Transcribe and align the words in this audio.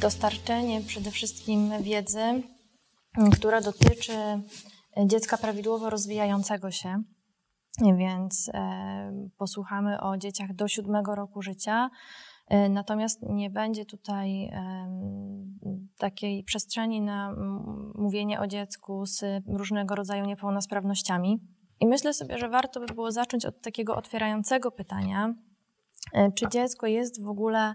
dostarczenie 0.00 0.80
przede 0.80 1.10
wszystkim 1.10 1.82
wiedzy, 1.82 2.42
która 3.32 3.60
dotyczy 3.60 4.12
dziecka 5.06 5.38
prawidłowo 5.38 5.90
rozwijającego 5.90 6.70
się. 6.70 7.02
Więc 7.96 8.50
posłuchamy 9.38 10.00
o 10.00 10.16
dzieciach 10.16 10.54
do 10.54 10.68
siódmego 10.68 11.14
roku 11.14 11.42
życia. 11.42 11.90
E, 12.48 12.68
natomiast 12.68 13.22
nie 13.22 13.50
będzie 13.50 13.84
tutaj 13.84 14.50
takiej 15.98 16.44
przestrzeni 16.44 17.00
na 17.00 17.34
mówienie 17.94 18.40
o 18.40 18.46
dziecku 18.46 19.06
z 19.06 19.22
różnego 19.48 19.94
rodzaju 19.94 20.24
niepełnosprawnościami. 20.24 21.40
I 21.80 21.86
myślę 21.86 22.14
sobie, 22.14 22.38
że 22.38 22.48
warto 22.48 22.80
by 22.80 22.86
było 22.86 23.12
zacząć 23.12 23.46
od 23.46 23.62
takiego 23.62 23.96
otwierającego 23.96 24.70
pytania, 24.70 25.34
e, 26.12 26.32
czy 26.32 26.48
dziecko 26.48 26.86
jest 26.86 27.22
w 27.22 27.28
ogóle 27.28 27.60
e, 27.68 27.74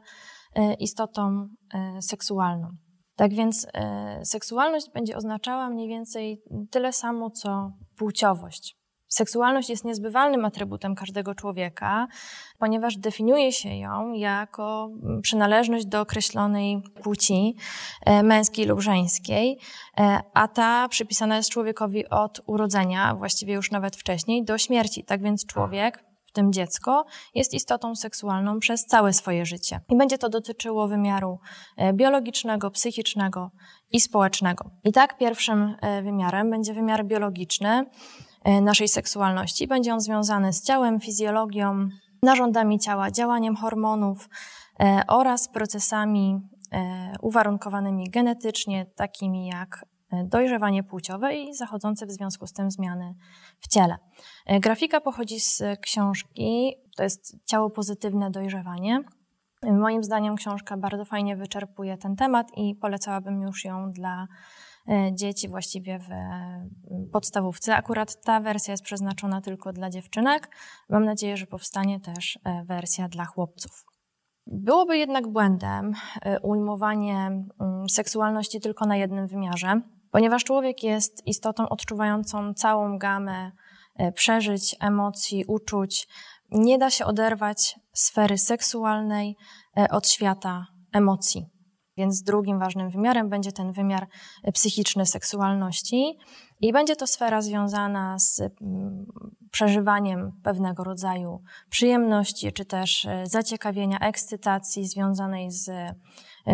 istotą 0.79 1.47
seksualną. 2.01 2.67
Tak 3.15 3.33
więc 3.33 3.67
seksualność 4.23 4.91
będzie 4.93 5.17
oznaczała 5.17 5.69
mniej 5.69 5.87
więcej 5.87 6.41
tyle 6.71 6.93
samo, 6.93 7.29
co 7.29 7.71
płciowość. 7.97 8.79
Seksualność 9.09 9.69
jest 9.69 9.85
niezbywalnym 9.85 10.45
atrybutem 10.45 10.95
każdego 10.95 11.35
człowieka, 11.35 12.07
ponieważ 12.59 12.97
definiuje 12.97 13.51
się 13.51 13.75
ją 13.75 14.13
jako 14.13 14.89
przynależność 15.21 15.85
do 15.85 16.01
określonej 16.01 16.81
płci, 17.03 17.55
e, 18.05 18.23
męskiej 18.23 18.65
lub 18.65 18.81
żeńskiej, 18.81 19.59
e, 19.99 20.19
a 20.33 20.47
ta 20.47 20.87
przypisana 20.87 21.37
jest 21.37 21.49
człowiekowi 21.49 22.09
od 22.09 22.41
urodzenia, 22.45 23.15
właściwie 23.15 23.53
już 23.53 23.71
nawet 23.71 23.95
wcześniej, 23.95 24.43
do 24.43 24.57
śmierci. 24.57 25.03
Tak 25.03 25.23
więc 25.23 25.45
człowiek, 25.45 26.03
w 26.29 26.31
tym 26.31 26.53
dziecko, 26.53 27.05
jest 27.35 27.53
istotą 27.53 27.95
seksualną 27.95 28.59
przez 28.59 28.85
całe 28.85 29.13
swoje 29.13 29.45
życie. 29.45 29.79
I 29.89 29.97
będzie 29.97 30.17
to 30.17 30.29
dotyczyło 30.29 30.87
wymiaru 30.87 31.39
e, 31.77 31.93
biologicznego, 31.93 32.71
psychicznego 32.71 33.51
i 33.91 33.99
społecznego. 33.99 34.71
I 34.83 34.91
tak 34.91 35.17
pierwszym 35.17 35.75
wymiarem 36.03 36.49
będzie 36.49 36.73
wymiar 36.73 37.05
biologiczny, 37.05 37.85
E, 38.43 38.61
naszej 38.61 38.87
seksualności. 38.87 39.67
Będzie 39.67 39.93
on 39.93 40.01
związany 40.01 40.53
z 40.53 40.63
ciałem, 40.63 40.99
fizjologią, 40.99 41.89
narządami 42.23 42.79
ciała, 42.79 43.11
działaniem 43.11 43.55
hormonów 43.55 44.29
e, 44.79 45.01
oraz 45.07 45.47
procesami 45.47 46.39
e, 46.71 47.13
uwarunkowanymi 47.21 48.09
genetycznie, 48.09 48.85
takimi 48.95 49.47
jak 49.47 49.85
dojrzewanie 50.25 50.83
płciowe 50.83 51.35
i 51.35 51.53
zachodzące 51.53 52.05
w 52.05 52.11
związku 52.11 52.47
z 52.47 52.53
tym 52.53 52.71
zmiany 52.71 53.15
w 53.59 53.67
ciele. 53.67 53.97
Grafika 54.59 55.01
pochodzi 55.01 55.39
z 55.39 55.63
książki, 55.81 56.75
to 56.97 57.03
jest 57.03 57.45
Ciało 57.45 57.69
pozytywne 57.69 58.31
dojrzewanie. 58.31 59.03
Moim 59.63 60.03
zdaniem 60.03 60.35
książka 60.35 60.77
bardzo 60.77 61.05
fajnie 61.05 61.35
wyczerpuje 61.35 61.97
ten 61.97 62.15
temat 62.15 62.47
i 62.57 62.75
polecałabym 62.75 63.41
już 63.41 63.65
ją 63.65 63.91
dla 63.91 64.27
E, 64.89 65.15
dzieci 65.15 65.47
właściwie 65.47 65.99
w 65.99 66.11
e, 66.11 66.69
podstawówce. 67.11 67.75
Akurat 67.75 68.21
ta 68.21 68.39
wersja 68.39 68.71
jest 68.71 68.83
przeznaczona 68.83 69.41
tylko 69.41 69.73
dla 69.73 69.89
dziewczynek. 69.89 70.55
Mam 70.89 71.05
nadzieję, 71.05 71.37
że 71.37 71.45
powstanie 71.45 71.99
też 71.99 72.39
e, 72.43 72.63
wersja 72.65 73.07
dla 73.07 73.25
chłopców. 73.25 73.85
Byłoby 74.47 74.97
jednak 74.97 75.27
błędem 75.27 75.93
ujmowanie 76.41 77.45
seksualności 77.89 78.59
tylko 78.59 78.85
na 78.85 78.97
jednym 78.97 79.27
wymiarze, 79.27 79.81
ponieważ 80.11 80.43
człowiek 80.43 80.83
jest 80.83 81.27
istotą 81.27 81.69
odczuwającą 81.69 82.53
całą 82.53 82.97
gamę 82.97 83.51
przeżyć, 84.15 84.75
emocji, 84.79 85.45
uczuć. 85.47 86.07
Nie 86.51 86.77
da 86.77 86.89
się 86.89 87.05
oderwać 87.05 87.79
sfery 87.93 88.37
seksualnej 88.37 89.35
od 89.89 90.09
świata 90.09 90.67
emocji. 90.93 91.45
Więc 91.97 92.23
drugim 92.23 92.59
ważnym 92.59 92.89
wymiarem 92.89 93.29
będzie 93.29 93.51
ten 93.51 93.71
wymiar 93.71 94.07
psychiczny 94.53 95.05
seksualności 95.05 96.17
i 96.61 96.73
będzie 96.73 96.95
to 96.95 97.07
sfera 97.07 97.41
związana 97.41 98.19
z 98.19 98.41
przeżywaniem 99.51 100.31
pewnego 100.43 100.83
rodzaju 100.83 101.41
przyjemności, 101.69 102.53
czy 102.53 102.65
też 102.65 103.05
e, 103.05 103.25
zaciekawienia, 103.25 103.99
ekscytacji 103.99 104.87
związanej 104.87 105.51
z, 105.51 105.69
e, 105.69 105.95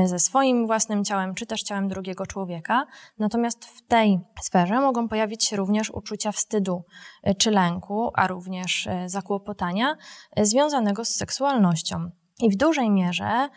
ze 0.06 0.20
swoim 0.20 0.68
własnym 0.68 1.04
ciałem, 1.04 1.36
czy 1.36 1.46
też 1.46 1.64
ciałem 1.64 1.88
drugiego 1.88 2.26
człowieka. 2.26 2.86
Natomiast 3.20 3.66
w 3.66 3.88
tej 3.88 4.20
sferze 4.42 4.82
mogą 4.82 5.08
pojawić 5.08 5.44
się 5.44 5.56
również 5.56 5.92
uczucia 5.92 6.32
wstydu 6.32 6.84
e, 7.24 7.36
czy 7.36 7.52
lęku, 7.52 8.12
a 8.16 8.28
również 8.28 8.90
zakłopotania 9.06 9.96
związanego 10.38 11.06
z 11.06 11.10
seksualnością. 11.10 12.10
I 12.40 12.50
w 12.50 12.56
dużej 12.56 12.92
mierze 12.92 13.50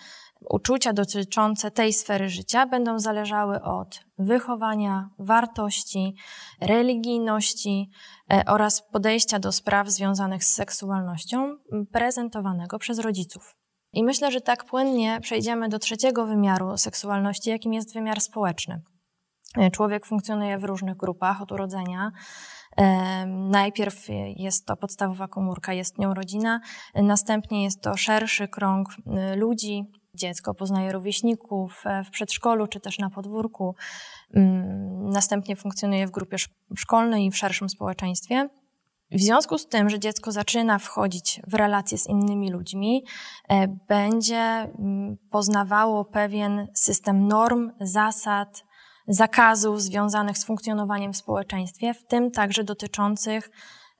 uczucia 0.51 0.93
dotyczące 0.93 1.71
tej 1.71 1.93
sfery 1.93 2.29
życia 2.29 2.67
będą 2.67 2.99
zależały 2.99 3.63
od 3.63 4.01
wychowania, 4.19 5.11
wartości, 5.19 6.15
religijności 6.61 7.91
e, 8.33 8.43
oraz 8.47 8.83
podejścia 8.93 9.39
do 9.39 9.53
spraw 9.53 9.89
związanych 9.89 10.45
z 10.45 10.55
seksualnością 10.55 11.57
prezentowanego 11.93 12.79
przez 12.79 12.99
rodziców. 12.99 13.57
I 13.93 14.05
myślę, 14.05 14.33
że 14.33 14.41
tak 14.41 14.65
płynnie 14.65 15.19
przejdziemy 15.21 15.69
do 15.69 15.79
trzeciego 15.79 16.27
wymiaru 16.27 16.77
seksualności, 16.77 17.51
jakim 17.51 17.73
jest 17.73 17.95
wymiar 17.95 18.21
społeczny. 18.21 18.83
E, 19.57 19.71
człowiek 19.71 20.07
funkcjonuje 20.07 20.59
w 20.59 20.65
różnych 20.65 20.97
grupach 20.97 21.43
od 21.43 21.53
urodzenia. 21.53 22.13
E, 22.77 23.27
najpierw 23.27 24.07
jest 24.37 24.67
to 24.67 24.77
podstawowa 24.77 25.29
komórka, 25.29 25.73
jest 25.73 25.99
nią 25.99 26.15
rodzina, 26.15 26.61
następnie 26.95 27.65
jest 27.65 27.83
to 27.83 27.97
szerszy 27.97 28.49
krąg 28.49 28.89
ludzi, 29.37 29.85
dziecko 30.15 30.55
poznaje 30.55 30.93
rówieśników 30.93 31.83
e, 31.87 32.05
w 32.05 32.11
przedszkolu 32.11 32.67
czy 32.67 32.81
też 32.81 32.99
na 32.99 33.11
podwórku, 33.11 33.75
mm, 34.35 35.11
następnie 35.11 35.57
funkcjonuje 35.57 36.07
w 36.07 36.11
grupie 36.11 36.37
szkolnej 36.77 37.25
i 37.25 37.31
w 37.31 37.37
szerszym 37.37 37.69
społeczeństwie. 37.69 38.49
W 39.13 39.21
związku 39.21 39.59
z 39.59 39.67
tym, 39.67 39.91
że 39.91 39.99
dziecko 39.99 40.33
zaczyna 40.33 40.79
wchodzić 40.79 41.41
w 41.47 41.55
relacje 41.55 41.99
z 41.99 42.09
innymi 42.09 42.51
ludźmi, 42.51 43.05
e, 43.49 43.69
będzie 43.89 44.39
mm, 44.39 45.17
poznawało 45.31 46.05
pewien 46.05 46.69
system 46.75 47.29
norm, 47.29 47.71
zasad, 47.81 48.65
zakazów 49.09 49.83
związanych 49.83 50.39
z 50.39 50.45
funkcjonowaniem 50.45 51.13
w 51.13 51.17
społeczeństwie, 51.17 51.95
w 51.95 52.07
tym 52.07 52.31
także 52.31 52.65
dotyczących 52.65 53.51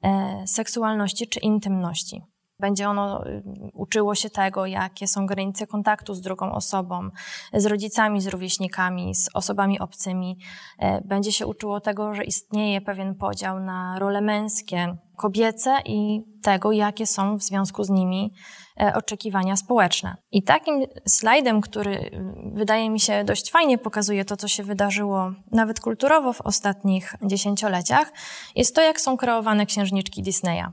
e, 0.03 0.47
seksualności 0.47 1.29
czy 1.29 1.41
intymności. 1.41 2.23
Będzie 2.61 2.89
ono 2.89 3.27
y, 3.27 3.43
uczyło 3.75 4.15
się 4.15 4.31
tego, 4.31 4.67
jakie 4.67 5.07
są 5.07 5.27
granice 5.27 5.67
kontaktu 5.67 6.15
z 6.15 6.21
drugą 6.21 6.53
osobą, 6.53 7.11
z 7.55 7.67
rodzicami, 7.67 8.21
z 8.21 8.27
rówieśnikami, 8.27 9.15
z 9.15 9.31
osobami 9.35 9.81
obcymi. 9.81 10.39
E, 10.79 11.01
będzie 11.01 11.33
się 11.33 11.47
uczyło 11.47 11.81
tego, 11.81 12.15
że 12.15 12.25
istnieje 12.25 12.81
pewien 12.81 13.15
podział 13.15 13.61
na 13.61 13.99
role 13.99 14.21
męskie, 14.21 14.97
kobiece 15.19 15.77
i 15.85 16.23
tego, 16.43 16.73
jakie 16.73 17.07
są 17.07 17.37
w 17.37 17.43
związku 17.43 17.85
z 17.85 17.91
nimi 17.91 18.33
e, 18.81 18.95
oczekiwania 18.95 19.57
społeczne. 19.57 20.17
I 20.33 20.43
takim 20.43 20.87
slajdem, 21.07 21.61
który 21.61 21.93
y, 21.93 22.11
wydaje 22.55 22.91
mi 22.91 23.01
się 23.01 23.25
dość 23.25 23.51
fajnie 23.51 23.79
pokazuje 23.79 24.25
to, 24.25 24.37
co 24.37 24.49
się 24.49 24.63
wydarzyło 24.63 25.33
nawet 25.53 25.81
kulturowo 25.81 26.33
w 26.33 26.41
ostatnich 26.41 27.15
dziesięcioleciach, 27.23 28.13
jest 28.57 28.75
to, 28.75 28.83
jak 28.83 29.01
są 29.01 29.17
kreowane 29.17 29.67
księżniczki 29.67 30.23
Disneya. 30.23 30.67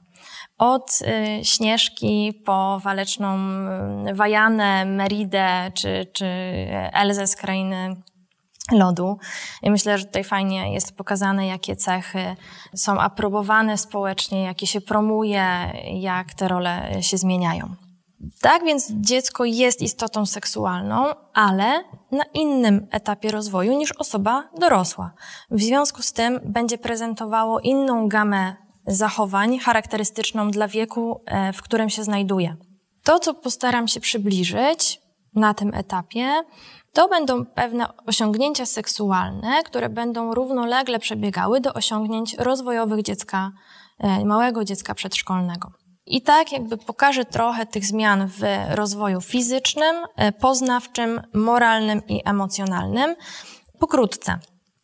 Od 0.57 0.99
y, 1.01 1.45
Śnieżki 1.45 2.41
po 2.45 2.79
waleczną 2.79 3.37
y, 4.09 4.13
Wajanę, 4.13 4.85
Meridę 4.85 5.71
czy, 5.73 6.07
czy 6.13 6.25
Elzę 6.93 7.27
z 7.27 7.35
krainy 7.35 7.95
lodu. 8.71 9.17
I 9.63 9.71
myślę, 9.71 9.97
że 9.97 10.05
tutaj 10.05 10.23
fajnie 10.23 10.73
jest 10.73 10.97
pokazane, 10.97 11.47
jakie 11.47 11.75
cechy 11.75 12.35
są 12.75 12.99
aprobowane 12.99 13.77
społecznie, 13.77 14.43
jakie 14.43 14.67
się 14.67 14.81
promuje, 14.81 15.73
jak 15.93 16.33
te 16.33 16.47
role 16.47 16.91
się 17.01 17.17
zmieniają. 17.17 17.75
Tak 18.41 18.63
więc 18.63 18.91
dziecko 18.91 19.45
jest 19.45 19.81
istotą 19.81 20.25
seksualną, 20.25 21.05
ale 21.33 21.83
na 22.11 22.23
innym 22.33 22.87
etapie 22.91 23.31
rozwoju 23.31 23.77
niż 23.77 23.91
osoba 23.91 24.49
dorosła. 24.59 25.13
W 25.51 25.61
związku 25.61 26.01
z 26.01 26.13
tym 26.13 26.39
będzie 26.45 26.77
prezentowało 26.77 27.59
inną 27.59 28.07
gamę 28.07 28.64
zachowań 28.87 29.59
charakterystyczną 29.59 30.51
dla 30.51 30.67
wieku, 30.67 31.21
e, 31.25 31.53
w 31.53 31.61
którym 31.61 31.89
się 31.89 32.03
znajduje. 32.03 32.55
To, 33.03 33.19
co 33.19 33.33
postaram 33.33 33.87
się 33.87 33.99
przybliżyć, 33.99 35.05
na 35.35 35.53
tym 35.53 35.73
etapie, 35.73 36.43
to 36.93 37.07
będą 37.07 37.45
pewne 37.45 37.87
osiągnięcia 38.07 38.65
seksualne, 38.65 39.63
które 39.63 39.89
będą 39.89 40.33
równolegle 40.33 40.99
przebiegały 40.99 41.61
do 41.61 41.73
osiągnięć 41.73 42.33
rozwojowych 42.33 43.01
dziecka, 43.01 43.51
e, 43.99 44.25
małego 44.25 44.63
dziecka 44.65 44.95
przedszkolnego. 44.95 45.71
I 46.05 46.21
tak 46.21 46.51
jakby 46.51 46.77
pokażę 46.77 47.25
trochę 47.25 47.65
tych 47.65 47.85
zmian 47.85 48.27
w 48.27 48.41
rozwoju 48.69 49.21
fizycznym, 49.21 49.95
e, 50.15 50.31
poznawczym, 50.31 51.21
moralnym 51.33 52.01
i 52.07 52.21
emocjonalnym. 52.25 53.15
Pokrótce. 53.79 54.39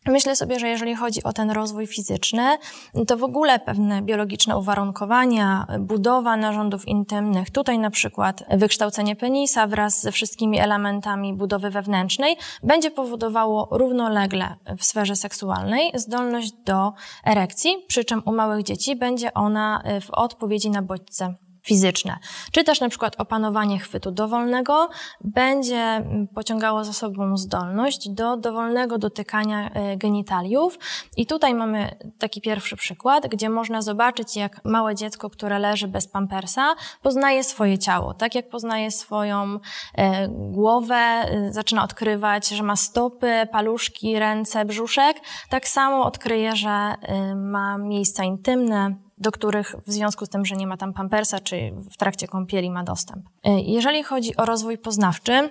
Myślę 0.06 0.36
sobie, 0.36 0.58
że 0.58 0.68
jeżeli 0.68 0.94
chodzi 0.94 1.22
o 1.22 1.32
ten 1.32 1.50
rozwój 1.50 1.86
fizyczny, 1.86 2.58
to 3.06 3.16
w 3.16 3.24
ogóle 3.24 3.58
pewne 3.58 4.02
biologiczne 4.02 4.58
uwarunkowania, 4.58 5.66
budowa 5.80 6.36
narządów 6.36 6.88
intymnych, 6.88 7.50
tutaj 7.50 7.78
na 7.78 7.90
przykład 7.90 8.44
wykształcenie 8.50 9.16
penisa 9.16 9.66
wraz 9.66 10.00
ze 10.00 10.12
wszystkimi 10.12 10.58
elementami 10.58 11.34
budowy 11.34 11.70
wewnętrznej, 11.70 12.36
będzie 12.62 12.90
powodowało 12.90 13.68
równolegle 13.70 14.56
w 14.78 14.84
sferze 14.84 15.16
seksualnej 15.16 15.92
zdolność 15.94 16.52
do 16.52 16.92
erekcji, 17.24 17.76
przy 17.88 18.04
czym 18.04 18.22
u 18.26 18.32
małych 18.32 18.62
dzieci 18.62 18.96
będzie 18.96 19.34
ona 19.34 19.82
w 20.00 20.10
odpowiedzi 20.10 20.70
na 20.70 20.82
bodźce 20.82 21.34
fizyczne, 21.62 22.18
czy 22.52 22.64
też 22.64 22.80
na 22.80 22.88
przykład 22.88 23.14
opanowanie 23.20 23.78
chwytu 23.78 24.10
dowolnego 24.10 24.88
będzie 25.20 25.76
mm, 25.76 26.28
pociągało 26.34 26.84
za 26.84 26.92
sobą 26.92 27.36
zdolność 27.36 28.08
do 28.08 28.36
dowolnego 28.36 28.98
dotykania 28.98 29.70
e, 29.70 29.96
genitaliów. 29.96 30.78
I 31.16 31.26
tutaj 31.26 31.54
mamy 31.54 31.96
taki 32.18 32.40
pierwszy 32.40 32.76
przykład, 32.76 33.26
gdzie 33.26 33.48
można 33.48 33.82
zobaczyć, 33.82 34.36
jak 34.36 34.64
małe 34.64 34.94
dziecko, 34.94 35.30
które 35.30 35.58
leży 35.58 35.88
bez 35.88 36.08
pampersa, 36.08 36.74
poznaje 37.02 37.44
swoje 37.44 37.78
ciało. 37.78 38.14
Tak 38.14 38.34
jak 38.34 38.48
poznaje 38.48 38.90
swoją 38.90 39.58
e, 39.94 40.28
głowę, 40.28 40.94
e, 40.94 41.52
zaczyna 41.52 41.84
odkrywać, 41.84 42.48
że 42.48 42.62
ma 42.62 42.76
stopy, 42.76 43.46
paluszki, 43.52 44.18
ręce, 44.18 44.64
brzuszek, 44.64 45.16
tak 45.48 45.68
samo 45.68 46.04
odkryje, 46.04 46.56
że 46.56 46.94
ma 47.36 47.78
miejsca 47.78 48.24
intymne, 48.24 48.96
do 49.22 49.32
których 49.32 49.74
w 49.86 49.92
związku 49.92 50.26
z 50.26 50.28
tym, 50.28 50.44
że 50.44 50.56
nie 50.56 50.66
ma 50.66 50.76
tam 50.76 50.92
pampersa, 50.92 51.40
czy 51.40 51.72
w 51.92 51.96
trakcie 51.96 52.28
kąpieli 52.28 52.70
ma 52.70 52.84
dostęp. 52.84 53.24
E, 53.44 53.60
jeżeli 53.60 54.02
chodzi 54.02 54.36
o 54.36 54.44
rozwój 54.44 54.78
poznawczy, 54.78 55.50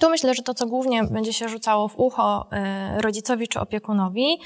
to 0.00 0.10
myślę, 0.10 0.34
że 0.34 0.42
to, 0.42 0.54
co 0.54 0.66
głównie 0.66 1.04
będzie 1.04 1.32
się 1.32 1.48
rzucało 1.48 1.88
w 1.88 1.98
ucho 1.98 2.46
e, 2.52 3.00
rodzicowi 3.00 3.48
czy 3.48 3.60
opiekunowi, 3.60 4.38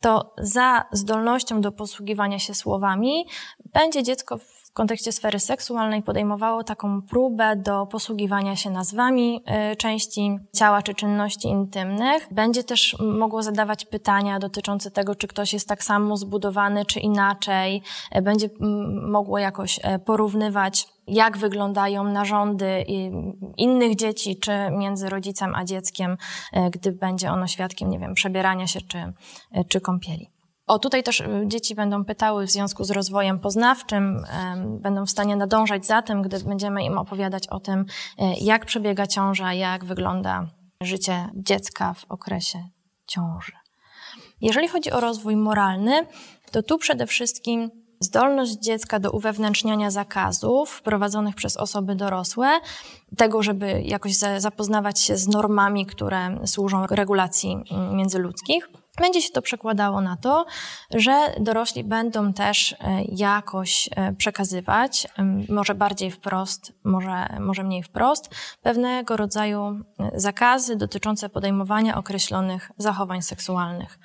to 0.00 0.34
za 0.38 0.84
zdolnością 0.92 1.60
do 1.60 1.72
posługiwania 1.72 2.38
się 2.38 2.54
słowami 2.54 3.26
będzie 3.74 4.02
dziecko 4.02 4.38
w 4.38 4.55
kontekście 4.76 5.12
sfery 5.12 5.40
seksualnej 5.40 6.02
podejmowało 6.02 6.64
taką 6.64 7.02
próbę 7.02 7.56
do 7.56 7.86
posługiwania 7.86 8.56
się 8.56 8.70
nazwami 8.70 9.42
y, 9.72 9.76
części 9.76 10.38
ciała 10.56 10.82
czy 10.82 10.94
czynności 10.94 11.48
intymnych. 11.48 12.28
Będzie 12.30 12.64
też 12.64 12.96
mogło 12.98 13.42
zadawać 13.42 13.84
pytania 13.84 14.38
dotyczące 14.38 14.90
tego, 14.90 15.14
czy 15.14 15.28
ktoś 15.28 15.52
jest 15.52 15.68
tak 15.68 15.84
samo 15.84 16.16
zbudowany, 16.16 16.84
czy 16.84 17.00
inaczej. 17.00 17.82
E, 18.10 18.22
będzie 18.22 18.48
mogło 19.02 19.38
jakoś 19.38 19.80
e, 19.82 19.98
porównywać 19.98 20.88
jak 21.06 21.38
wyglądają 21.38 22.04
narządy 22.04 22.84
innych 23.56 23.96
dzieci, 23.96 24.36
czy 24.36 24.52
między 24.70 25.08
rodzicem 25.08 25.54
a 25.54 25.64
dzieckiem, 25.64 26.16
gdy 26.70 26.92
będzie 26.92 27.30
ono 27.30 27.46
świadkiem, 27.46 27.90
nie 27.90 27.98
wiem, 27.98 28.14
przebierania 28.14 28.66
się 28.66 28.80
czy, 28.80 29.12
czy 29.68 29.80
kąpieli. 29.80 30.35
O, 30.66 30.78
tutaj 30.78 31.02
też 31.02 31.20
y, 31.20 31.42
dzieci 31.46 31.74
będą 31.74 32.04
pytały 32.04 32.46
w 32.46 32.50
związku 32.50 32.84
z 32.84 32.90
rozwojem 32.90 33.38
poznawczym, 33.38 34.24
będą 34.68 35.06
w 35.06 35.10
stanie 35.10 35.36
nadążać 35.36 35.86
za 35.86 36.02
tym, 36.02 36.22
gdy 36.22 36.40
będziemy 36.40 36.84
im 36.84 36.98
opowiadać 36.98 37.48
o 37.48 37.60
tym, 37.60 37.80
y, 37.80 37.84
jak 38.40 38.66
przebiega 38.66 39.06
ciąża, 39.06 39.54
jak 39.54 39.84
wygląda 39.84 40.46
życie 40.80 41.28
dziecka 41.34 41.94
w 41.94 42.04
okresie 42.08 42.68
ciąży. 43.06 43.52
Jeżeli 44.40 44.68
chodzi 44.68 44.90
o 44.90 45.00
rozwój 45.00 45.36
moralny, 45.36 46.06
to 46.50 46.62
tu 46.62 46.78
przede 46.78 47.06
wszystkim 47.06 47.70
zdolność 48.00 48.52
dziecka 48.52 48.98
do 48.98 49.10
uwewnętrzniania 49.10 49.90
zakazów 49.90 50.70
wprowadzonych 50.70 51.34
przez 51.34 51.56
osoby 51.56 51.94
dorosłe, 51.94 52.60
tego, 53.16 53.42
żeby 53.42 53.82
jakoś 53.84 54.14
zapoznawać 54.38 55.00
się 55.00 55.16
z 55.16 55.28
normami, 55.28 55.86
które 55.86 56.38
służą 56.46 56.86
regulacji 56.86 57.58
mm, 57.70 57.96
międzyludzkich. 57.96 58.68
Będzie 59.00 59.22
się 59.22 59.30
to 59.30 59.42
przekładało 59.42 60.00
na 60.00 60.16
to, 60.16 60.46
że 60.94 61.34
dorośli 61.40 61.84
będą 61.84 62.32
też 62.32 62.72
e, 62.72 62.76
jakoś 63.04 63.88
e, 63.96 64.12
przekazywać, 64.12 65.08
może 65.48 65.74
bardziej 65.74 66.10
wprost, 66.10 66.72
może, 66.84 67.26
może 67.40 67.64
mniej 67.64 67.82
wprost, 67.82 68.34
pewnego 68.62 69.16
rodzaju 69.16 69.60
e, 69.64 70.10
zakazy 70.14 70.76
dotyczące 70.76 71.28
podejmowania 71.28 71.96
określonych 71.96 72.70
zachowań 72.76 73.22
seksualnych. 73.22 73.98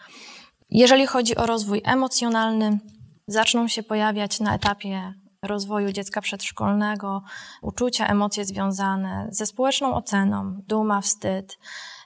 Jeżeli 0.69 1.07
chodzi 1.07 1.35
o 1.35 1.45
rozwój 1.45 1.81
emocjonalny, 1.85 2.79
zaczną 3.27 3.67
się 3.67 3.83
pojawiać 3.83 4.39
na 4.39 4.55
etapie 4.55 5.13
rozwoju 5.41 5.91
dziecka 5.91 6.21
przedszkolnego 6.21 7.21
uczucia, 7.61 8.07
emocje 8.07 8.45
związane 8.45 9.27
ze 9.29 9.45
społeczną 9.45 9.95
oceną, 9.95 10.61
duma, 10.67 11.01
wstyd. 11.01 11.57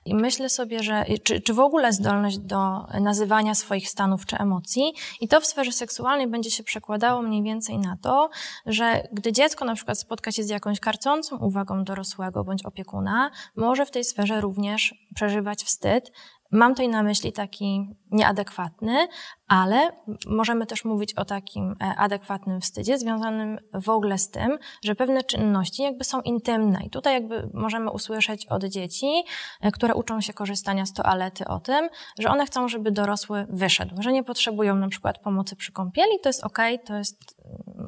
I 0.06 0.16
myślę 0.16 0.50
sobie, 0.50 0.84
że 0.84 1.06
czy, 1.24 1.42
czy 1.42 1.54
w 1.54 1.60
ogóle 1.60 1.94
zdolność 1.94 2.38
do 2.38 2.86
nazywania 3.02 3.56
swoich 3.56 3.90
stanów 3.90 4.26
czy 4.26 4.38
emocji, 4.38 4.94
i 5.22 5.28
to 5.28 5.42
w 5.42 5.46
sferze 5.46 5.72
seksualnej 5.72 6.28
będzie 6.28 6.52
się 6.52 6.64
przekładało 6.64 7.22
mniej 7.22 7.44
więcej 7.44 7.78
na 7.78 7.98
to, 8.02 8.30
że 8.66 9.08
gdy 9.12 9.32
dziecko 9.32 9.66
na 9.66 9.76
przykład 9.76 10.00
spotka 10.00 10.32
się 10.32 10.44
z 10.44 10.50
jakąś 10.50 10.80
karcącą 10.80 11.38
uwagą 11.38 11.84
dorosłego 11.84 12.44
bądź 12.44 12.66
opiekuna, 12.66 13.32
może 13.56 13.86
w 13.86 13.92
tej 13.92 14.04
sferze 14.04 14.42
również 14.42 14.96
przeżywać 15.16 15.64
wstyd, 15.64 16.12
Mam 16.52 16.72
tutaj 16.72 16.90
na 16.90 17.04
myśli 17.04 17.34
taki 17.34 17.96
nieadekwatny, 18.12 19.08
ale 19.48 19.92
możemy 20.28 20.66
też 20.66 20.86
mówić 20.86 21.14
o 21.14 21.26
takim 21.26 21.76
e, 21.82 21.96
adekwatnym 21.98 22.62
wstydzie, 22.62 22.98
związanym 22.98 23.60
w 23.74 23.90
ogóle 23.90 24.18
z 24.18 24.32
tym, 24.32 24.58
że 24.84 24.96
pewne 24.96 25.24
czynności 25.24 25.84
jakby 25.84 26.04
są 26.04 26.22
intymne. 26.22 26.80
I 26.86 26.90
tutaj 26.90 27.14
jakby 27.14 27.50
możemy 27.54 27.92
usłyszeć 27.92 28.46
od 28.46 28.64
dzieci, 28.64 29.24
e, 29.62 29.72
które 29.72 29.96
uczą 29.96 30.22
się 30.22 30.34
korzystania 30.34 30.86
z 30.86 30.94
toalety 30.94 31.48
o 31.48 31.60
tym, 31.60 31.90
że 32.20 32.30
one 32.30 32.46
chcą, 32.46 32.68
żeby 32.68 32.92
dorosły 32.92 33.48
wyszedł, 33.50 34.02
że 34.02 34.14
nie 34.14 34.24
potrzebują 34.24 34.76
na 34.76 34.88
przykład 34.88 35.20
pomocy 35.20 35.56
przy 35.56 35.72
kąpieli, 35.72 36.20
to 36.24 36.30
jest 36.30 36.44
ok, 36.44 36.58
to 36.86 36.96
jest 36.96 37.36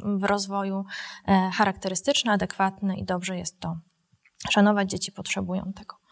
mm, 0.04 0.20
w 0.20 0.24
rozwoju 0.24 0.86
e, 1.28 1.50
charakterystyczne, 1.54 2.32
adekwatne 2.32 2.96
i 2.96 3.04
dobrze 3.04 3.38
jest 3.38 3.60
to 3.60 3.78
szanować. 4.50 4.90
Dzieci 4.90 5.12
potrzebują 5.12 5.74
tego. 5.76 6.07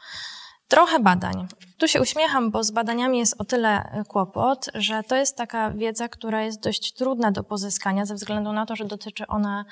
Trochę 0.67 0.99
badań. 0.99 1.47
Tu 1.77 1.87
się 1.87 2.01
uśmiecham, 2.01 2.51
bo 2.51 2.63
z 2.63 2.71
badaniami 2.71 3.17
jest 3.17 3.41
o 3.41 3.45
tyle 3.45 3.69
e, 3.69 4.03
kłopot, 4.07 4.69
że 4.73 5.03
to 5.03 5.15
jest 5.15 5.37
taka 5.37 5.71
wiedza, 5.71 6.07
która 6.07 6.43
jest 6.43 6.59
dość 6.59 6.93
trudna 6.93 7.31
do 7.31 7.43
pozyskania 7.43 8.05
ze 8.05 8.15
względu 8.15 8.53
na 8.53 8.65
to, 8.65 8.75
że 8.75 8.85
dotyczy 8.85 9.27
ona 9.27 9.65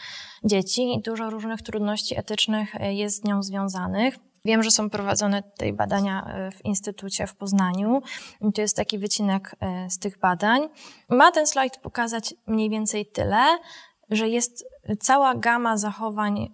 dzieci 0.44 0.94
i 0.94 1.02
dużo 1.02 1.30
różnych 1.30 1.62
trudności 1.62 2.20
etycznych 2.20 2.76
e, 2.76 2.94
jest 2.94 3.22
z 3.22 3.24
nią 3.24 3.44
związanych. 3.44 4.16
Wiem, 4.46 4.64
że 4.64 4.72
są 4.72 4.90
prowadzone 4.90 5.44
tutaj 5.44 5.74
badania 5.74 6.26
e, 6.26 6.52
w 6.52 6.66
Instytucie 6.66 7.28
w 7.28 7.36
Poznaniu. 7.36 8.02
Tu 8.56 8.62
jest 8.62 8.76
taki 8.76 9.00
wycinek 9.00 9.56
z 9.90 10.00
tych 10.00 10.20
badań. 10.20 10.70
Ma 11.10 11.32
ten 11.32 11.48
slajd 11.48 11.78
pokazać 11.78 12.34
mniej 12.48 12.70
więcej 12.70 13.06
tyle, 13.06 13.58
że 14.16 14.30
jest 14.30 14.66
cała 15.00 15.36
gama 15.36 15.78
zachowań, 15.78 16.52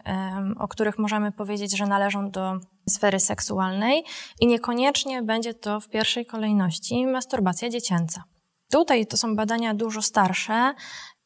o 0.60 0.68
których 0.68 0.98
możemy 0.98 1.32
powiedzieć, 1.32 1.78
że 1.78 1.86
należą 1.86 2.32
do 2.32 2.60
sfery 2.90 3.20
seksualnej 3.20 4.04
i 4.40 4.48
niekoniecznie 4.48 5.22
będzie 5.24 5.54
to 5.54 5.80
w 5.80 5.90
pierwszej 5.90 6.26
kolejności 6.26 7.06
masturbacja 7.06 7.70
dziecięca. 7.70 8.24
Tutaj 8.72 9.08
to 9.08 9.18
są 9.18 9.36
badania 9.36 9.74
dużo 9.74 10.02
starsze. 10.02 10.74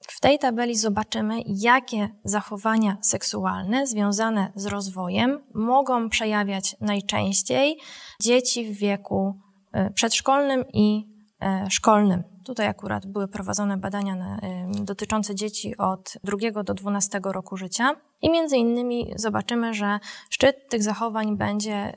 W 0.07 0.19
tej 0.19 0.39
tabeli 0.39 0.75
zobaczymy, 0.75 1.41
jakie 1.45 2.09
zachowania 2.23 2.97
seksualne 3.01 3.87
związane 3.87 4.51
z 4.55 4.65
rozwojem 4.65 5.43
mogą 5.53 6.09
przejawiać 6.09 6.75
najczęściej 6.81 7.77
dzieci 8.21 8.73
w 8.73 8.77
wieku 8.77 9.39
e, 9.73 9.89
przedszkolnym 9.89 10.65
i 10.73 11.05
e, 11.41 11.67
szkolnym. 11.69 12.32
Tutaj 12.45 12.67
akurat 12.67 13.05
były 13.05 13.27
prowadzone 13.27 13.77
badania 13.77 14.15
na, 14.15 14.39
dotyczące 14.83 15.35
dzieci 15.35 15.77
od 15.77 16.13
2 16.23 16.63
do 16.63 16.73
12 16.73 17.21
roku 17.23 17.57
życia. 17.57 17.95
I 18.21 18.29
między 18.29 18.57
innymi 18.57 19.13
zobaczymy, 19.15 19.73
że 19.73 19.99
szczyt 20.29 20.69
tych 20.69 20.83
zachowań 20.83 21.37
będzie 21.37 21.93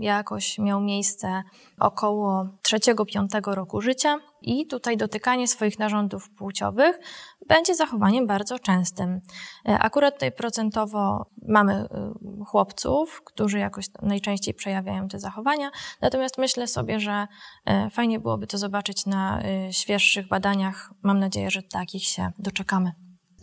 jakoś 0.00 0.58
miał 0.58 0.80
miejsce 0.80 1.42
około 1.80 2.48
3-5 2.62 3.54
roku 3.54 3.80
życia 3.80 4.18
i 4.42 4.66
tutaj 4.66 4.96
dotykanie 4.96 5.48
swoich 5.48 5.78
narządów 5.78 6.30
płciowych 6.30 7.00
będzie 7.48 7.74
zachowaniem 7.74 8.26
bardzo 8.26 8.58
częstym. 8.58 9.20
E, 9.68 9.78
akurat 9.78 10.14
tutaj 10.14 10.32
procentowo 10.32 11.26
mamy 11.48 11.84
y, 11.84 12.44
chłopców, 12.44 13.22
którzy 13.24 13.58
jakoś 13.58 13.86
najczęściej 14.02 14.54
przejawiają 14.54 15.08
te 15.08 15.18
zachowania, 15.18 15.70
natomiast 16.00 16.38
myślę 16.38 16.66
sobie, 16.66 17.00
że 17.00 17.26
e, 17.66 17.90
fajnie 17.90 18.20
byłoby 18.20 18.46
to 18.46 18.58
zobaczyć 18.58 19.06
na 19.06 19.42
świeższych 19.70 20.28
badaniach. 20.28 20.90
Mam 21.02 21.18
nadzieję, 21.18 21.50
że 21.50 21.62
takich 21.62 22.04
się 22.04 22.32
doczekamy. 22.38 22.92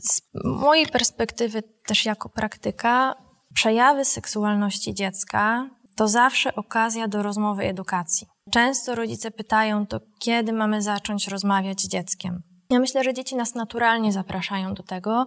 Z 0.02 0.22
mojej 0.44 0.88
perspektywy, 0.88 1.64
też 1.86 2.06
jako 2.06 2.30
praktyka, 2.30 3.16
przejawy 3.54 4.06
seksualności 4.06 4.94
dziecka 4.94 5.70
to 5.96 6.08
zawsze 6.08 6.56
okazja 6.56 7.08
do 7.08 7.24
rozmowy 7.24 7.64
edukacji. 7.64 8.28
Często 8.52 8.96
rodzice 8.96 9.32
pytają, 9.32 9.88
to 9.88 10.00
kiedy 10.20 10.54
mamy 10.54 10.82
zacząć 10.82 11.28
rozmawiać 11.28 11.82
z 11.82 11.88
dzieckiem? 11.88 12.53
Ja 12.70 12.80
myślę, 12.80 13.04
że 13.04 13.14
dzieci 13.14 13.36
nas 13.36 13.56
naturalnie 13.56 14.12
zapraszają 14.12 14.74
do 14.74 14.84
tego, 14.84 15.26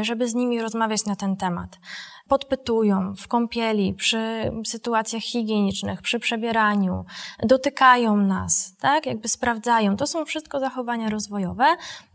y, 0.00 0.04
żeby 0.04 0.28
z 0.28 0.34
nimi 0.34 0.60
rozmawiać 0.60 1.04
na 1.04 1.16
ten 1.16 1.36
temat. 1.36 1.78
Podpytują 2.28 3.14
w 3.16 3.28
kąpieli, 3.28 3.94
przy 3.94 4.52
sytuacjach 4.66 5.22
higienicznych, 5.22 6.02
przy 6.02 6.18
przebieraniu, 6.18 7.04
dotykają 7.42 8.16
nas, 8.16 8.76
tak? 8.80 9.06
Jakby 9.06 9.28
sprawdzają. 9.28 9.96
To 9.96 10.06
są 10.06 10.24
wszystko 10.24 10.60
zachowania 10.60 11.10
rozwojowe. 11.10 11.64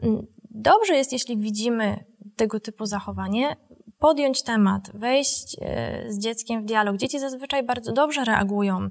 Mm, 0.04 0.28
dobrze 0.52 0.96
jest, 0.96 1.14
jeśli 1.14 1.38
widzimy 1.38 2.06
tego 2.36 2.60
typu 2.60 2.86
zachowanie, 2.86 3.56
podjąć 4.04 4.44
temat, 4.44 4.92
wejść 4.94 5.56
e, 5.62 6.04
z 6.08 6.20
dzieckiem 6.20 6.62
w 6.62 6.66
dialog. 6.66 6.98
Dzieci 6.98 7.20
zazwyczaj 7.20 7.64
bardzo 7.64 7.94
dobrze 7.94 8.26
reagują, 8.26 8.90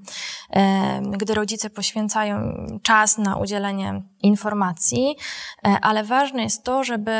e, 0.51 1.03
gdy 1.03 1.35
rodzice 1.35 1.71
poświęcają 1.71 2.67
czas 2.83 3.19
na 3.19 3.37
udzielenie 3.37 4.03
informacji, 4.23 5.17
e, 5.67 5.77
ale 5.83 6.05
ważne 6.05 6.43
jest 6.43 6.65
to, 6.65 6.85
żeby 6.85 7.13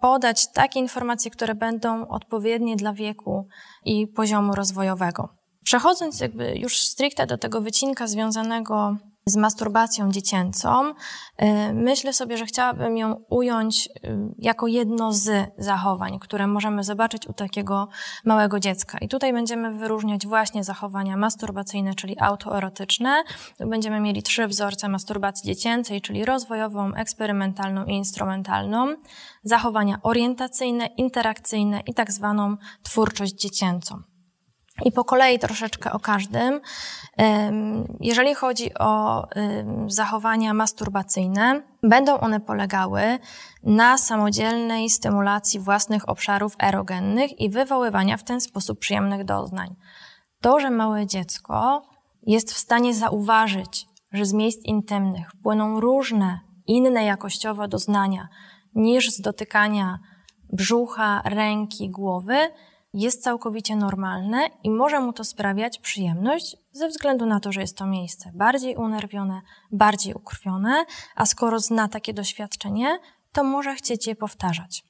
podać 0.00 0.52
takie 0.52 0.80
informacje, 0.80 1.30
które 1.30 1.54
będą 1.54 2.08
odpowiednie 2.08 2.76
dla 2.76 2.92
wieku 2.92 3.48
i 3.84 4.06
poziomu 4.06 4.54
rozwojowego. 4.54 5.28
Przechodząc 5.64 6.20
jakby 6.20 6.54
już 6.56 6.80
stricte 6.80 7.26
do 7.26 7.38
tego 7.38 7.60
wycinka 7.60 8.06
związanego 8.06 8.96
z 9.26 9.36
masturbacją 9.36 10.10
dziecięcą, 10.10 10.90
y, 10.90 10.94
myślę 11.74 12.12
sobie, 12.12 12.36
że 12.36 12.46
chciałabym 12.46 12.96
ją 12.96 13.24
ująć 13.30 13.86
y, 13.86 14.18
jako 14.38 14.66
jedno 14.66 15.12
z 15.12 15.52
zachowań, 15.58 16.18
które 16.18 16.46
możemy 16.46 16.84
zobaczyć 16.84 17.26
u 17.26 17.32
takiego 17.32 17.88
małego 18.24 18.60
dziecka. 18.60 18.98
I 18.98 19.08
tutaj 19.08 19.32
będziemy 19.32 19.74
wyróżniać 19.78 20.26
właśnie 20.26 20.64
zachowania 20.64 21.16
masturbacyjne, 21.16 21.94
czyli 21.94 22.16
autoerotyczne. 22.20 23.22
Będziemy 23.60 24.00
mieli 24.00 24.22
trzy 24.22 24.46
wzorce 24.46 24.88
masturbacji 24.88 25.46
dziecięcej, 25.46 26.00
czyli 26.00 26.24
rozwojową, 26.24 26.94
eksperymentalną 26.94 27.84
i 27.84 27.92
instrumentalną, 27.92 28.94
zachowania 29.44 29.98
orientacyjne, 30.02 30.86
interakcyjne 30.86 31.80
i 31.86 31.94
tak 31.94 32.12
zwaną 32.12 32.56
twórczość 32.82 33.34
dziecięcą. 33.34 34.11
I 34.84 34.92
po 34.92 35.04
kolei 35.04 35.38
troszeczkę 35.38 35.92
o 35.92 35.98
każdym. 35.98 36.60
Jeżeli 38.00 38.34
chodzi 38.34 38.74
o 38.74 39.24
zachowania 39.86 40.54
masturbacyjne, 40.54 41.62
będą 41.82 42.20
one 42.20 42.40
polegały 42.40 43.18
na 43.62 43.98
samodzielnej 43.98 44.90
stymulacji 44.90 45.60
własnych 45.60 46.08
obszarów 46.08 46.56
erogennych 46.58 47.40
i 47.40 47.50
wywoływania 47.50 48.16
w 48.16 48.24
ten 48.24 48.40
sposób 48.40 48.78
przyjemnych 48.78 49.24
doznań. 49.24 49.76
To, 50.40 50.60
że 50.60 50.70
małe 50.70 51.06
dziecko 51.06 51.82
jest 52.22 52.52
w 52.52 52.58
stanie 52.58 52.94
zauważyć, 52.94 53.86
że 54.12 54.24
z 54.24 54.32
miejsc 54.32 54.64
intymnych 54.64 55.30
płyną 55.42 55.80
różne, 55.80 56.40
inne 56.66 57.04
jakościowo 57.04 57.68
doznania 57.68 58.28
niż 58.74 59.10
z 59.10 59.20
dotykania 59.20 59.98
brzucha, 60.52 61.22
ręki, 61.24 61.90
głowy, 61.90 62.36
jest 62.94 63.22
całkowicie 63.22 63.76
normalne 63.76 64.48
i 64.62 64.70
może 64.70 65.00
mu 65.00 65.12
to 65.12 65.24
sprawiać 65.24 65.78
przyjemność 65.78 66.56
ze 66.72 66.88
względu 66.88 67.26
na 67.26 67.40
to, 67.40 67.52
że 67.52 67.60
jest 67.60 67.76
to 67.76 67.86
miejsce 67.86 68.30
bardziej 68.34 68.76
unerwione, 68.76 69.40
bardziej 69.72 70.14
ukrwione, 70.14 70.84
a 71.16 71.26
skoro 71.26 71.58
zna 71.58 71.88
takie 71.88 72.14
doświadczenie, 72.14 72.98
to 73.32 73.44
może 73.44 73.74
chcieć 73.74 74.06
je 74.06 74.16
powtarzać. 74.16 74.84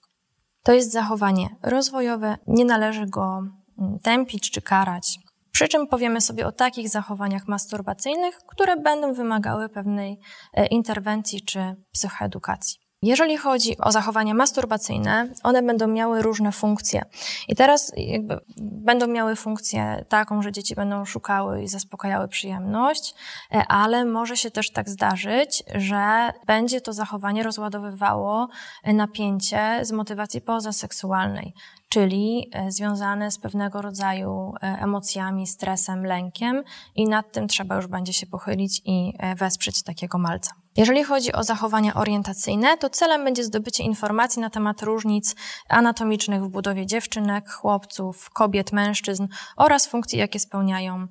To 0.62 0.72
jest 0.72 0.92
zachowanie 0.92 1.56
rozwojowe, 1.62 2.36
nie 2.46 2.64
należy 2.64 3.06
go 3.06 3.42
mm, 3.78 3.98
tępić 3.98 4.50
czy 4.50 4.62
karać. 4.62 5.18
Przy 5.52 5.68
czym 5.68 5.86
powiemy 5.86 6.20
sobie 6.20 6.46
o 6.46 6.52
takich 6.52 6.88
zachowaniach 6.88 7.48
masturbacyjnych, 7.48 8.38
które 8.46 8.76
będą 8.76 9.12
wymagały 9.12 9.68
pewnej 9.68 10.18
e, 10.54 10.66
interwencji 10.66 11.42
czy 11.42 11.76
psychoedukacji. 11.92 12.81
Jeżeli 13.02 13.36
chodzi 13.36 13.78
o 13.78 13.92
zachowania 13.92 14.34
masturbacyjne, 14.34 15.28
one 15.42 15.62
będą 15.62 15.86
miały 15.86 16.22
różne 16.22 16.52
funkcje. 16.52 17.04
I 17.48 17.56
teraz 17.56 17.92
jakby 17.96 18.40
będą 18.60 19.06
miały 19.06 19.36
funkcję 19.36 20.04
taką, 20.08 20.42
że 20.42 20.52
dzieci 20.52 20.74
będą 20.74 21.04
szukały 21.04 21.62
i 21.62 21.68
zaspokajały 21.68 22.28
przyjemność, 22.28 23.14
e, 23.52 23.66
ale 23.68 24.04
może 24.04 24.36
się 24.36 24.50
też 24.50 24.70
tak 24.70 24.88
zdarzyć, 24.88 25.62
że 25.74 26.32
będzie 26.46 26.80
to 26.80 26.92
zachowanie 26.92 27.42
rozładowywało 27.42 28.48
napięcie 28.84 29.78
z 29.82 29.92
motywacji 29.92 30.40
pozaseksualnej 30.40 31.54
czyli 31.92 32.50
e, 32.52 32.70
związane 32.70 33.30
z 33.30 33.38
pewnego 33.38 33.82
rodzaju 33.82 34.54
e, 34.54 34.66
emocjami, 34.66 35.46
stresem, 35.46 36.06
lękiem 36.06 36.62
i 36.94 37.08
nad 37.08 37.32
tym 37.32 37.48
trzeba 37.48 37.76
już 37.76 37.86
będzie 37.86 38.12
się 38.12 38.26
pochylić 38.26 38.82
i 38.84 39.12
e, 39.18 39.34
wesprzeć 39.34 39.82
takiego 39.82 40.18
malca. 40.18 40.61
Jeżeli 40.76 41.04
chodzi 41.04 41.32
o 41.32 41.44
zachowania 41.44 41.94
orientacyjne, 41.94 42.78
to 42.78 42.90
celem 42.90 43.24
będzie 43.24 43.44
zdobycie 43.44 43.84
informacji 43.84 44.42
na 44.42 44.50
temat 44.50 44.82
różnic 44.82 45.34
anatomicznych 45.68 46.42
w 46.42 46.48
budowie 46.48 46.86
dziewczynek, 46.86 47.50
chłopców, 47.50 48.30
kobiet, 48.30 48.72
mężczyzn 48.72 49.26
oraz 49.56 49.86
funkcji, 49.86 50.18
jakie 50.18 50.40
spełniają 50.40 51.06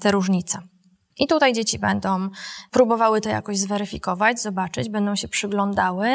te 0.00 0.10
różnice. 0.10 0.62
I 1.18 1.26
tutaj 1.26 1.52
dzieci 1.52 1.78
będą 1.78 2.28
próbowały 2.70 3.20
to 3.20 3.28
jakoś 3.28 3.58
zweryfikować, 3.58 4.40
zobaczyć, 4.40 4.88
będą 4.88 5.16
się 5.16 5.28
przyglądały, 5.28 6.08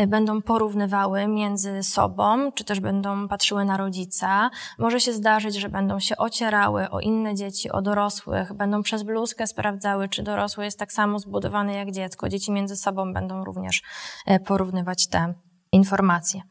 y, 0.00 0.06
będą 0.06 0.42
porównywały 0.42 1.26
między 1.26 1.82
sobą, 1.82 2.52
czy 2.52 2.64
też 2.64 2.80
będą 2.80 3.28
patrzyły 3.28 3.64
na 3.64 3.76
rodzica. 3.76 4.50
Może 4.78 5.00
się 5.00 5.12
zdarzyć, 5.12 5.54
że 5.54 5.68
będą 5.68 6.00
się 6.00 6.16
ocierały 6.16 6.90
o 6.90 7.00
inne 7.00 7.34
dzieci, 7.34 7.70
o 7.70 7.82
dorosłych, 7.82 8.52
będą 8.52 8.82
przez 8.82 9.02
bluzkę 9.02 9.46
sprawdzały, 9.46 10.08
czy 10.08 10.22
dorosły 10.22 10.64
jest 10.64 10.78
tak 10.78 10.92
samo 10.92 11.18
zbudowany 11.18 11.74
jak 11.74 11.92
dziecko. 11.92 12.28
Dzieci 12.28 12.52
między 12.52 12.76
sobą 12.76 13.12
będą 13.12 13.44
również 13.44 13.82
y, 14.30 14.40
porównywać 14.40 15.06
te 15.06 15.34
informacje. 15.72 16.42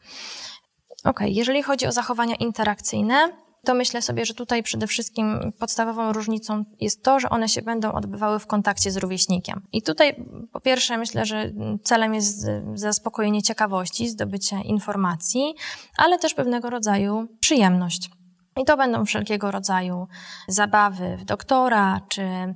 Ok, 1.04 1.20
jeżeli 1.26 1.64
chodzi 1.64 1.88
o 1.88 1.92
zachowania 1.92 2.36
interakcyjne, 2.36 3.45
to 3.66 3.74
myślę 3.74 4.02
sobie, 4.02 4.26
że 4.26 4.34
tutaj 4.34 4.64
przede 4.64 4.88
wszystkim 4.88 5.52
podstawową 5.60 6.14
różnicą 6.14 6.66
jest 6.80 7.04
to, 7.04 7.20
że 7.20 7.30
one 7.30 7.50
się 7.50 7.62
będą 7.62 7.92
odbywały 7.92 8.40
w 8.40 8.48
kontakcie 8.48 8.92
z 8.92 8.98
rówieśnikiem. 8.98 9.62
I 9.72 9.82
tutaj 9.82 10.26
po 10.52 10.60
pierwsze 10.60 10.98
myślę, 10.98 11.26
że 11.26 11.52
celem 11.84 12.14
jest 12.14 12.48
zaspokojenie 12.74 13.42
ciekawości, 13.42 14.10
zdobycie 14.10 14.62
informacji, 14.62 15.56
ale 15.98 16.20
też 16.20 16.34
pewnego 16.34 16.70
rodzaju 16.70 17.28
przyjemność. 17.40 18.10
I 18.58 18.66
to 18.66 18.78
będą 18.78 19.06
wszelkiego 19.06 19.52
rodzaju 19.52 20.08
zabawy 20.48 21.18
w 21.18 21.26
doktora, 21.26 22.02
czy 22.10 22.56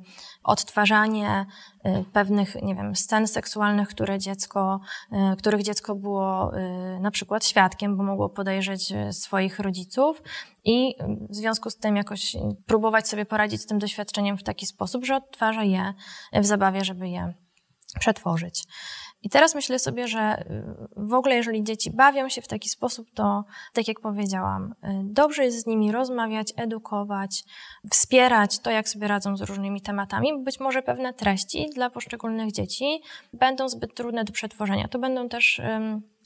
odtwarzanie 0.50 1.46
y, 1.86 2.06
pewnych, 2.13 2.56
nie 2.62 2.75
wiem, 2.75 2.96
scen 2.96 3.27
seksualnych, 3.27 3.89
które 3.89 4.20
dziecko, 4.20 4.79
y, 5.34 5.36
których 5.36 5.63
dziecko 5.63 5.96
było 5.96 6.58
y, 6.58 7.00
na 7.00 7.12
przykład 7.12 7.46
świadkiem, 7.46 7.98
bo 7.98 8.03
mogło 8.03 8.29
podejrzeć 8.29 8.94
swoich 9.12 9.60
rodziców 9.60 10.22
i 10.63 10.96
w 11.29 11.36
związku 11.36 11.70
z 11.70 11.77
tym 11.77 11.96
jakoś 11.96 12.36
próbować 12.65 13.08
sobie 13.08 13.25
poradzić 13.25 13.62
z 13.62 13.65
tym 13.65 13.79
doświadczeniem 13.79 14.38
w 14.38 14.44
taki 14.44 14.65
sposób, 14.65 15.06
że 15.06 15.15
odtwarza 15.15 15.63
je 15.63 15.94
w 16.34 16.46
zabawie, 16.46 16.86
żeby 16.86 17.10
je 17.10 17.34
przetworzyć. 18.00 18.63
I 19.24 19.30
teraz 19.30 19.56
myślę 19.56 19.80
sobie, 19.80 20.08
że 20.08 20.42
y, 20.42 20.64
w 20.98 21.14
ogóle, 21.14 21.36
jeżeli 21.36 21.64
dzieci 21.64 21.92
bawią 21.92 22.30
się 22.30 22.42
w 22.42 22.48
taki 22.48 22.70
sposób, 22.70 23.08
to 23.14 23.44
tak 23.74 23.88
jak 23.88 24.00
powiedziałam, 24.00 24.74
y, 24.84 24.88
dobrze 25.04 25.46
jest 25.46 25.64
z 25.64 25.66
nimi 25.66 25.92
rozmawiać, 25.92 26.54
edukować, 26.58 27.44
wspierać 27.92 28.60
to, 28.60 28.72
jak 28.72 28.90
sobie 28.90 29.08
radzą 29.08 29.38
z 29.38 29.42
różnymi 29.42 29.82
tematami. 29.82 30.44
Być 30.44 30.60
może 30.60 30.82
pewne 30.82 31.14
treści 31.14 31.70
dla 31.76 31.90
poszczególnych 31.90 32.52
dzieci 32.52 33.02
będą 33.34 33.70
zbyt 33.70 33.96
trudne 33.96 34.24
do 34.24 34.34
przetworzenia. 34.34 34.88
To 34.88 35.00
będą 35.00 35.30
też 35.30 35.62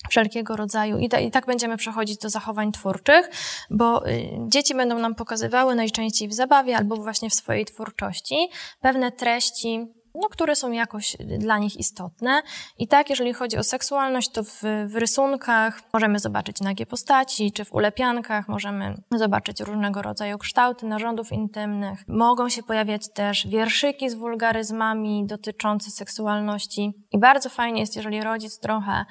wszelkiego 0.09 0.55
rodzaju, 0.55 0.97
i, 0.97 1.09
i, 1.25 1.31
tak 1.31 1.45
będziemy 1.45 1.77
przechodzić 1.77 2.17
do 2.17 2.29
zachowań 2.29 2.71
twórczych, 2.71 3.29
bo 3.69 4.07
y, 4.07 4.29
dzieci 4.47 4.75
będą 4.75 4.99
nam 4.99 5.15
pokazywały 5.15 5.75
najczęściej 5.75 6.27
w 6.27 6.33
zabawie 6.33 6.77
albo 6.77 6.95
właśnie 6.95 7.29
w 7.29 7.33
swojej 7.33 7.65
twórczości 7.65 8.49
pewne 8.81 9.11
treści, 9.11 9.87
no, 10.15 10.29
które 10.29 10.55
są 10.55 10.71
jakoś 10.71 11.17
dla 11.37 11.57
nich 11.57 11.77
istotne. 11.77 12.41
I 12.77 12.87
tak, 12.87 13.09
jeżeli 13.09 13.33
chodzi 13.33 13.57
o 13.57 13.63
seksualność, 13.63 14.29
to 14.29 14.43
w, 14.43 14.61
w 14.87 14.95
rysunkach 14.95 15.81
możemy 15.93 16.19
zobaczyć 16.19 16.61
nagie 16.61 16.85
postaci, 16.85 17.51
czy 17.51 17.65
w 17.65 17.73
ulepiankach 17.73 18.47
możemy 18.47 18.95
zobaczyć 19.11 19.59
różnego 19.59 20.01
rodzaju 20.01 20.37
kształty 20.37 20.85
narządów 20.85 21.31
intymnych. 21.31 22.03
Mogą 22.07 22.49
się 22.49 22.63
pojawiać 22.63 23.13
też 23.13 23.47
wierszyki 23.47 24.09
z 24.09 24.13
wulgaryzmami 24.13 25.25
dotyczące 25.25 25.91
seksualności. 25.91 26.93
I 27.11 27.19
bardzo 27.19 27.49
fajnie 27.49 27.81
jest, 27.81 27.95
jeżeli 27.95 28.23
rodzic 28.23 28.59
trochę 28.59 29.05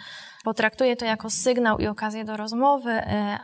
potraktuje 0.45 0.97
to 0.97 1.05
jako 1.05 1.31
sygnał 1.31 1.79
i 1.79 1.87
okazję 1.87 2.25
do 2.25 2.37
rozmowy, 2.37 2.91
e, 2.91 3.39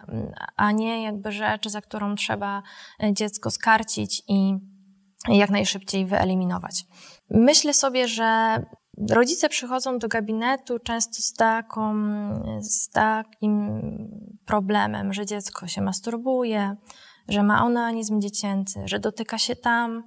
a 0.57 0.73
nie 0.73 1.03
jakby 1.03 1.33
rzecz, 1.33 1.69
za 1.69 1.81
którą 1.81 2.15
trzeba 2.15 2.63
e, 3.03 3.13
dziecko 3.15 3.51
skarcić 3.51 4.23
i 4.29 4.55
jak 5.29 5.51
najszybciej 5.51 6.07
wyeliminować. 6.07 6.85
Myślę 7.31 7.75
sobie, 7.75 8.09
że 8.09 8.63
rodzice 9.11 9.49
przychodzą 9.49 9.99
do 9.99 10.09
gabinetu 10.09 10.79
często 10.79 11.23
z, 11.23 11.33
taką, 11.33 11.95
z 12.61 12.89
takim 12.89 13.81
problemem, 14.47 15.13
że 15.13 15.27
dziecko 15.27 15.67
się 15.67 15.83
masturbuje, 15.83 16.77
że 17.29 17.43
ma 17.43 17.65
onanizm 17.65 18.21
dziecięcy, 18.21 18.81
że 18.85 18.99
dotyka 18.99 19.39
się 19.39 19.57
tam, 19.57 20.03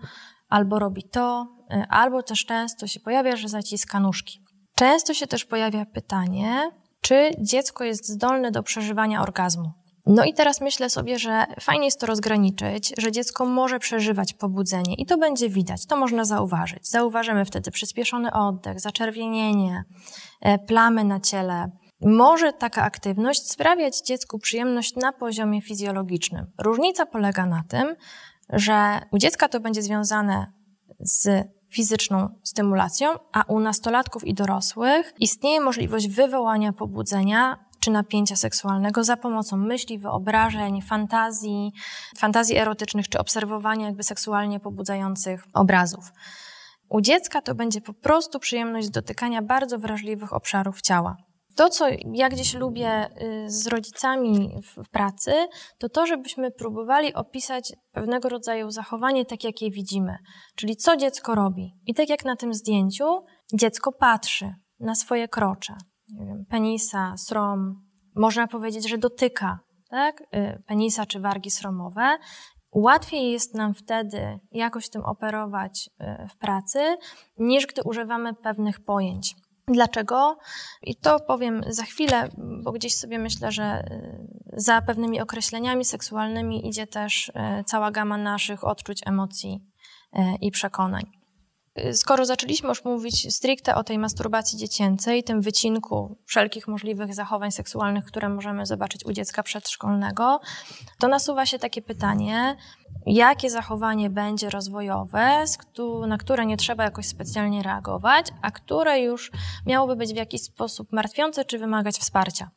albo 0.50 0.80
robi 0.80 1.04
to, 1.04 1.48
albo 1.90 2.24
też 2.24 2.46
często 2.46 2.88
się 2.88 3.00
pojawia, 3.00 3.36
że 3.36 3.48
zaciska 3.48 4.00
nóżki. 4.00 4.44
Często 4.76 5.14
się 5.14 5.28
też 5.28 5.46
pojawia 5.46 5.86
pytanie, 5.86 6.72
czy 7.02 7.32
dziecko 7.40 7.84
jest 7.84 8.08
zdolne 8.08 8.52
do 8.52 8.64
przeżywania 8.64 9.22
orgazmu. 9.22 9.72
No 10.06 10.26
i 10.26 10.34
teraz 10.34 10.62
myślę 10.62 10.90
sobie, 10.90 11.20
że 11.20 11.46
fajnie 11.60 11.86
jest 11.86 12.00
to 12.00 12.06
rozgraniczyć, 12.06 12.94
że 12.98 13.12
dziecko 13.12 13.46
może 13.46 13.80
przeżywać 13.80 14.34
pobudzenie 14.34 14.96
i 14.96 15.06
to 15.06 15.18
będzie 15.18 15.50
widać, 15.50 15.86
to 15.86 15.98
można 15.98 16.26
zauważyć. 16.26 16.90
Zauważymy 16.90 17.46
wtedy 17.46 17.72
przyspieszony 17.72 18.34
oddech, 18.34 18.80
zaczerwienienie, 18.80 19.84
e, 20.42 20.60
plamy 20.60 21.04
na 21.04 21.20
ciele. 21.20 21.72
Może 22.02 22.54
taka 22.54 22.84
aktywność 22.84 23.52
sprawiać 23.52 24.02
dziecku 24.02 24.40
przyjemność 24.40 24.96
na 24.96 25.14
poziomie 25.14 25.62
fizjologicznym. 25.62 26.46
Różnica 26.58 27.06
polega 27.06 27.46
na 27.46 27.64
tym, 27.70 27.96
że 28.50 29.00
u 29.12 29.18
dziecka 29.18 29.50
to 29.50 29.60
będzie 29.60 29.82
związane 29.82 30.52
z 31.00 31.48
fizyczną 31.70 32.30
stymulacją, 32.44 33.10
a 33.32 33.44
u 33.48 33.60
nastolatków 33.60 34.28
i 34.28 34.34
dorosłych 34.34 35.14
istnieje 35.20 35.62
możliwość 35.62 36.08
wywołania 36.08 36.74
pobudzenia 36.74 37.71
czy 37.82 37.92
napięcia 37.92 38.36
seksualnego 38.36 39.04
za 39.04 39.18
pomocą 39.18 39.58
myśli, 39.58 40.00
wyobrażeń, 40.00 40.82
fantazji, 40.82 41.72
fantazji 42.18 42.58
erotycznych, 42.58 43.10
czy 43.10 43.20
obserwowania 43.20 43.86
jakby 43.86 44.04
seksualnie 44.04 44.60
pobudzających 44.60 45.44
obrazów. 45.54 46.12
U 46.90 47.02
dziecka 47.02 47.42
to 47.42 47.56
będzie 47.56 47.82
po 47.82 47.94
prostu 47.94 48.40
przyjemność 48.40 48.90
dotykania 48.90 49.42
bardzo 49.42 49.80
wrażliwych 49.80 50.34
obszarów 50.34 50.82
ciała. 50.82 51.16
To, 51.56 51.70
co 51.70 51.86
ja 52.14 52.30
gdzieś 52.30 52.54
lubię 52.54 53.06
y, 53.06 53.50
z 53.50 53.68
rodzicami 53.68 54.50
w 54.64 54.90
pracy, 54.90 55.32
to 55.80 55.90
to, 55.90 56.06
żebyśmy 56.06 56.52
próbowali 56.52 57.14
opisać 57.14 57.74
pewnego 57.92 58.30
rodzaju 58.30 58.72
zachowanie 58.72 59.26
tak, 59.26 59.44
jak 59.44 59.62
je 59.62 59.72
widzimy. 59.72 60.18
Czyli 60.56 60.76
co 60.76 60.98
dziecko 60.98 61.36
robi. 61.36 61.74
I 61.86 61.94
tak 61.94 62.10
jak 62.10 62.26
na 62.26 62.36
tym 62.36 62.54
zdjęciu, 62.54 63.06
dziecko 63.54 63.92
patrzy 63.92 64.54
na 64.80 64.96
swoje 64.96 65.28
krocze. 65.28 65.76
Wiem, 66.20 66.46
penisa, 66.50 67.14
srom, 67.18 67.82
można 68.16 68.48
powiedzieć, 68.48 68.90
że 68.90 68.98
dotyka 68.98 69.60
tak? 69.92 70.22
Y, 70.22 70.64
penisa 70.68 71.06
czy 71.06 71.20
wargi 71.20 71.52
sromowe. 71.52 72.18
Łatwiej 72.72 73.32
jest 73.32 73.56
nam 73.56 73.74
wtedy 73.74 74.40
jakoś 74.52 74.90
tym 74.90 75.06
operować 75.06 75.90
y, 76.02 76.28
w 76.28 76.38
pracy, 76.38 76.80
niż 77.38 77.68
gdy 77.68 77.82
używamy 77.84 78.34
pewnych 78.34 78.80
pojęć. 78.80 79.36
Dlaczego? 79.68 80.38
I 80.82 80.96
to 80.96 81.20
powiem 81.20 81.62
za 81.68 81.84
chwilę, 81.84 82.30
bo 82.64 82.72
gdzieś 82.72 82.96
sobie 82.96 83.20
myślę, 83.20 83.52
że 83.52 83.84
y, 83.92 84.26
za 84.54 84.82
pewnymi 84.82 85.22
określeniami 85.22 85.86
seksualnymi 85.86 86.68
idzie 86.68 86.88
też 86.88 87.32
cała 87.66 87.92
gama 87.92 88.18
naszych 88.18 88.64
odczuć, 88.64 89.02
emocji 89.06 89.60
i 90.42 90.52
przekonań. 90.52 91.21
Skoro 91.94 92.26
zaczęliśmy 92.26 92.70
już 92.70 92.86
mówić 92.86 93.36
stricte 93.36 93.76
o 93.76 93.84
tej 93.84 94.00
masturbacji 94.00 94.58
dziecięcej, 94.58 95.24
tym 95.24 95.42
wycinku 95.42 96.18
wszelkich 96.26 96.68
możliwych 96.68 97.14
zachowań 97.14 97.52
seksualnych, 97.52 98.06
które 98.06 98.30
możemy 98.30 98.66
zobaczyć 98.66 99.06
u 99.06 99.12
dziecka 99.12 99.44
przedszkolnego, 99.44 100.40
to 101.00 101.08
nasuwa 101.08 101.46
się 101.46 101.60
takie 101.60 101.82
pytanie, 101.82 102.56
jakie 103.06 103.50
zachowanie 103.50 104.10
będzie 104.10 104.50
rozwojowe, 104.50 105.44
na 106.08 106.18
które 106.18 106.46
nie 106.46 106.58
trzeba 106.58 106.84
jakoś 106.84 107.08
specjalnie 107.08 107.64
reagować, 107.64 108.28
a 108.42 108.52
które 108.52 109.00
już 109.00 109.32
miałoby 109.66 109.96
być 109.96 110.14
w 110.14 110.16
jakiś 110.16 110.42
sposób 110.42 110.92
martwiące 110.92 111.46
czy 111.46 111.60
wymagać 111.60 111.96
wsparcia. 111.98 112.52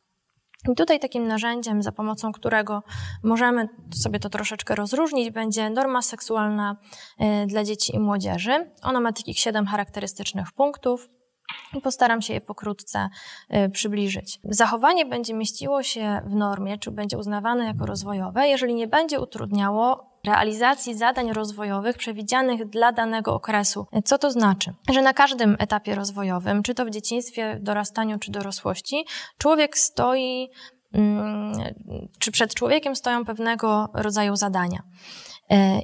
I 0.71 0.75
tutaj 0.75 0.99
takim 0.99 1.27
narzędziem, 1.27 1.83
za 1.83 1.91
pomocą 1.91 2.31
którego 2.31 2.83
możemy 3.23 3.69
sobie 3.93 4.19
to 4.19 4.29
troszeczkę 4.29 4.75
rozróżnić, 4.75 5.29
będzie 5.29 5.69
norma 5.69 6.01
seksualna 6.01 6.77
y, 7.43 7.47
dla 7.47 7.63
dzieci 7.63 7.95
i 7.95 7.99
młodzieży. 7.99 8.71
Ona 8.83 8.99
ma 8.99 9.13
takich 9.13 9.39
siedem 9.39 9.65
charakterystycznych 9.65 10.51
punktów. 10.51 11.09
I 11.73 11.81
postaram 11.81 12.21
się 12.21 12.33
je 12.33 12.41
pokrótce 12.41 13.09
y, 13.53 13.69
przybliżyć. 13.69 14.39
Zachowanie 14.43 15.05
będzie 15.05 15.33
mieściło 15.33 15.83
się 15.83 16.21
w 16.25 16.35
normie, 16.35 16.77
czy 16.77 16.91
będzie 16.91 17.17
uznawane 17.17 17.65
jako 17.65 17.85
rozwojowe, 17.85 18.47
jeżeli 18.47 18.75
nie 18.75 18.87
będzie 18.87 19.19
utrudniało 19.19 20.14
realizacji 20.25 20.95
zadań 20.95 21.33
rozwojowych 21.33 21.97
przewidzianych 21.97 22.69
dla 22.69 22.91
danego 22.91 23.33
okresu. 23.33 23.87
Co 24.05 24.17
to 24.17 24.31
znaczy? 24.31 24.73
Że 24.93 25.01
na 25.01 25.13
każdym 25.13 25.55
etapie 25.59 25.95
rozwojowym, 25.95 26.63
czy 26.63 26.75
to 26.75 26.85
w 26.85 26.89
dzieciństwie, 26.89 27.59
dorastaniu, 27.61 28.19
czy 28.19 28.31
dorosłości, 28.31 29.05
człowiek 29.37 29.77
stoi, 29.77 30.49
mm, 30.93 31.53
czy 32.19 32.31
przed 32.31 32.53
człowiekiem 32.53 32.95
stoją 32.95 33.25
pewnego 33.25 33.89
rodzaju 33.93 34.35
zadania. 34.35 34.79
E, 35.49 35.79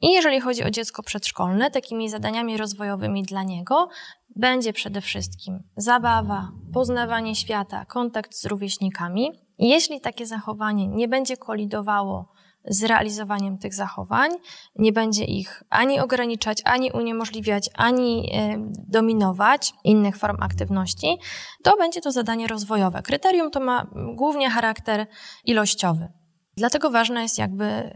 I 0.00 0.10
jeżeli 0.12 0.40
chodzi 0.40 0.64
o 0.64 0.70
dziecko 0.70 1.02
przedszkolne, 1.02 1.70
takimi 1.70 2.08
zadaniami 2.08 2.56
rozwojowymi 2.56 3.22
dla 3.22 3.42
niego 3.42 3.88
będzie 4.36 4.72
przede 4.72 5.00
wszystkim 5.00 5.62
zabawa, 5.76 6.48
poznawanie 6.72 7.34
świata, 7.34 7.84
kontakt 7.84 8.34
z 8.34 8.44
rówieśnikami. 8.44 9.32
Jeśli 9.58 10.00
takie 10.00 10.26
zachowanie 10.26 10.88
nie 10.88 11.08
będzie 11.08 11.36
kolidowało 11.36 12.32
z 12.64 12.84
realizowaniem 12.84 13.58
tych 13.58 13.74
zachowań, 13.74 14.30
nie 14.76 14.92
będzie 14.92 15.24
ich 15.24 15.62
ani 15.70 16.00
ograniczać, 16.00 16.62
ani 16.64 16.90
uniemożliwiać, 16.92 17.70
ani 17.74 18.30
e, 18.34 18.56
dominować 18.88 19.72
innych 19.84 20.16
form 20.16 20.36
aktywności, 20.42 21.18
to 21.62 21.76
będzie 21.76 22.00
to 22.00 22.12
zadanie 22.12 22.46
rozwojowe. 22.46 23.02
Kryterium 23.02 23.50
to 23.50 23.60
ma 23.60 23.86
głównie 24.16 24.50
charakter 24.50 25.06
ilościowy. 25.44 26.08
Dlatego 26.56 26.90
ważna 26.90 27.22
jest 27.22 27.38
jakby 27.38 27.92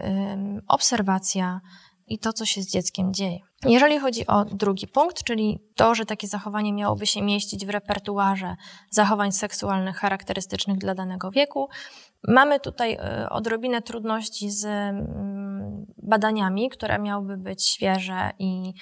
obserwacja 0.68 1.61
i 2.07 2.18
to, 2.18 2.33
co 2.33 2.46
się 2.46 2.62
z 2.62 2.72
dzieckiem 2.72 3.14
dzieje. 3.14 3.38
Jeżeli 3.64 3.98
chodzi 3.98 4.26
o 4.26 4.44
drugi 4.44 4.87
punkt, 4.87 5.24
czyli 5.24 5.59
to, 5.74 5.94
że 5.94 6.07
takie 6.07 6.26
zachowanie 6.26 6.72
miałoby 6.72 7.07
się 7.07 7.22
mieścić 7.22 7.66
w 7.66 7.70
repertuarze 7.70 8.57
zachowań 8.90 9.33
seksualnych 9.33 9.96
charakterystycznych 9.96 10.79
dla 10.79 10.94
danego 10.94 11.31
wieku, 11.31 11.68
mamy 12.29 12.61
tutaj 12.61 12.92
e, 12.92 13.31
odrobinę 13.31 13.83
trudności 13.83 14.50
z 14.50 14.64
mm, 14.64 15.87
badaniami, 16.02 16.70
które 16.70 16.98
miałyby 16.98 17.37
być 17.37 17.64
świeże 17.64 18.31
i 18.38 18.72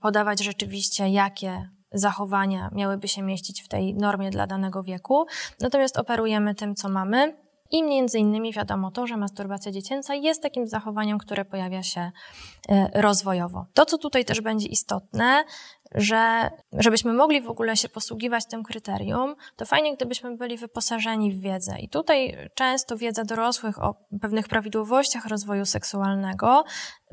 podawać 0.00 0.44
rzeczywiście, 0.44 1.08
jakie 1.08 1.70
zachowania 1.92 2.70
miałyby 2.72 3.08
się 3.08 3.22
mieścić 3.22 3.62
w 3.62 3.68
tej 3.68 3.94
normie 3.94 4.30
dla 4.30 4.46
danego 4.46 4.82
wieku. 4.82 5.26
Natomiast 5.60 5.98
operujemy 5.98 6.54
tym, 6.54 6.74
co 6.74 6.88
mamy. 6.88 7.36
I 7.72 7.82
między 7.82 8.18
innymi 8.18 8.52
wiadomo 8.52 8.90
to, 8.90 9.06
że 9.06 9.16
masturbacja 9.16 9.72
dziecięca 9.72 10.14
jest 10.14 10.42
takim 10.42 10.66
zachowaniem, 10.66 11.18
które 11.18 11.44
pojawia 11.44 11.82
się 11.82 12.10
e, 12.68 12.90
rozwojowo. 13.02 13.66
To, 13.74 13.86
co 13.86 13.98
tutaj 13.98 14.24
też 14.24 14.40
będzie 14.40 14.68
istotne, 14.68 15.44
że 15.94 16.50
żebyśmy 16.72 17.12
mogli 17.12 17.40
w 17.40 17.50
ogóle 17.50 17.76
się 17.76 17.88
posługiwać 17.88 18.46
tym 18.46 18.62
kryterium, 18.62 19.34
to 19.56 19.64
fajnie, 19.64 19.96
gdybyśmy 19.96 20.36
byli 20.36 20.56
wyposażeni 20.56 21.32
w 21.32 21.40
wiedzę. 21.40 21.78
I 21.78 21.88
tutaj 21.88 22.50
często 22.54 22.96
wiedza 22.96 23.24
dorosłych 23.24 23.82
o 23.82 23.94
pewnych 24.20 24.48
prawidłowościach 24.48 25.26
rozwoju 25.26 25.64
seksualnego 25.64 26.64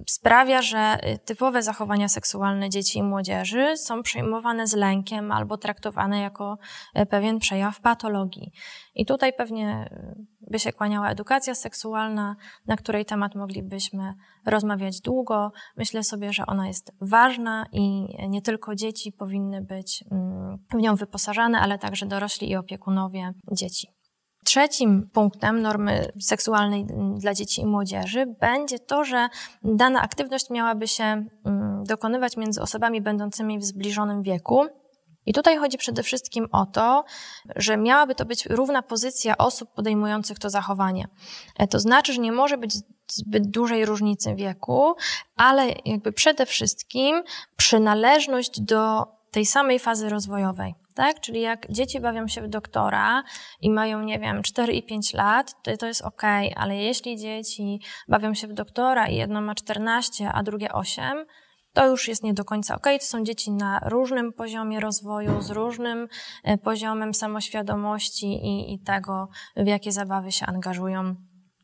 sprawia, 0.08 0.62
że 0.62 0.98
typowe 1.26 1.62
zachowania 1.62 2.08
seksualne 2.08 2.70
dzieci 2.70 3.00
i 3.00 3.04
młodzieży 3.04 3.78
są 3.78 4.04
przyjmowane 4.04 4.68
z 4.68 4.74
lękiem 4.74 5.32
albo 5.32 5.58
traktowane 5.58 6.22
jako 6.22 6.58
e, 6.94 7.06
pewien 7.06 7.40
przejaw 7.40 7.82
patologii. 7.82 8.52
I 8.96 9.06
tutaj 9.06 9.34
pewnie 9.34 9.68
e, 9.70 10.16
by 10.52 10.60
się 10.60 10.74
kłaniała 10.74 11.10
edukacja 11.10 11.56
seksualna, 11.56 12.36
na 12.66 12.76
której 12.76 13.06
temat 13.06 13.36
moglibyśmy 13.36 14.14
rozmawiać 14.46 15.02
długo. 15.02 15.52
Myślę 15.78 16.04
sobie, 16.04 16.34
że 16.34 16.46
ona 16.46 16.68
jest 16.68 16.92
ważna 17.02 17.66
i 17.72 18.06
nie 18.30 18.42
tylko 18.42 18.76
dzieci 18.76 19.12
powinny 19.12 19.62
być 19.62 20.04
mm, 20.12 20.58
w 20.74 20.76
nią 20.76 20.96
wyposażane, 20.96 21.60
ale 21.60 21.78
także 21.78 22.06
dorośli 22.06 22.50
i 22.50 22.56
opiekunowie 22.56 23.34
dzieci. 23.52 23.97
Trzecim 24.46 25.10
punktem 25.14 25.62
normy 25.62 26.12
seksualnej 26.20 26.86
dla 27.18 27.34
dzieci 27.34 27.62
i 27.62 27.66
młodzieży 27.66 28.26
będzie 28.40 28.80
to, 28.80 29.04
że 29.04 29.30
dana 29.64 30.02
aktywność 30.02 30.50
miałaby 30.50 30.88
się 30.88 31.04
mm, 31.04 31.84
dokonywać 31.84 32.38
między 32.38 32.62
osobami 32.62 33.02
będącymi 33.02 33.60
w 33.60 33.66
zbliżonym 33.66 34.24
wieku, 34.24 34.68
i 35.28 35.34
tutaj 35.34 35.58
chodzi 35.58 35.78
przede 35.78 36.04
wszystkim 36.04 36.48
o 36.52 36.66
to, 36.66 37.06
że 37.56 37.78
miałaby 37.78 38.16
to 38.16 38.26
być 38.26 38.46
równa 38.46 38.82
pozycja 38.82 39.38
osób 39.38 39.74
podejmujących 39.74 40.40
to 40.40 40.50
zachowanie. 40.50 41.08
E, 41.58 41.68
to 41.68 41.80
znaczy, 41.80 42.14
że 42.14 42.22
nie 42.22 42.32
może 42.32 42.58
być 42.58 42.74
zbyt 43.12 43.50
dużej 43.50 43.86
różnicy 43.86 44.36
wieku, 44.36 44.96
ale 45.36 45.68
jakby 45.86 46.12
przede 46.12 46.46
wszystkim 46.46 47.24
przynależność 47.56 48.62
do 48.62 49.06
tej 49.32 49.46
samej 49.46 49.80
fazy 49.80 50.10
rozwojowej. 50.10 50.76
Tak? 50.98 51.20
Czyli 51.20 51.42
jak 51.42 51.72
dzieci 51.72 52.00
bawią 52.00 52.28
się 52.28 52.42
w 52.42 52.48
doktora 52.48 53.24
i 53.62 53.70
mają, 53.70 54.04
nie 54.04 54.20
wiem, 54.20 54.44
4 54.44 54.74
i 54.74 54.84
5 54.84 55.14
lat, 55.14 55.54
to, 55.64 55.78
to 55.78 55.88
jest 55.88 56.02
ok, 56.02 56.22
ale 56.56 56.76
jeśli 56.76 57.18
dzieci 57.18 57.82
bawią 58.08 58.34
się 58.34 58.48
w 58.48 58.54
doktora 58.54 59.08
i 59.08 59.16
jedno 59.16 59.42
ma 59.42 59.56
14, 59.56 60.30
a 60.34 60.44
drugie 60.44 60.72
8, 60.72 61.26
to 61.74 61.88
już 61.88 62.08
jest 62.08 62.24
nie 62.24 62.34
do 62.34 62.46
końca 62.46 62.76
ok. 62.76 62.84
To 63.00 63.06
są 63.06 63.24
dzieci 63.24 63.52
na 63.52 63.80
różnym 63.80 64.34
poziomie 64.34 64.80
rozwoju, 64.80 65.42
z 65.42 65.50
różnym 65.50 66.08
e, 66.44 66.58
poziomem 66.58 67.14
samoświadomości 67.14 68.26
i, 68.26 68.74
i 68.74 68.80
tego, 68.80 69.30
w 69.56 69.68
jakie 69.68 69.92
zabawy 69.92 70.32
się 70.32 70.46
angażują 70.46 71.16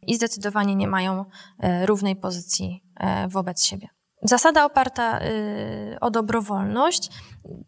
i 0.08 0.16
zdecydowanie 0.16 0.76
nie 0.76 0.88
mają 0.88 1.26
e, 1.60 1.86
równej 1.86 2.16
pozycji 2.16 2.84
e, 3.00 3.28
wobec 3.28 3.64
siebie. 3.64 3.88
Zasada 4.24 4.66
oparta 4.66 5.20
y, 5.22 5.98
o 6.02 6.12
dobrowolność. 6.12 7.10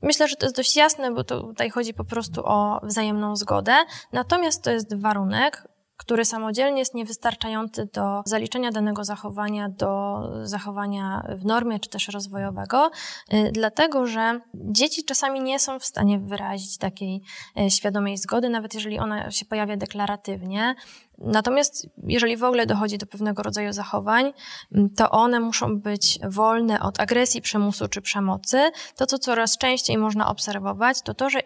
Myślę, 0.02 0.28
że 0.28 0.36
to 0.36 0.46
jest 0.46 0.56
dość 0.56 0.76
jasne, 0.76 1.12
bo 1.12 1.24
tutaj 1.24 1.70
chodzi 1.70 1.94
po 1.94 2.04
prostu 2.04 2.42
o 2.46 2.80
wzajemną 2.84 3.36
zgodę. 3.36 3.76
Natomiast 4.14 4.64
to 4.64 4.72
jest 4.72 5.02
warunek, 5.02 5.68
który 5.98 6.26
samodzielnie 6.26 6.80
jest 6.80 6.94
niewystarczający 6.94 7.90
do 7.94 8.22
zaliczenia 8.26 8.72
danego 8.72 9.04
zachowania 9.04 9.70
do 9.70 10.22
zachowania 10.44 11.28
w 11.38 11.46
normie 11.46 11.80
czy 11.80 11.90
też 11.90 12.08
rozwojowego, 12.08 12.92
y, 13.34 13.52
dlatego 13.52 14.08
że 14.08 14.40
dzieci 14.54 15.04
czasami 15.04 15.42
nie 15.42 15.60
są 15.60 15.80
w 15.80 15.86
stanie 15.86 16.20
wyrazić 16.20 16.78
takiej 16.78 17.22
y, 17.60 17.72
świadomej 17.72 18.18
zgody, 18.18 18.50
nawet 18.50 18.74
jeżeli 18.74 19.00
ona 19.00 19.32
się 19.32 19.46
pojawia 19.46 19.78
deklaratywnie. 19.78 20.76
Natomiast 21.18 21.88
jeżeli 22.04 22.38
w 22.38 22.44
ogóle 22.44 22.66
dochodzi 22.66 22.98
do 22.98 23.06
pewnego 23.06 23.44
rodzaju 23.44 23.74
zachowań, 23.74 24.34
mm, 24.72 24.90
to 24.90 25.12
one 25.12 25.40
muszą 25.40 25.80
być 25.80 26.20
wolne 26.30 26.80
od 26.80 27.00
agresji, 27.00 27.42
przymusu 27.42 27.88
czy 27.88 28.02
przemocy. 28.02 28.72
To, 28.96 29.06
co 29.06 29.20
coraz 29.20 29.58
częściej 29.58 29.98
można 29.98 30.28
obserwować, 30.28 31.02
to 31.02 31.14
to, 31.14 31.30
że 31.30 31.40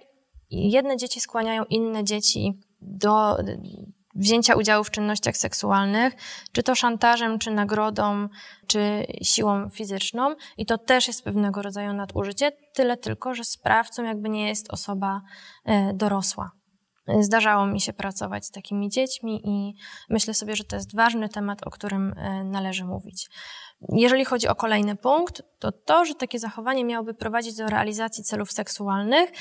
jedne 0.50 0.98
dzieci 0.98 1.20
skłaniają 1.20 1.66
inne 1.66 2.04
dzieci 2.04 2.60
do 2.82 3.38
wzięcia 4.20 4.56
udziału 4.56 4.84
w 4.84 4.92
czynnościach 4.92 5.38
seksualnych, 5.38 6.14
czy 6.52 6.64
to 6.64 6.76
szantażem, 6.76 7.40
czy 7.40 7.52
nagrodą, 7.52 8.30
czy 8.68 9.06
siłą 9.24 9.70
fizyczną. 9.70 10.36
I 10.58 10.66
to 10.66 10.78
też 10.78 11.08
jest 11.08 11.24
pewnego 11.24 11.62
rodzaju 11.62 11.94
nadużycie, 11.94 12.52
tyle 12.74 12.98
tylko, 12.98 13.34
że 13.34 13.44
sprawcą 13.44 14.04
jakby 14.04 14.30
nie 14.30 14.48
jest 14.48 14.74
osoba 14.74 15.22
e, 15.66 15.94
dorosła. 15.94 16.52
Zdarzało 17.20 17.68
mi 17.68 17.82
się 17.82 17.94
pracować 17.94 18.46
z 18.46 18.52
takimi 18.52 18.90
dziećmi 18.90 19.42
i 19.44 19.74
myślę 20.10 20.34
sobie, 20.34 20.56
że 20.56 20.64
to 20.64 20.76
jest 20.76 20.96
ważny 20.96 21.30
temat, 21.30 21.68
o 21.68 21.70
którym 21.70 22.14
e, 22.18 22.44
należy 22.44 22.86
mówić. 22.86 23.30
Jeżeli 23.90 24.26
chodzi 24.26 24.48
o 24.48 24.56
kolejny 24.56 24.96
punkt, 24.96 25.42
to 25.60 25.72
to, 25.72 26.06
że 26.06 26.16
takie 26.16 26.40
zachowanie 26.40 26.86
miałoby 26.86 27.14
prowadzić 27.14 27.56
do 27.56 27.68
realizacji 27.68 28.24
celów 28.24 28.52
seksualnych, 28.52 29.32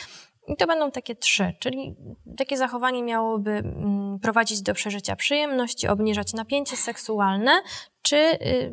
i 0.49 0.57
to 0.57 0.67
będą 0.67 0.91
takie 0.91 1.15
trzy, 1.15 1.53
czyli 1.59 1.97
takie 2.37 2.57
zachowanie 2.57 3.03
miałoby 3.03 3.51
mm, 3.51 4.19
prowadzić 4.19 4.63
do 4.63 4.75
przeżycia 4.75 5.17
przyjemności, 5.17 5.89
obniżać 5.89 6.33
napięcie 6.33 6.77
seksualne, 6.77 7.63
czy 8.03 8.17
y, 8.17 8.73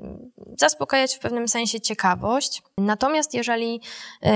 zaspokajać 0.59 1.15
w 1.15 1.19
pewnym 1.19 1.47
sensie 1.47 1.81
ciekawość. 1.81 2.61
Natomiast 2.77 3.33
jeżeli 3.33 3.81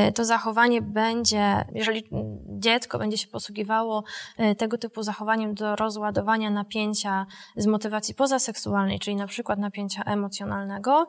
y, 0.09 0.11
to 0.11 0.25
zachowanie 0.25 0.81
będzie, 0.81 1.65
jeżeli 1.73 2.03
dziecko 2.45 2.99
będzie 2.99 3.17
się 3.17 3.27
posługiwało 3.27 4.03
y, 4.39 4.55
tego 4.55 4.77
typu 4.77 5.03
zachowaniem 5.03 5.53
do 5.53 5.75
rozładowania 5.75 6.49
napięcia 6.49 7.25
z 7.57 7.65
motywacji 7.65 8.15
pozaseksualnej, 8.15 8.99
czyli 8.99 9.15
na 9.15 9.27
przykład 9.27 9.59
napięcia 9.59 10.03
emocjonalnego, 10.03 11.07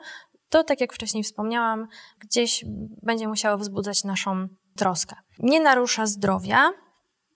to 0.49 0.65
tak 0.65 0.81
jak 0.81 0.93
wcześniej 0.93 1.25
wspomniałam, 1.25 1.89
gdzieś 2.19 2.65
będzie 3.03 3.29
musiało 3.29 3.59
wzbudzać 3.59 4.05
naszą 4.05 4.49
troskę. 4.77 5.17
Nie 5.39 5.61
narusza 5.61 6.07
zdrowia, 6.07 6.73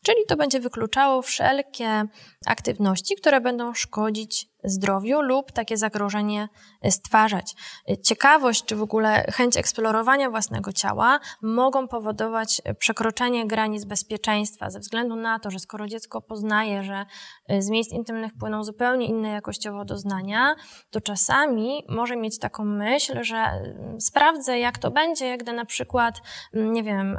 czyli 0.03 0.19
to 0.29 0.37
będzie 0.37 0.61
wykluczało 0.61 1.23
wszelkie 1.23 2.05
aktywności, 2.49 3.17
które 3.17 3.41
będą 3.41 3.75
szkodzić 3.75 4.55
zdrowiu 4.65 5.21
lub 5.21 5.53
takie 5.53 5.77
zagrożenie 5.77 6.49
stwarzać. 6.91 7.55
Ciekawość 8.03 8.65
czy 8.65 8.77
w 8.77 8.83
ogóle 8.83 9.25
chęć 9.33 9.57
eksplorowania 9.57 10.31
własnego 10.31 10.73
ciała 10.73 11.21
mogą 11.43 11.89
powodować 11.89 12.63
przekroczenie 12.79 13.47
granic 13.47 13.85
bezpieczeństwa 13.85 14.71
ze 14.71 14.81
względu 14.81 15.17
na 15.17 15.39
to, 15.39 15.51
że 15.51 15.59
skoro 15.59 15.87
dziecko 15.87 16.21
poznaje, 16.21 16.85
że 16.85 17.07
z 17.59 17.71
miejsc 17.71 17.93
intymnych 17.93 18.33
płyną 18.41 18.65
zupełnie 18.65 19.07
inne 19.07 19.29
jakościowo 19.29 19.85
doznania, 19.85 20.55
to 20.91 21.01
czasami 21.01 21.85
może 21.89 22.17
mieć 22.17 22.39
taką 22.39 22.65
myśl, 22.65 23.23
że 23.23 23.63
sprawdzę 23.99 24.59
jak 24.59 24.79
to 24.79 24.91
będzie, 24.91 25.39
gdy 25.39 25.53
na 25.53 25.65
przykład, 25.65 26.23
nie 26.55 26.83
wiem, 26.83 27.19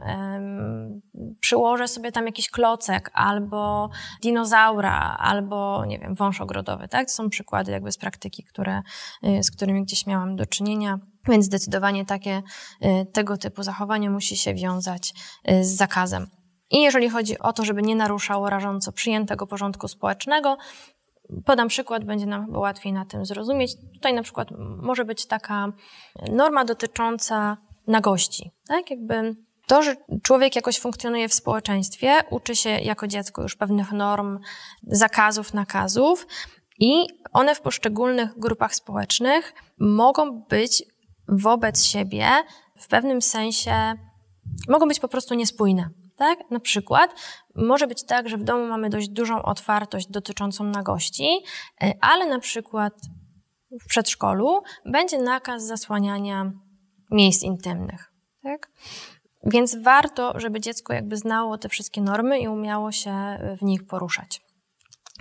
przyłożę 1.40 1.88
sobie 1.88 2.12
tam 2.12 2.26
jakiś 2.26 2.50
klocek 2.50 3.12
albo 3.14 3.90
dinozaura, 4.24 5.15
albo, 5.18 5.86
nie 5.86 6.00
wiem, 6.00 6.16
wąż 6.16 6.42
ogrodowy, 6.42 6.88
tak? 6.88 7.08
To 7.08 7.14
są 7.14 7.30
przykłady 7.30 7.72
jakby 7.72 7.92
z 7.92 7.98
praktyki, 7.98 8.44
które, 8.44 8.82
y, 9.24 9.44
z 9.44 9.52
którymi 9.52 9.84
gdzieś 9.84 10.06
miałam 10.06 10.36
do 10.36 10.46
czynienia. 10.46 11.00
Więc 11.28 11.46
zdecydowanie 11.46 12.06
takie, 12.06 12.42
y, 12.86 13.06
tego 13.14 13.38
typu 13.38 13.64
zachowanie 13.64 14.10
musi 14.10 14.38
się 14.38 14.54
wiązać 14.54 15.14
y, 15.52 15.64
z 15.64 15.76
zakazem. 15.76 16.28
I 16.72 16.82
jeżeli 16.82 17.10
chodzi 17.10 17.40
o 17.40 17.54
to, 17.54 17.66
żeby 17.66 17.82
nie 17.82 17.96
naruszało 17.96 18.50
rażąco 18.50 18.92
przyjętego 18.92 19.48
porządku 19.48 19.88
społecznego, 19.88 20.58
podam 21.46 21.68
przykład, 21.68 22.06
będzie 22.06 22.26
nam 22.26 22.46
chyba 22.46 22.60
łatwiej 22.60 22.94
na 22.94 23.06
tym 23.06 23.26
zrozumieć. 23.26 23.72
Tutaj 23.94 24.14
na 24.14 24.24
przykład 24.24 24.48
może 24.82 25.06
być 25.06 25.26
taka 25.26 25.72
norma 26.32 26.66
dotycząca 26.66 27.58
nagości. 27.88 28.52
Tak? 28.68 28.92
Jakby 28.92 29.36
to, 29.68 29.84
że 29.84 29.96
człowiek 30.24 30.56
jakoś 30.56 30.80
funkcjonuje 30.80 31.30
w 31.30 31.34
społeczeństwie, 31.34 32.14
uczy 32.30 32.56
się 32.56 32.70
jako 32.70 33.08
dziecko 33.08 33.42
już 33.42 33.56
pewnych 33.56 33.92
norm, 33.92 34.40
zakazów, 34.84 35.54
nakazów 35.54 36.28
i 36.80 37.08
one 37.34 37.56
w 37.56 37.62
poszczególnych 37.62 38.40
grupach 38.40 38.76
społecznych 38.76 39.54
mogą 39.80 40.42
być 40.42 40.84
wobec 41.28 41.86
siebie 41.86 42.28
w 42.80 42.88
pewnym 42.88 43.22
sensie, 43.22 43.94
mogą 44.70 44.88
być 44.88 45.00
po 45.00 45.08
prostu 45.08 45.34
niespójne. 45.34 45.90
Tak? 46.16 46.52
Na 46.52 46.60
przykład 46.60 47.16
może 47.56 47.88
być 47.88 48.06
tak, 48.06 48.30
że 48.30 48.38
w 48.38 48.44
domu 48.44 48.68
mamy 48.68 48.90
dość 48.90 49.10
dużą 49.10 49.42
otwartość 49.42 50.08
dotyczącą 50.08 50.64
nagości, 50.64 51.44
e, 51.84 51.94
ale 52.02 52.26
na 52.26 52.40
przykład 52.40 52.94
w 53.82 53.88
przedszkolu 53.88 54.62
będzie 54.86 55.18
nakaz 55.18 55.66
zasłaniania 55.66 56.52
miejsc 57.12 57.44
intymnych. 57.44 58.12
Tak? 58.44 58.72
Więc 59.46 59.78
warto, 59.84 60.40
żeby 60.40 60.60
dziecko 60.60 60.94
jakby 60.94 61.18
znało 61.18 61.58
te 61.58 61.70
wszystkie 61.70 62.02
normy 62.02 62.40
i 62.40 62.48
umiało 62.48 62.92
się 62.92 63.14
w 63.60 63.62
nich 63.62 63.88
poruszać. 63.88 64.46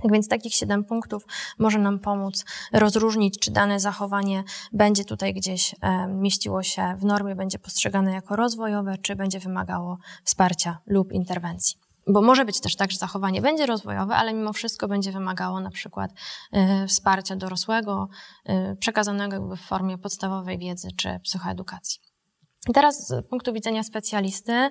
Tak 0.03 0.13
więc 0.13 0.29
takich 0.29 0.55
siedem 0.55 0.85
punktów 0.85 1.27
może 1.59 1.79
nam 1.79 1.99
pomóc 1.99 2.45
rozróżnić, 2.73 3.39
czy 3.39 3.51
dane 3.51 3.81
zachowanie 3.81 4.45
będzie 4.73 5.05
tutaj 5.05 5.35
gdzieś 5.35 5.75
e, 5.81 6.07
mieściło 6.07 6.63
się 6.63 6.97
w 6.99 7.05
normie, 7.05 7.35
będzie 7.35 7.59
postrzegane 7.59 8.13
jako 8.13 8.37
rozwojowe, 8.37 8.99
czy 8.99 9.17
będzie 9.17 9.41
wymagało 9.41 9.99
wsparcia 10.25 10.79
lub 10.87 11.13
interwencji. 11.13 11.77
Bo 12.07 12.23
może 12.23 12.45
być 12.45 12.61
też 12.61 12.77
tak, 12.77 12.91
że 12.91 12.99
zachowanie 12.99 13.43
będzie 13.43 13.67
rozwojowe, 13.67 14.15
ale 14.17 14.35
mimo 14.35 14.53
wszystko 14.53 14.89
będzie 14.89 15.13
wymagało 15.13 15.61
na 15.61 15.71
przykład 15.71 16.11
e, 16.53 16.87
wsparcia 16.87 17.37
dorosłego, 17.37 18.09
e, 18.45 18.77
przekazanego 18.77 19.35
jakby 19.37 19.57
w 19.57 19.61
formie 19.61 19.99
podstawowej 19.99 20.59
wiedzy 20.59 20.89
czy 20.97 21.21
psychoedukacji. 21.23 22.13
Teraz 22.72 23.09
z 23.09 23.27
punktu 23.27 23.53
widzenia 23.53 23.83
specjalisty 23.83 24.70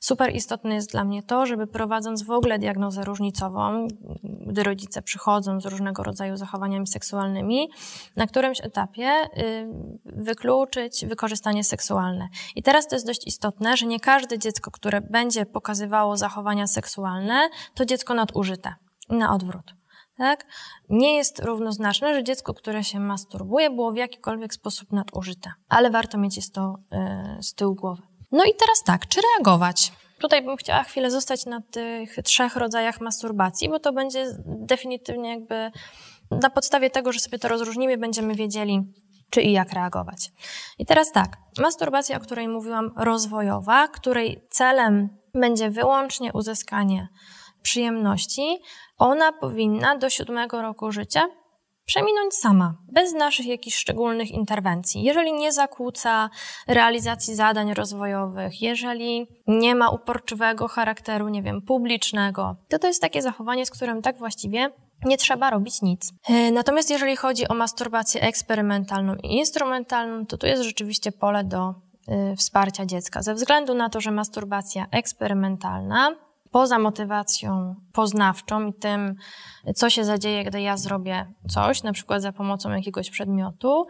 super 0.00 0.34
istotne 0.34 0.74
jest 0.74 0.90
dla 0.90 1.04
mnie 1.04 1.22
to, 1.22 1.46
żeby 1.46 1.66
prowadząc 1.66 2.22
w 2.22 2.30
ogóle 2.30 2.58
diagnozę 2.58 3.04
różnicową, 3.04 3.88
gdy 4.46 4.62
rodzice 4.62 5.02
przychodzą 5.02 5.60
z 5.60 5.66
różnego 5.66 6.02
rodzaju 6.02 6.36
zachowaniami 6.36 6.86
seksualnymi, 6.86 7.68
na 8.16 8.26
którymś 8.26 8.60
etapie 8.60 9.10
y, 9.38 9.68
wykluczyć 10.04 11.06
wykorzystanie 11.06 11.64
seksualne. 11.64 12.28
I 12.56 12.62
teraz 12.62 12.88
to 12.88 12.96
jest 12.96 13.06
dość 13.06 13.26
istotne, 13.26 13.76
że 13.76 13.86
nie 13.86 14.00
każde 14.00 14.38
dziecko, 14.38 14.70
które 14.70 15.00
będzie 15.00 15.46
pokazywało 15.46 16.16
zachowania 16.16 16.66
seksualne, 16.66 17.48
to 17.74 17.84
dziecko 17.84 18.14
nadużyte. 18.14 18.74
Na 19.08 19.34
odwrót 19.34 19.77
tak? 20.18 20.46
Nie 20.88 21.16
jest 21.16 21.38
równoznaczne, 21.38 22.14
że 22.14 22.24
dziecko, 22.24 22.54
które 22.54 22.84
się 22.84 23.00
masturbuje, 23.00 23.70
było 23.70 23.92
w 23.92 23.96
jakikolwiek 23.96 24.54
sposób 24.54 24.92
nadużyte. 24.92 25.52
Ale 25.68 25.90
warto 25.90 26.18
mieć 26.18 26.36
jest 26.36 26.54
to 26.54 26.78
y, 27.38 27.42
z 27.42 27.54
tyłu 27.54 27.74
głowy. 27.74 28.02
No 28.32 28.44
i 28.44 28.54
teraz 28.54 28.82
tak, 28.84 29.06
czy 29.06 29.20
reagować? 29.20 29.92
Tutaj 30.20 30.42
bym 30.42 30.56
chciała 30.56 30.82
chwilę 30.82 31.10
zostać 31.10 31.46
na 31.46 31.60
tych 31.60 32.16
trzech 32.24 32.56
rodzajach 32.56 33.00
masturbacji, 33.00 33.68
bo 33.68 33.78
to 33.78 33.92
będzie 33.92 34.26
definitywnie 34.46 35.30
jakby 35.30 35.70
na 36.30 36.50
podstawie 36.50 36.90
tego, 36.90 37.12
że 37.12 37.20
sobie 37.20 37.38
to 37.38 37.48
rozróżnimy, 37.48 37.98
będziemy 37.98 38.34
wiedzieli, 38.34 38.82
czy 39.30 39.42
i 39.42 39.52
jak 39.52 39.72
reagować. 39.72 40.32
I 40.78 40.86
teraz 40.86 41.12
tak, 41.12 41.36
masturbacja, 41.58 42.16
o 42.16 42.20
której 42.20 42.48
mówiłam, 42.48 42.90
rozwojowa, 42.96 43.88
której 43.88 44.46
celem 44.50 45.08
będzie 45.34 45.70
wyłącznie 45.70 46.32
uzyskanie 46.32 47.08
przyjemności, 47.62 48.58
ona 48.98 49.32
powinna 49.32 49.96
do 49.96 50.10
siódmego 50.10 50.62
roku 50.62 50.92
życia 50.92 51.28
przeminąć 51.88 52.34
sama, 52.34 52.74
bez 52.92 53.12
naszych 53.12 53.46
jakichś 53.46 53.76
szczególnych 53.76 54.30
interwencji. 54.30 55.02
Jeżeli 55.02 55.32
nie 55.32 55.52
zakłóca 55.52 56.30
realizacji 56.66 57.34
zadań 57.34 57.74
rozwojowych, 57.74 58.62
jeżeli 58.62 59.26
nie 59.46 59.74
ma 59.74 59.90
uporczywego 59.90 60.68
charakteru, 60.68 61.28
nie 61.28 61.42
wiem, 61.42 61.62
publicznego, 61.62 62.56
to 62.68 62.78
to 62.78 62.86
jest 62.86 63.02
takie 63.02 63.22
zachowanie, 63.22 63.66
z 63.66 63.70
którym 63.70 64.02
tak 64.02 64.18
właściwie 64.18 64.70
nie 65.04 65.18
trzeba 65.18 65.50
robić 65.50 65.82
nic. 65.82 66.12
E, 66.28 66.50
natomiast 66.50 66.90
jeżeli 66.90 67.16
chodzi 67.16 67.48
o 67.48 67.54
masturbację 67.54 68.22
eksperymentalną 68.22 69.14
i 69.14 69.36
instrumentalną, 69.36 70.26
to 70.26 70.38
tu 70.38 70.46
jest 70.46 70.62
rzeczywiście 70.62 71.12
pole 71.12 71.44
do 71.44 71.74
y, 72.32 72.36
wsparcia 72.36 72.86
dziecka. 72.86 73.22
Ze 73.22 73.34
względu 73.34 73.74
na 73.74 73.88
to, 73.88 74.00
że 74.00 74.10
masturbacja 74.10 74.86
eksperymentalna 74.90 76.27
poza 76.50 76.78
motywacją 76.78 77.74
poznawczą 77.92 78.66
i 78.66 78.74
tym, 78.74 79.14
co 79.74 79.90
się 79.90 80.04
zadzieje, 80.04 80.44
gdy 80.44 80.60
ja 80.60 80.76
zrobię 80.76 81.26
coś, 81.48 81.82
na 81.82 81.92
przykład 81.92 82.22
za 82.22 82.32
pomocą 82.32 82.70
jakiegoś 82.70 83.10
przedmiotu 83.10 83.86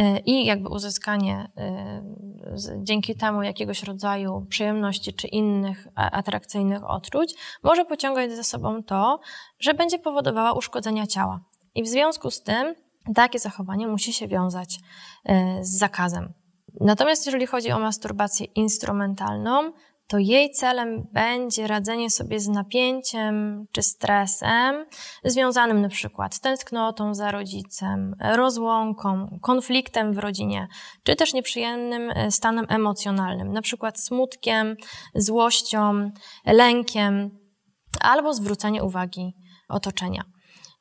y, 0.00 0.02
i 0.26 0.44
jakby 0.44 0.68
uzyskanie 0.68 1.50
y, 1.58 2.82
dzięki 2.82 3.14
temu 3.14 3.42
jakiegoś 3.42 3.82
rodzaju 3.82 4.46
przyjemności 4.48 5.12
czy 5.12 5.28
innych 5.28 5.88
atrakcyjnych 5.94 6.90
odczuć, 6.90 7.34
może 7.62 7.84
pociągać 7.84 8.32
za 8.32 8.42
sobą 8.42 8.82
to, 8.82 9.20
że 9.58 9.74
będzie 9.74 9.98
powodowała 9.98 10.52
uszkodzenia 10.52 11.06
ciała. 11.06 11.40
I 11.74 11.82
w 11.82 11.88
związku 11.88 12.30
z 12.30 12.42
tym 12.42 12.74
takie 13.14 13.38
zachowanie 13.38 13.88
musi 13.88 14.12
się 14.12 14.28
wiązać 14.28 14.78
y, 14.78 15.32
z 15.64 15.78
zakazem. 15.78 16.32
Natomiast 16.80 17.26
jeżeli 17.26 17.46
chodzi 17.46 17.70
o 17.70 17.78
masturbację 17.78 18.46
instrumentalną, 18.46 19.72
to 20.08 20.18
jej 20.18 20.50
celem 20.50 21.06
będzie 21.12 21.66
radzenie 21.66 22.10
sobie 22.10 22.40
z 22.40 22.48
napięciem 22.48 23.64
czy 23.72 23.82
stresem 23.82 24.86
związanym 25.24 25.80
na 25.80 25.88
przykład 25.88 26.34
z 26.34 26.40
tęsknotą 26.40 27.14
za 27.14 27.30
rodzicem, 27.30 28.14
rozłąką, 28.20 29.38
konfliktem 29.42 30.14
w 30.14 30.18
rodzinie, 30.18 30.68
czy 31.02 31.16
też 31.16 31.34
nieprzyjemnym 31.34 32.10
e, 32.10 32.30
stanem 32.30 32.66
emocjonalnym, 32.68 33.52
na 33.52 33.62
przykład 33.62 34.00
smutkiem, 34.00 34.76
złością, 35.14 36.10
lękiem 36.46 37.30
albo 38.00 38.34
zwrócenie 38.34 38.84
uwagi 38.84 39.34
otoczenia. 39.68 40.22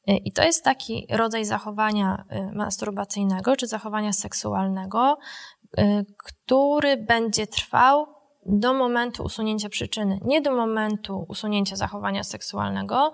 E, 0.07 0.17
I 0.17 0.31
to 0.31 0.43
jest 0.43 0.63
taki 0.63 1.07
rodzaj 1.11 1.45
zachowania 1.45 2.23
e, 2.29 2.51
masturbacyjnego 2.51 3.55
czy 3.55 3.67
zachowania 3.67 4.13
seksualnego, 4.13 5.17
który 6.25 6.97
będzie 6.97 7.47
trwał 7.47 8.16
do 8.47 8.73
momentu 8.73 9.23
usunięcia 9.23 9.69
przyczyny, 9.69 10.19
nie 10.25 10.41
do 10.41 10.55
momentu 10.55 11.25
usunięcia 11.29 11.75
zachowania 11.75 12.23
seksualnego, 12.23 13.11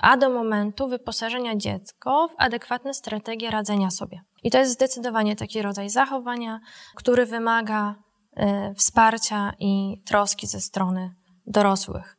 a 0.00 0.16
do 0.16 0.30
momentu 0.30 0.88
wyposażenia 0.88 1.56
dziecko 1.56 2.28
w 2.28 2.34
adekwatne 2.38 2.94
strategie 2.94 3.50
radzenia 3.50 3.90
sobie. 3.90 4.20
I 4.42 4.50
to 4.50 4.58
jest 4.58 4.72
zdecydowanie 4.72 5.36
taki 5.36 5.62
rodzaj 5.62 5.90
zachowania, 5.90 6.60
który 6.96 7.26
wymaga 7.26 7.94
y, 8.36 8.74
wsparcia 8.74 9.52
i 9.58 10.02
troski 10.06 10.46
ze 10.46 10.60
strony 10.60 11.14
dorosłych. 11.46 12.16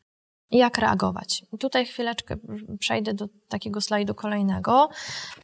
Jak 0.51 0.77
reagować? 0.77 1.45
Tutaj 1.59 1.85
chwileczkę 1.85 2.35
przejdę 2.79 3.13
do 3.13 3.25
takiego 3.49 3.81
slajdu 3.81 4.15
kolejnego. 4.15 4.89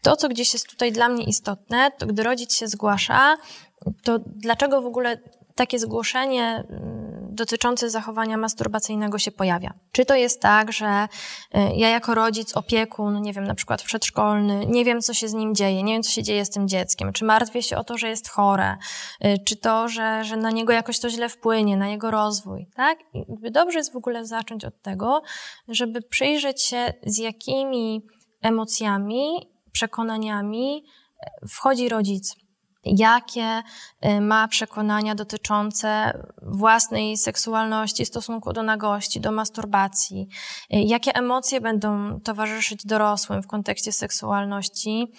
To, 0.02 0.16
co 0.16 0.30
gdzieś 0.30 0.54
jest 0.54 0.70
tutaj 0.70 0.92
dla 0.92 1.10
mnie 1.10 1.24
istotne, 1.24 1.92
to 1.92 2.06
gdy 2.06 2.24
rodzic 2.24 2.56
się 2.56 2.68
zgłasza, 2.68 3.38
to 4.04 4.20
dlaczego 4.26 4.82
w 4.82 4.86
ogóle 4.86 5.18
takie 5.58 5.80
zgłoszenie 5.80 6.64
mm, 6.70 7.08
dotyczące 7.38 7.90
zachowania 7.90 8.38
masturbacyjnego 8.38 9.20
się 9.20 9.32
pojawia. 9.32 9.74
Czy 9.92 10.06
to 10.06 10.16
jest 10.16 10.42
tak, 10.42 10.72
że 10.72 11.08
y, 11.56 11.60
ja 11.76 11.90
jako 11.90 12.16
rodzic, 12.16 12.58
opiekun, 12.58 13.22
nie 13.22 13.34
wiem, 13.34 13.44
na 13.44 13.56
przykład 13.56 13.84
przedszkolny, 13.84 14.66
nie 14.66 14.86
wiem, 14.86 15.02
co 15.02 15.14
się 15.14 15.28
z 15.28 15.34
nim 15.34 15.56
dzieje, 15.56 15.84
nie 15.84 15.94
wiem, 15.94 16.04
co 16.04 16.12
się 16.12 16.24
dzieje 16.24 16.46
z 16.46 16.50
tym 16.50 16.68
dzieckiem, 16.68 17.14
czy 17.14 17.26
martwię 17.26 17.64
się 17.64 17.78
o 17.78 17.84
to, 17.84 17.98
że 17.98 18.10
jest 18.10 18.30
chore, 18.30 18.78
y, 19.26 19.38
czy 19.46 19.56
to, 19.56 19.88
że, 19.88 20.24
że 20.24 20.38
na 20.38 20.52
niego 20.52 20.74
jakoś 20.74 21.00
to 21.00 21.10
źle 21.10 21.30
wpłynie, 21.30 21.78
na 21.78 21.88
jego 21.88 22.12
rozwój, 22.12 22.68
tak? 22.76 22.98
I 23.14 23.52
dobrze 23.52 23.80
jest 23.80 23.94
w 23.94 23.98
ogóle 23.98 24.26
zacząć 24.26 24.66
od 24.66 24.82
tego, 24.82 25.22
żeby 25.68 26.02
przyjrzeć 26.02 26.64
się, 26.64 26.94
z 27.06 27.18
jakimi 27.18 28.02
emocjami, 28.42 29.50
przekonaniami 29.72 30.84
y, 31.44 31.48
wchodzi 31.48 31.90
rodzic 31.90 32.47
jakie 32.98 33.64
y, 34.06 34.22
ma 34.22 34.48
przekonania 34.48 35.16
dotyczące 35.16 36.20
własnej 36.42 37.18
seksualności, 37.18 38.06
stosunku 38.06 38.54
do 38.54 38.64
nagości, 38.64 39.20
do 39.20 39.32
masturbacji, 39.32 40.28
y, 40.74 40.78
jakie 40.78 41.16
emocje 41.16 41.62
będą 41.62 42.20
towarzyszyć 42.20 42.86
dorosłym 42.86 43.44
w 43.44 43.48
kontekście 43.48 43.92
seksualności, 43.92 45.12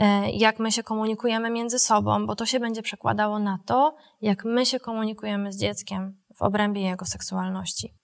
y, 0.00 0.04
jak 0.32 0.58
my 0.58 0.72
się 0.72 0.82
komunikujemy 0.82 1.50
między 1.50 1.78
sobą, 1.78 2.26
bo 2.26 2.36
to 2.36 2.46
się 2.46 2.60
będzie 2.60 2.82
przekładało 2.82 3.38
na 3.38 3.58
to, 3.66 3.96
jak 4.20 4.44
my 4.44 4.66
się 4.66 4.80
komunikujemy 4.80 5.52
z 5.52 5.58
dzieckiem 5.60 6.22
w 6.36 6.42
obrębie 6.42 6.82
jego 6.82 7.04
seksualności. 7.04 7.94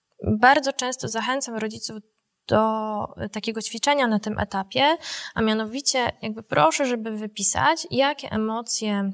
Bardzo 0.40 0.72
często 0.72 1.08
zachęcam 1.08 1.56
rodziców 1.56 1.96
do 2.48 3.04
takiego 3.32 3.62
ćwiczenia 3.62 4.06
na 4.06 4.18
tym 4.18 4.38
etapie, 4.38 4.96
a 5.34 5.42
mianowicie 5.42 6.12
jakby 6.22 6.42
proszę, 6.42 6.86
żeby 6.86 7.10
wypisać, 7.10 7.86
jakie 7.90 8.30
emocje 8.30 9.10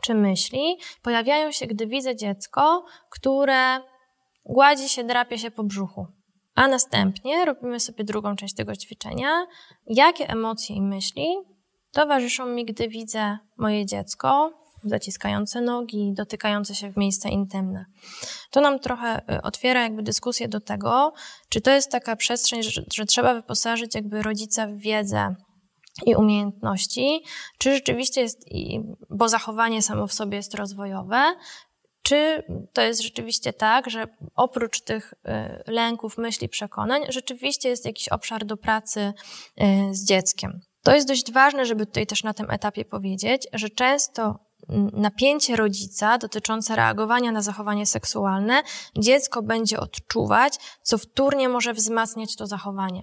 czy 0.00 0.14
myśli 0.14 0.78
pojawiają 1.02 1.52
się, 1.52 1.66
gdy 1.66 1.86
widzę 1.86 2.16
dziecko, 2.16 2.84
które 3.10 3.80
gładzi 4.44 4.88
się, 4.88 5.04
drapie 5.04 5.38
się 5.38 5.50
po 5.50 5.64
brzuchu. 5.64 6.06
A 6.54 6.68
następnie 6.68 7.44
robimy 7.44 7.80
sobie 7.80 8.04
drugą 8.04 8.36
część 8.36 8.54
tego 8.54 8.76
ćwiczenia. 8.76 9.46
Jakie 9.86 10.28
emocje 10.28 10.76
i 10.76 10.82
myśli 10.82 11.26
towarzyszą 11.92 12.46
mi, 12.46 12.64
gdy 12.64 12.88
widzę 12.88 13.38
moje 13.56 13.86
dziecko, 13.86 14.52
zaciskające 14.84 15.60
nogi, 15.60 16.12
dotykające 16.14 16.74
się 16.74 16.92
w 16.92 16.96
miejsca 16.96 17.28
intymne. 17.28 17.84
To 18.50 18.60
nam 18.60 18.78
trochę 18.78 19.34
y, 19.34 19.42
otwiera 19.42 19.82
jakby 19.82 20.02
dyskusję 20.02 20.48
do 20.48 20.60
tego, 20.60 21.12
czy 21.48 21.60
to 21.60 21.70
jest 21.70 21.90
taka 21.90 22.16
przestrzeń, 22.16 22.62
że, 22.62 22.82
że 22.94 23.06
trzeba 23.06 23.34
wyposażyć 23.34 23.94
jakby 23.94 24.22
rodzica 24.22 24.66
w 24.66 24.76
wiedzę 24.76 25.34
i 26.06 26.14
umiejętności, 26.14 27.24
czy 27.58 27.74
rzeczywiście 27.74 28.20
jest, 28.20 28.44
bo 29.10 29.28
zachowanie 29.28 29.82
samo 29.82 30.06
w 30.06 30.12
sobie 30.12 30.36
jest 30.36 30.54
rozwojowe, 30.54 31.34
czy 32.02 32.42
to 32.72 32.82
jest 32.82 33.02
rzeczywiście 33.02 33.52
tak, 33.52 33.90
że 33.90 34.06
oprócz 34.34 34.80
tych 34.80 35.12
y, 35.12 35.72
lęków, 35.72 36.18
myśli, 36.18 36.48
przekonań, 36.48 37.02
rzeczywiście 37.08 37.68
jest 37.68 37.84
jakiś 37.84 38.08
obszar 38.08 38.44
do 38.44 38.56
pracy 38.56 39.00
y, 39.00 39.94
z 39.94 40.04
dzieckiem. 40.04 40.60
To 40.82 40.94
jest 40.94 41.08
dość 41.08 41.32
ważne, 41.32 41.66
żeby 41.66 41.86
tutaj 41.86 42.06
też 42.06 42.24
na 42.24 42.34
tym 42.34 42.50
etapie 42.50 42.84
powiedzieć, 42.84 43.46
że 43.52 43.70
często 43.70 44.45
napięcie 44.92 45.56
rodzica 45.56 46.18
dotyczące 46.18 46.76
reagowania 46.76 47.32
na 47.32 47.42
zachowanie 47.42 47.86
seksualne 47.86 48.62
dziecko 48.98 49.42
będzie 49.42 49.80
odczuwać, 49.80 50.54
co 50.82 50.98
wtórnie 50.98 51.48
może 51.48 51.72
wzmacniać 51.72 52.36
to 52.36 52.46
zachowanie. 52.46 53.02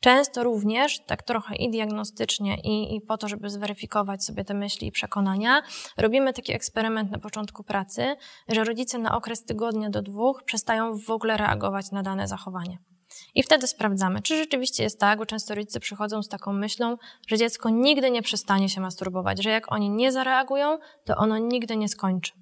Często 0.00 0.44
również, 0.44 1.04
tak 1.06 1.22
trochę 1.22 1.56
i 1.56 1.70
diagnostycznie, 1.70 2.56
i, 2.60 2.96
i 2.96 3.00
po 3.00 3.18
to, 3.18 3.28
żeby 3.28 3.50
zweryfikować 3.50 4.24
sobie 4.24 4.44
te 4.44 4.54
myśli 4.54 4.88
i 4.88 4.92
przekonania, 4.92 5.62
robimy 5.96 6.32
taki 6.32 6.52
eksperyment 6.52 7.10
na 7.10 7.18
początku 7.18 7.64
pracy, 7.64 8.16
że 8.48 8.64
rodzice 8.64 8.98
na 8.98 9.16
okres 9.16 9.44
tygodnia 9.44 9.90
do 9.90 10.02
dwóch 10.02 10.42
przestają 10.44 10.98
w 10.98 11.10
ogóle 11.10 11.36
reagować 11.36 11.90
na 11.90 12.02
dane 12.02 12.28
zachowanie. 12.28 12.78
I 13.34 13.42
wtedy 13.42 13.66
sprawdzamy, 13.66 14.22
czy 14.22 14.36
rzeczywiście 14.36 14.82
jest 14.82 15.00
tak, 15.00 15.18
bo 15.18 15.26
często 15.26 15.54
rodzice 15.54 15.80
przychodzą 15.80 16.22
z 16.22 16.28
taką 16.28 16.52
myślą, 16.52 16.96
że 17.28 17.38
dziecko 17.38 17.70
nigdy 17.70 18.10
nie 18.10 18.22
przestanie 18.22 18.68
się 18.68 18.80
masturbować, 18.80 19.42
że 19.42 19.50
jak 19.50 19.72
oni 19.72 19.90
nie 19.90 20.12
zareagują, 20.12 20.78
to 21.04 21.16
ono 21.16 21.38
nigdy 21.38 21.76
nie 21.76 21.88
skończy. 21.88 22.32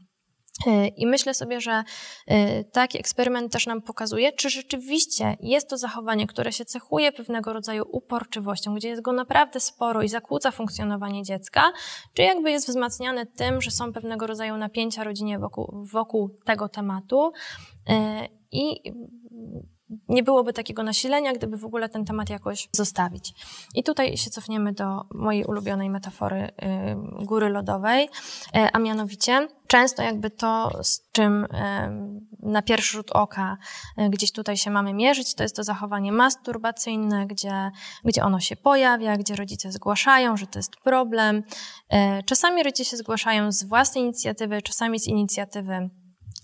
E, 0.67 0.89
I 0.89 1.07
myślę 1.07 1.35
sobie, 1.35 1.61
że 1.61 1.85
e, 2.27 2.65
taki 2.65 2.99
eksperyment 2.99 3.53
też 3.53 3.67
nam 3.67 3.83
pokazuje, 3.83 4.33
czy 4.33 4.51
rzeczywiście 4.51 5.37
jest 5.41 5.69
to 5.69 5.77
zachowanie, 5.77 6.27
które 6.27 6.53
się 6.53 6.65
cechuje 6.65 7.13
pewnego 7.13 7.53
rodzaju 7.53 7.85
uporczywością, 7.93 8.75
gdzie 8.75 8.89
jest 8.89 9.03
go 9.03 9.13
naprawdę 9.13 9.61
sporo 9.61 10.03
i 10.03 10.09
zakłóca 10.09 10.51
funkcjonowanie 10.51 11.23
dziecka, 11.23 11.73
czy 12.15 12.23
jakby 12.23 12.51
jest 12.51 12.69
wzmacniane 12.69 13.27
tym, 13.27 13.61
że 13.61 13.71
są 13.71 13.93
pewnego 13.93 14.27
rodzaju 14.27 14.57
napięcia 14.57 15.05
rodzinie 15.05 15.39
wokół, 15.39 15.87
wokół 15.93 16.39
tego 16.45 16.69
tematu. 16.69 17.33
E, 17.89 18.29
I 18.53 18.93
nie 20.09 20.23
byłoby 20.23 20.53
takiego 20.53 20.83
nasilenia, 20.83 21.33
gdyby 21.33 21.57
w 21.57 21.65
ogóle 21.65 21.89
ten 21.89 22.05
temat 22.05 22.31
jakoś 22.31 22.69
zostawić. 22.73 23.35
I 23.75 23.83
tutaj 23.83 24.17
się 24.17 24.31
cofniemy 24.31 24.73
do 24.73 25.05
mojej 25.15 25.45
ulubionej 25.45 25.91
metafory 25.91 26.43
y, 26.43 27.25
góry 27.25 27.49
lodowej, 27.49 28.05
y, 28.05 28.09
a 28.73 28.79
mianowicie 28.79 29.49
często 29.67 30.03
jakby 30.03 30.31
to, 30.31 30.71
z 30.83 31.11
czym 31.13 31.45
y, 31.45 31.49
na 32.43 32.63
pierwszy 32.63 32.93
rzut 32.93 33.11
oka 33.11 33.57
gdzieś 34.11 34.33
tutaj 34.33 34.57
się 34.57 34.71
mamy 34.71 34.95
mierzyć, 34.95 35.35
to 35.35 35.43
jest 35.43 35.57
to 35.57 35.65
zachowanie 35.65 36.13
masturbacyjne, 36.13 37.27
gdzie, 37.27 37.71
gdzie 38.05 38.25
ono 38.25 38.41
się 38.41 38.57
pojawia, 38.57 39.17
gdzie 39.17 39.37
rodzice 39.37 39.73
zgłaszają, 39.73 40.37
że 40.37 40.47
to 40.47 40.59
jest 40.59 40.77
problem. 40.77 41.43
Czasami 42.27 42.63
rodzice 42.63 42.91
się 42.91 42.97
zgłaszają 42.97 43.53
z 43.53 43.65
własnej 43.65 44.05
inicjatywy, 44.05 44.63
czasami 44.63 45.01
z 45.01 45.07
inicjatywy 45.07 45.91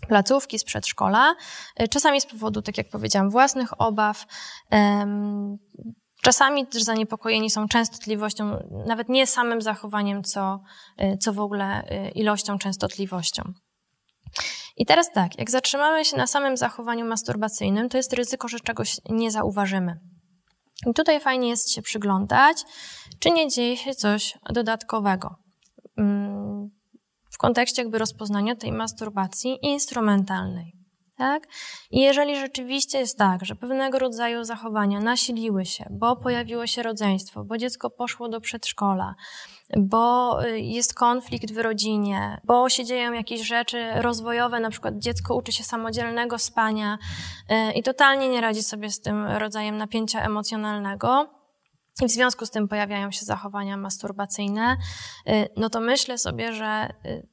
placówki 0.09 0.59
z 0.59 0.64
przedszkola, 0.64 1.35
e, 1.77 1.88
czasami 1.88 2.21
z 2.21 2.27
powodu, 2.27 2.62
tak 2.62 2.79
jak 2.79 2.88
powiedziałam, 2.88 3.31
własnych 3.31 3.81
obaw. 3.81 4.25
Czasami 6.23 6.66
też 6.66 6.83
zaniepokojeni 6.83 7.51
są 7.51 7.68
częstotliwością, 7.68 8.59
nawet 8.87 9.09
nie 9.09 9.27
samym 9.27 9.62
zachowaniem, 9.62 10.25
co, 10.25 10.61
e, 10.97 11.18
co 11.18 11.33
w 11.33 11.40
ogóle 11.40 11.64
e, 11.64 12.11
ilością, 12.11 12.59
częstotliwością. 12.59 13.42
I 14.77 14.87
teraz 14.87 15.12
tak, 15.12 15.38
jak 15.38 15.51
zatrzymamy 15.51 16.05
się 16.05 16.16
na 16.16 16.27
samym 16.27 16.57
zachowaniu 16.57 17.07
masturbacyjnym, 17.07 17.88
to 17.88 17.97
jest 17.97 18.12
ryzyko, 18.12 18.49
że 18.49 18.61
czegoś 18.61 18.97
nie 19.09 19.31
zauważymy. 19.31 19.99
I 20.87 20.94
tutaj 20.94 21.21
fajnie 21.21 21.49
jest 21.49 21.73
się 21.73 21.83
przyglądać, 21.83 22.64
czy 23.18 23.31
nie 23.31 23.49
dzieje 23.49 23.77
się 23.77 23.94
coś 23.94 24.38
dodatkowego. 24.53 25.37
W 27.38 27.40
kontekście 27.40 27.83
jakby 27.83 27.98
rozpoznania 27.98 28.57
tej 28.57 28.72
masturbacji 28.72 29.59
instrumentalnej. 29.62 30.72
Tak? 31.16 31.42
I 31.90 32.01
jeżeli 32.01 32.37
rzeczywiście 32.37 32.98
jest 32.98 33.18
tak, 33.18 33.44
że 33.44 33.55
pewnego 33.55 33.98
rodzaju 33.98 34.44
zachowania 34.44 35.01
nasiliły 35.01 35.64
się, 35.64 35.87
bo 35.90 36.16
pojawiło 36.16 36.66
się 36.66 36.83
rodzeństwo, 36.83 37.44
bo 37.44 37.59
dziecko 37.59 37.90
poszło 37.90 38.29
do 38.29 38.40
przedszkola, 38.40 39.14
bo 39.77 40.38
y, 40.44 40.61
jest 40.61 40.94
konflikt 40.94 41.53
w 41.53 41.59
rodzinie, 41.59 42.40
bo 42.44 42.68
się 42.68 42.85
dzieją 42.85 43.12
jakieś 43.12 43.46
rzeczy 43.46 43.90
rozwojowe, 43.94 44.61
na 44.61 44.70
przykład 44.70 44.98
dziecko 44.98 45.35
uczy 45.37 45.53
się 45.53 45.64
samodzielnego 45.64 46.38
spania 46.38 46.98
y, 47.51 47.72
i 47.72 47.83
totalnie 47.83 48.29
nie 48.29 48.40
radzi 48.40 48.62
sobie 48.62 48.90
z 48.90 49.01
tym 49.01 49.27
rodzajem 49.27 49.77
napięcia 49.77 50.22
emocjonalnego, 50.22 51.38
i 52.03 52.07
w 52.07 52.11
związku 52.11 52.47
z 52.47 52.51
tym 52.51 52.69
pojawiają 52.69 53.11
się 53.11 53.25
zachowania 53.25 53.77
masturbacyjne, 53.77 54.77
y, 55.29 55.49
no 55.57 55.71
to 55.71 55.81
myślę 55.81 56.19
sobie, 56.19 56.53
że 56.53 56.89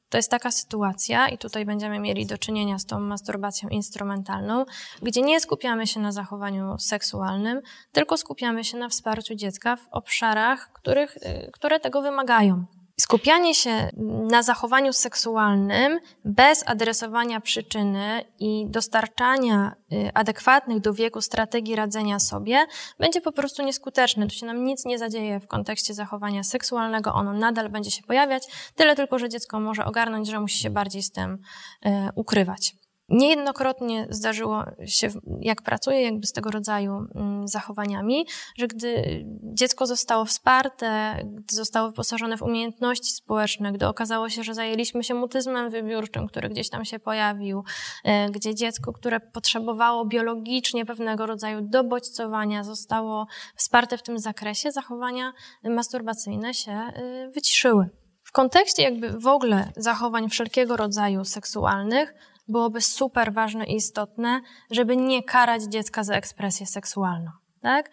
to 0.08 0.18
jest 0.18 0.30
taka 0.30 0.50
sytuacja, 0.50 1.28
i 1.28 1.38
tutaj 1.38 1.64
będziemy 1.64 1.98
mieli 1.98 2.26
do 2.26 2.38
czynienia 2.38 2.78
z 2.78 2.86
tą 2.86 3.00
masturbacją 3.00 3.68
instrumentalną, 3.68 4.64
gdzie 5.02 5.22
nie 5.22 5.40
skupiamy 5.40 5.86
się 5.86 6.00
na 6.00 6.12
zachowaniu 6.12 6.78
seksualnym, 6.78 7.60
tylko 7.92 8.16
skupiamy 8.16 8.64
się 8.64 8.78
na 8.78 8.88
wsparciu 8.88 9.34
dziecka 9.34 9.76
w 9.76 9.88
obszarach, 9.90 10.72
których, 10.72 11.16
y, 11.16 11.50
które 11.52 11.80
tego 11.80 12.02
wymagają. 12.02 12.66
Skupianie 13.00 13.54
się 13.54 13.90
na 14.30 14.42
zachowaniu 14.42 14.92
seksualnym 14.92 16.00
bez 16.24 16.64
adresowania 16.66 17.40
przyczyny 17.40 18.24
i 18.38 18.66
dostarczania 18.68 19.72
y, 19.92 20.10
adekwatnych 20.14 20.80
do 20.80 20.94
wieku 20.94 21.20
strategii 21.20 21.76
radzenia 21.76 22.18
sobie 22.18 22.66
będzie 22.98 23.20
po 23.20 23.32
prostu 23.32 23.62
nieskuteczne. 23.62 24.26
Tu 24.26 24.34
się 24.34 24.46
nam 24.46 24.64
nic 24.64 24.84
nie 24.84 24.98
zadzieje 24.98 25.40
w 25.40 25.46
kontekście 25.46 25.94
zachowania 25.94 26.42
seksualnego, 26.42 27.12
ono 27.14 27.32
nadal 27.32 27.68
będzie 27.68 27.90
się 27.90 28.02
pojawiać, 28.02 28.72
tyle 28.74 28.96
tylko, 28.96 29.18
że 29.18 29.28
dziecko 29.28 29.60
może 29.60 29.84
ogarnąć, 29.84 30.28
że 30.28 30.40
musi 30.40 30.58
się 30.58 30.70
bardziej 30.70 31.02
z 31.02 31.10
tym 31.10 31.38
y, 31.86 31.90
ukrywać. 32.14 32.74
Niejednokrotnie 33.08 34.06
zdarzyło 34.10 34.64
się, 34.84 35.08
jak 35.40 35.62
pracuję 35.62 36.02
jakby 36.02 36.26
z 36.26 36.32
tego 36.32 36.50
rodzaju 36.50 37.06
mm, 37.14 37.48
zachowaniami, 37.48 38.26
że 38.58 38.66
gdy 38.66 39.24
dziecko 39.42 39.86
zostało 39.86 40.24
wsparte, 40.24 41.16
gdy 41.24 41.56
zostało 41.56 41.88
wyposażone 41.88 42.36
w 42.36 42.42
umiejętności 42.42 43.12
społeczne, 43.12 43.72
gdy 43.72 43.86
okazało 43.86 44.28
się, 44.28 44.42
że 44.42 44.54
zajęliśmy 44.54 45.04
się 45.04 45.14
mutyzmem 45.14 45.70
wybiórczym, 45.70 46.26
który 46.26 46.48
gdzieś 46.48 46.70
tam 46.70 46.84
się 46.84 46.98
pojawił, 46.98 47.64
e, 48.04 48.30
gdzie 48.30 48.54
dziecko, 48.54 48.92
które 48.92 49.20
potrzebowało 49.20 50.04
biologicznie 50.04 50.86
pewnego 50.86 51.26
rodzaju 51.26 51.60
dobodźcowania, 51.60 52.64
zostało 52.64 53.26
wsparte 53.56 53.98
w 53.98 54.02
tym 54.02 54.18
zakresie, 54.18 54.72
zachowania 54.72 55.32
masturbacyjne 55.64 56.54
się 56.54 56.72
e, 56.72 57.30
wyciszyły. 57.30 57.88
W 58.22 58.32
kontekście 58.32 58.82
jakby 58.82 59.10
w 59.10 59.26
ogóle 59.26 59.72
zachowań 59.76 60.28
wszelkiego 60.28 60.76
rodzaju 60.76 61.24
seksualnych, 61.24 62.14
byłoby 62.48 62.80
super 62.80 63.32
ważne 63.32 63.66
i 63.66 63.76
istotne, 63.76 64.40
żeby 64.70 64.96
nie 64.96 65.22
karać 65.22 65.62
dziecka 65.62 66.04
za 66.04 66.14
ekspresję 66.14 66.66
seksualną. 66.66 67.30
Tak? 67.62 67.90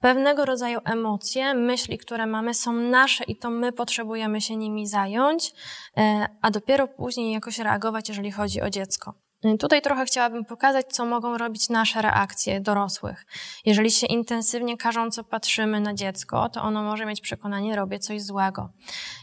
Pewnego 0.00 0.44
rodzaju 0.44 0.80
emocje, 0.84 1.54
myśli, 1.54 1.98
które 1.98 2.26
mamy, 2.26 2.54
są 2.54 2.72
nasze 2.72 3.24
i 3.24 3.36
to 3.36 3.50
my 3.50 3.72
potrzebujemy 3.72 4.40
się 4.40 4.56
nimi 4.56 4.86
zająć, 4.86 5.52
e, 5.96 6.26
a 6.42 6.50
dopiero 6.50 6.88
później 6.88 7.32
jakoś 7.32 7.58
reagować, 7.58 8.08
jeżeli 8.08 8.30
chodzi 8.30 8.60
o 8.60 8.70
dziecko. 8.70 9.14
E, 9.44 9.56
tutaj 9.56 9.82
trochę 9.82 10.04
chciałabym 10.04 10.44
pokazać, 10.44 10.86
co 10.86 11.06
mogą 11.06 11.38
robić 11.38 11.68
nasze 11.68 12.02
reakcje 12.02 12.60
dorosłych. 12.60 13.26
Jeżeli 13.64 13.90
się 13.90 14.06
intensywnie 14.06 14.76
karząco 14.76 15.24
patrzymy 15.24 15.80
na 15.80 15.94
dziecko, 15.94 16.48
to 16.48 16.62
ono 16.62 16.82
może 16.82 17.06
mieć 17.06 17.20
przekonanie, 17.20 17.76
robię 17.76 17.98
coś 17.98 18.22
złego. 18.22 18.70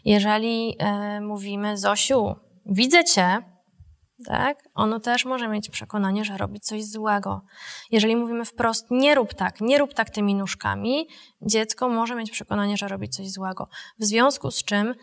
Jeżeli 0.06 0.76
e, 0.80 1.22
mówimy, 1.22 1.78
Zosiu, 1.78 2.36
widzę 2.66 3.04
cię, 3.04 3.55
tak? 4.26 4.64
Ono 4.76 5.00
też 5.00 5.26
może 5.26 5.48
mieć 5.48 5.70
przekonanie, 5.70 6.26
że 6.26 6.38
robi 6.38 6.60
coś 6.60 6.86
złego. 6.86 7.42
Jeżeli 7.92 8.16
mówimy 8.16 8.46
wprost, 8.46 8.92
nie 8.92 9.16
rób 9.16 9.34
tak, 9.34 9.62
nie 9.62 9.78
rób 9.78 9.94
tak 9.94 10.10
tymi 10.10 10.36
nóżkami, 10.36 11.08
dziecko 11.42 11.90
może 11.90 12.16
mieć 12.16 12.32
przekonanie, 12.32 12.78
że 12.78 12.88
robi 12.88 13.10
coś 13.10 13.32
złego. 13.32 13.68
W 14.00 14.06
związku 14.06 14.52
z 14.52 14.64
czym 14.64 14.96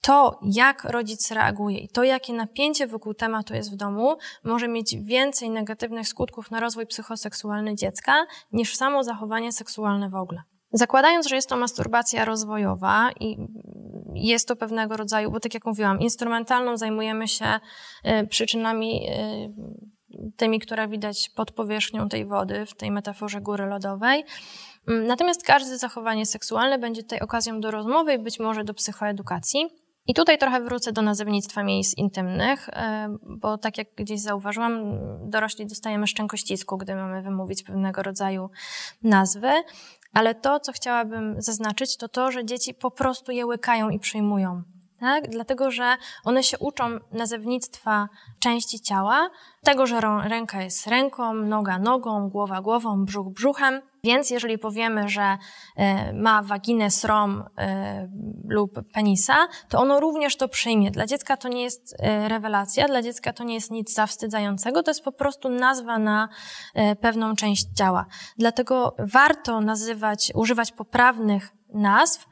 to, 0.00 0.40
jak 0.42 0.84
rodzic 0.84 1.30
reaguje 1.30 1.78
i 1.78 1.88
to, 1.88 2.04
jakie 2.04 2.32
napięcie 2.32 2.86
wokół 2.86 3.14
tematu 3.14 3.54
jest 3.54 3.72
w 3.72 3.76
domu, 3.76 4.16
może 4.44 4.68
mieć 4.68 4.96
więcej 5.02 5.50
negatywnych 5.50 6.08
skutków 6.08 6.50
na 6.50 6.60
rozwój 6.60 6.86
psychoseksualny 6.86 7.74
dziecka 7.74 8.26
niż 8.52 8.76
samo 8.76 9.04
zachowanie 9.04 9.52
seksualne 9.52 10.10
w 10.10 10.14
ogóle. 10.14 10.42
Zakładając, 10.76 11.28
że 11.28 11.36
jest 11.36 11.48
to 11.48 11.56
masturbacja 11.56 12.24
rozwojowa 12.24 13.10
i 13.20 13.36
jest 14.14 14.48
to 14.48 14.56
pewnego 14.56 14.96
rodzaju, 14.96 15.30
bo 15.30 15.40
tak 15.40 15.54
jak 15.54 15.66
mówiłam, 15.66 16.00
instrumentalną 16.00 16.76
zajmujemy 16.76 17.28
się 17.28 17.44
y, 17.44 18.26
przyczynami 18.26 19.10
y, 19.10 20.32
tymi, 20.36 20.60
które 20.60 20.88
widać 20.88 21.28
pod 21.28 21.52
powierzchnią 21.52 22.08
tej 22.08 22.26
wody, 22.26 22.66
w 22.66 22.74
tej 22.74 22.90
metaforze 22.90 23.40
góry 23.40 23.66
lodowej. 23.66 24.24
Mm, 24.88 25.06
natomiast 25.06 25.46
każde 25.46 25.78
zachowanie 25.78 26.26
seksualne 26.26 26.78
będzie 26.78 27.02
tutaj 27.02 27.20
okazją 27.20 27.60
do 27.60 27.70
rozmowy 27.70 28.14
i 28.14 28.18
być 28.18 28.40
może 28.40 28.64
do 28.64 28.74
psychoedukacji. 28.74 29.66
I 30.08 30.14
tutaj 30.14 30.38
trochę 30.38 30.60
wrócę 30.60 30.92
do 30.92 31.02
nazewnictwa 31.02 31.62
miejsc 31.62 31.98
intymnych, 31.98 32.68
y, 32.68 32.72
bo 33.22 33.58
tak 33.58 33.78
jak 33.78 33.88
gdzieś 33.96 34.20
zauważyłam, 34.20 34.98
dorośli 35.30 35.66
dostajemy 35.66 36.06
szczękościsku, 36.06 36.76
gdy 36.76 36.94
mamy 36.94 37.22
wymówić 37.22 37.62
pewnego 37.62 38.02
rodzaju 38.02 38.50
nazwy. 39.02 39.50
Ale 40.16 40.34
to, 40.34 40.60
co 40.60 40.72
chciałabym 40.72 41.42
zaznaczyć, 41.42 41.96
to 41.96 42.08
to, 42.08 42.30
że 42.30 42.44
dzieci 42.44 42.74
po 42.74 42.90
prostu 42.90 43.32
je 43.32 43.46
łykają 43.46 43.90
i 43.90 43.98
przyjmują. 43.98 44.62
Tak? 45.00 45.28
Dlatego, 45.28 45.70
że 45.70 45.96
one 46.24 46.42
się 46.42 46.58
uczą 46.58 46.98
nazewnictwa 47.12 48.08
części 48.38 48.80
ciała, 48.80 49.30
tego, 49.64 49.86
że 49.86 50.00
ręka 50.24 50.62
jest 50.62 50.86
ręką, 50.86 51.34
noga 51.34 51.78
nogą, 51.78 52.28
głowa 52.28 52.60
głową, 52.60 53.04
brzuch 53.04 53.28
brzuchem. 53.28 53.82
Więc 54.04 54.30
jeżeli 54.30 54.58
powiemy, 54.58 55.08
że 55.08 55.38
e, 55.76 56.12
ma 56.12 56.42
waginę, 56.42 56.90
srom 56.90 57.44
e, 57.58 58.08
lub 58.48 58.92
penisa, 58.92 59.36
to 59.68 59.78
ono 59.78 60.00
również 60.00 60.36
to 60.36 60.48
przyjmie. 60.48 60.90
Dla 60.90 61.06
dziecka 61.06 61.36
to 61.36 61.48
nie 61.48 61.62
jest 61.62 61.96
e, 61.98 62.28
rewelacja, 62.28 62.86
dla 62.86 63.02
dziecka 63.02 63.32
to 63.32 63.44
nie 63.44 63.54
jest 63.54 63.70
nic 63.70 63.94
zawstydzającego, 63.94 64.82
to 64.82 64.90
jest 64.90 65.04
po 65.04 65.12
prostu 65.12 65.48
nazwa 65.48 65.98
na 65.98 66.28
pewną 67.00 67.36
część 67.36 67.66
ciała. 67.74 68.06
Dlatego 68.38 68.94
warto 68.98 69.60
nazywać, 69.60 70.32
używać 70.34 70.72
poprawnych 70.72 71.55
nazw, 71.74 72.26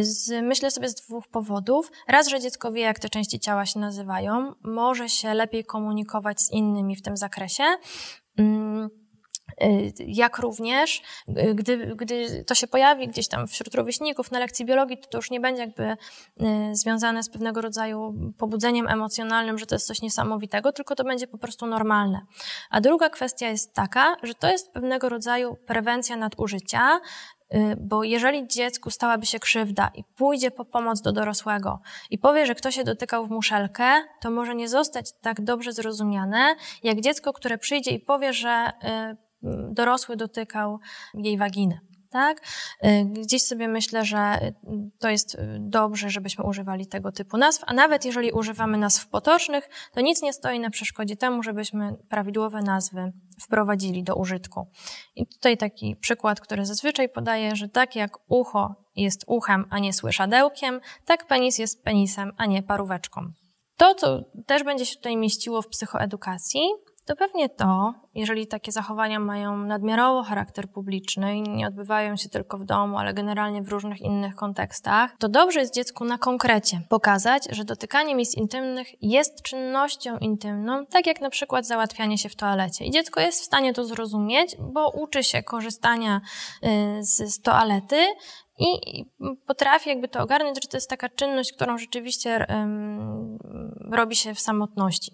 z, 0.00 0.44
myślę 0.44 0.70
sobie 0.70 0.88
z 0.88 0.94
dwóch 0.94 1.28
powodów. 1.28 1.90
Raz, 2.08 2.28
że 2.28 2.40
dziecko 2.40 2.72
wie, 2.72 2.82
jak 2.82 2.98
te 2.98 3.08
części 3.08 3.40
ciała 3.40 3.66
się 3.66 3.80
nazywają, 3.80 4.52
może 4.64 5.08
się 5.08 5.34
lepiej 5.34 5.64
komunikować 5.64 6.40
z 6.40 6.50
innymi 6.50 6.96
w 6.96 7.02
tym 7.02 7.16
zakresie. 7.16 7.64
Mm, 8.38 8.90
y, 9.62 9.92
jak 9.98 10.38
również, 10.38 11.02
y, 11.28 11.54
gdy, 11.54 11.96
gdy 11.96 12.44
to 12.44 12.54
się 12.54 12.66
pojawi 12.66 13.08
gdzieś 13.08 13.28
tam 13.28 13.46
wśród 13.46 13.74
rówieśników 13.74 14.30
na 14.30 14.38
lekcji 14.38 14.66
biologii, 14.66 14.98
to, 14.98 15.08
to 15.08 15.18
już 15.18 15.30
nie 15.30 15.40
będzie 15.40 15.62
jakby 15.62 15.84
y, 15.84 15.96
związane 16.72 17.22
z 17.22 17.30
pewnego 17.30 17.60
rodzaju 17.60 18.14
pobudzeniem 18.38 18.88
emocjonalnym, 18.88 19.58
że 19.58 19.66
to 19.66 19.74
jest 19.74 19.86
coś 19.86 20.02
niesamowitego, 20.02 20.72
tylko 20.72 20.94
to 20.94 21.04
będzie 21.04 21.26
po 21.26 21.38
prostu 21.38 21.66
normalne. 21.66 22.20
A 22.70 22.80
druga 22.80 23.10
kwestia 23.10 23.48
jest 23.48 23.74
taka, 23.74 24.16
że 24.22 24.34
to 24.34 24.48
jest 24.48 24.72
pewnego 24.72 25.08
rodzaju 25.08 25.56
prewencja 25.66 26.16
nadużycia, 26.16 27.00
bo 27.80 28.04
jeżeli 28.04 28.48
dziecku 28.48 28.90
stałaby 28.90 29.26
się 29.26 29.38
krzywda 29.38 29.90
i 29.94 30.04
pójdzie 30.04 30.50
po 30.50 30.64
pomoc 30.64 31.00
do 31.00 31.12
dorosłego 31.12 31.80
i 32.10 32.18
powie, 32.18 32.46
że 32.46 32.54
ktoś 32.54 32.74
się 32.74 32.84
dotykał 32.84 33.26
w 33.26 33.30
muszelkę, 33.30 33.84
to 34.20 34.30
może 34.30 34.54
nie 34.54 34.68
zostać 34.68 35.12
tak 35.20 35.40
dobrze 35.40 35.72
zrozumiane, 35.72 36.54
jak 36.82 37.00
dziecko, 37.00 37.32
które 37.32 37.58
przyjdzie 37.58 37.90
i 37.90 38.00
powie, 38.00 38.32
że 38.32 38.72
y, 38.84 39.16
dorosły 39.72 40.16
dotykał 40.16 40.78
jej 41.14 41.38
waginy 41.38 41.80
tak? 42.10 42.40
Y, 42.84 43.04
gdzieś 43.04 43.42
sobie 43.42 43.68
myślę, 43.68 44.04
że 44.04 44.42
y, 44.42 44.54
to 44.98 45.08
jest 45.08 45.34
y, 45.34 45.38
dobrze, 45.60 46.10
żebyśmy 46.10 46.44
używali 46.44 46.86
tego 46.86 47.12
typu 47.12 47.36
nazw, 47.36 47.62
a 47.66 47.72
nawet 47.72 48.04
jeżeli 48.04 48.32
używamy 48.32 48.78
nazw 48.78 49.08
potocznych, 49.08 49.68
to 49.92 50.00
nic 50.00 50.22
nie 50.22 50.32
stoi 50.32 50.60
na 50.60 50.70
przeszkodzie 50.70 51.16
temu, 51.16 51.42
żebyśmy 51.42 51.96
prawidłowe 52.08 52.62
nazwy 52.62 53.12
wprowadzili 53.40 54.02
do 54.02 54.14
użytku. 54.14 54.66
I 55.16 55.26
tutaj 55.26 55.56
taki 55.56 55.96
przykład, 55.96 56.40
który 56.40 56.66
zazwyczaj 56.66 57.08
podaję, 57.08 57.56
że 57.56 57.68
tak 57.68 57.96
jak 57.96 58.18
ucho 58.28 58.74
jest 58.96 59.24
uchem, 59.26 59.64
a 59.70 59.78
nie 59.78 59.92
słyszadełkiem, 59.92 60.80
tak 61.04 61.26
penis 61.26 61.58
jest 61.58 61.84
penisem, 61.84 62.32
a 62.36 62.46
nie 62.46 62.62
paróweczką. 62.62 63.32
To, 63.76 63.94
co 63.94 64.24
też 64.46 64.64
będzie 64.64 64.86
się 64.86 64.96
tutaj 64.96 65.16
mieściło 65.16 65.62
w 65.62 65.68
psychoedukacji, 65.68 66.60
to 67.06 67.16
pewnie 67.16 67.48
to, 67.48 67.94
jeżeli 68.14 68.46
takie 68.46 68.72
zachowania 68.72 69.20
mają 69.20 69.56
nadmiarowo 69.56 70.22
charakter 70.22 70.68
publiczny 70.68 71.36
i 71.36 71.42
nie 71.42 71.66
odbywają 71.66 72.16
się 72.16 72.28
tylko 72.28 72.58
w 72.58 72.64
domu, 72.64 72.98
ale 72.98 73.14
generalnie 73.14 73.62
w 73.62 73.68
różnych 73.68 74.00
innych 74.00 74.34
kontekstach, 74.34 75.16
to 75.18 75.28
dobrze 75.28 75.60
jest 75.60 75.74
dziecku 75.74 76.04
na 76.04 76.18
konkrecie 76.18 76.80
pokazać, 76.88 77.48
że 77.50 77.64
dotykanie 77.64 78.14
miejsc 78.14 78.34
intymnych 78.34 79.02
jest 79.02 79.42
czynnością 79.42 80.18
intymną, 80.18 80.86
tak 80.86 81.06
jak 81.06 81.20
na 81.20 81.30
przykład 81.30 81.66
załatwianie 81.66 82.18
się 82.18 82.28
w 82.28 82.36
toalecie. 82.36 82.84
I 82.84 82.90
dziecko 82.90 83.20
jest 83.20 83.40
w 83.40 83.44
stanie 83.44 83.72
to 83.74 83.84
zrozumieć, 83.84 84.56
bo 84.72 84.90
uczy 84.90 85.22
się 85.22 85.42
korzystania 85.42 86.20
y, 86.64 87.04
z, 87.04 87.34
z 87.34 87.40
toalety 87.40 87.96
i 88.58 89.04
potrafi 89.46 89.88
jakby 89.88 90.08
to 90.08 90.22
ogarnąć, 90.22 90.58
że 90.62 90.68
to 90.68 90.76
jest 90.76 90.90
taka 90.90 91.08
czynność, 91.08 91.52
którą 91.52 91.78
rzeczywiście 91.78 92.46
um, 92.48 93.38
robi 93.92 94.16
się 94.16 94.34
w 94.34 94.40
samotności. 94.40 95.12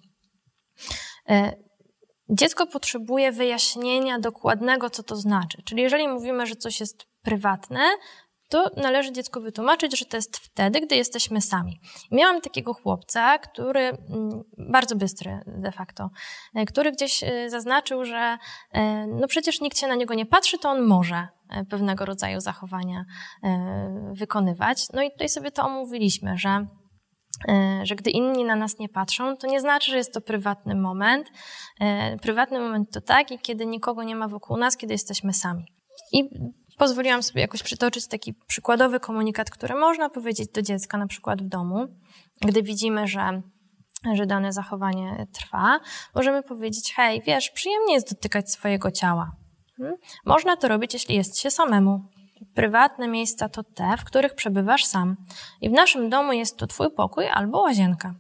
Dziecko 2.29 2.67
potrzebuje 2.67 3.33
wyjaśnienia 3.33 4.19
dokładnego, 4.19 4.91
co 4.91 5.03
to 5.03 5.17
znaczy. 5.17 5.63
Czyli 5.65 5.83
jeżeli 5.83 6.09
mówimy, 6.09 6.47
że 6.47 6.57
coś 6.57 6.81
jest 6.81 7.07
prywatne, 7.23 7.81
to 8.49 8.71
należy 8.77 9.13
dziecku 9.13 9.41
wytłumaczyć, 9.41 9.99
że 9.99 10.05
to 10.05 10.17
jest 10.17 10.37
wtedy, 10.37 10.81
gdy 10.81 10.97
jesteśmy 10.97 11.41
sami. 11.41 11.81
Miałam 12.11 12.41
takiego 12.41 12.75
chłopca, 12.75 13.39
który, 13.39 13.81
mm, 13.81 14.43
bardzo 14.59 14.97
bystry 14.97 15.41
de 15.47 15.73
facto, 15.73 16.11
e, 16.55 16.65
który 16.65 16.93
gdzieś 16.93 17.23
e, 17.23 17.51
zaznaczył, 17.51 18.05
że 18.05 18.39
e, 18.73 19.07
no 19.07 19.29
przecież 19.29 19.61
nikt 19.61 19.79
się 19.79 19.87
na 19.87 19.95
niego 19.95 20.15
nie 20.15 20.27
patrzy, 20.27 20.59
to 20.59 20.71
on 20.71 20.83
może 20.83 21.29
pewnego 21.71 22.05
rodzaju 22.05 22.41
zachowania 22.41 23.05
wykonywać. 24.13 24.87
No 24.93 25.03
i 25.03 25.11
tutaj 25.11 25.29
sobie 25.29 25.51
to 25.51 25.65
omówiliśmy, 25.65 26.39
że 26.39 26.67
że 27.83 27.95
gdy 27.95 28.11
inni 28.11 28.45
na 28.45 28.57
nas 28.57 28.79
nie 28.79 28.89
patrzą, 28.89 29.37
to 29.37 29.47
nie 29.47 29.61
znaczy, 29.61 29.91
że 29.91 29.97
jest 29.97 30.15
to 30.15 30.21
prywatny 30.21 30.75
moment. 30.75 31.29
Prywatny 32.23 32.61
moment 32.61 32.91
to 32.93 33.01
taki, 33.01 33.39
kiedy 33.39 33.67
nikogo 33.67 34.03
nie 34.03 34.17
ma 34.17 34.29
wokół 34.29 34.57
nas, 34.57 34.77
kiedy 34.77 34.95
jesteśmy 34.95 35.33
sami. 35.33 35.65
I 36.13 36.25
pozwoliłam 36.79 37.23
sobie 37.23 37.41
jakoś 37.41 37.63
przytoczyć 37.63 38.09
taki 38.09 38.35
przykładowy 38.47 39.01
komunikat, 39.01 39.51
który 39.51 39.75
można 39.75 40.11
powiedzieć 40.11 40.51
do 40.53 40.63
dziecka, 40.63 40.99
na 40.99 41.07
przykład 41.07 41.43
w 41.43 41.49
domu, 41.49 41.87
gdy 42.41 42.63
widzimy, 42.63 43.07
że 43.07 43.43
że 44.15 44.27
dane 44.27 44.53
zachowanie 44.53 45.27
trwa, 45.33 45.81
możemy 46.15 46.43
powiedzieć: 46.43 46.95
Hej, 46.97 47.23
wiesz, 47.27 47.51
przyjemnie 47.51 47.95
jest 47.95 48.15
dotykać 48.15 48.51
swojego 48.51 48.91
ciała. 48.91 49.33
Hmm? 49.77 49.97
Można 50.25 50.57
to 50.57 50.69
robić, 50.69 50.95
jeśli 50.95 51.17
jest 51.17 51.39
się 51.39 51.51
samemu. 51.51 52.01
Prywatne 52.55 53.09
miejsca 53.09 53.49
to 53.49 53.63
te, 53.63 53.97
w 53.97 54.05
których 54.05 54.35
przebywasz 54.35 54.85
sam. 54.85 55.17
I 55.61 55.71
w 55.71 55.73
naszym 55.73 56.11
domu 56.11 56.33
jest 56.33 56.57
to 56.57 56.67
Twój 56.67 56.91
pokój 56.91 57.29
albo 57.29 57.61
łazienka. 57.61 58.15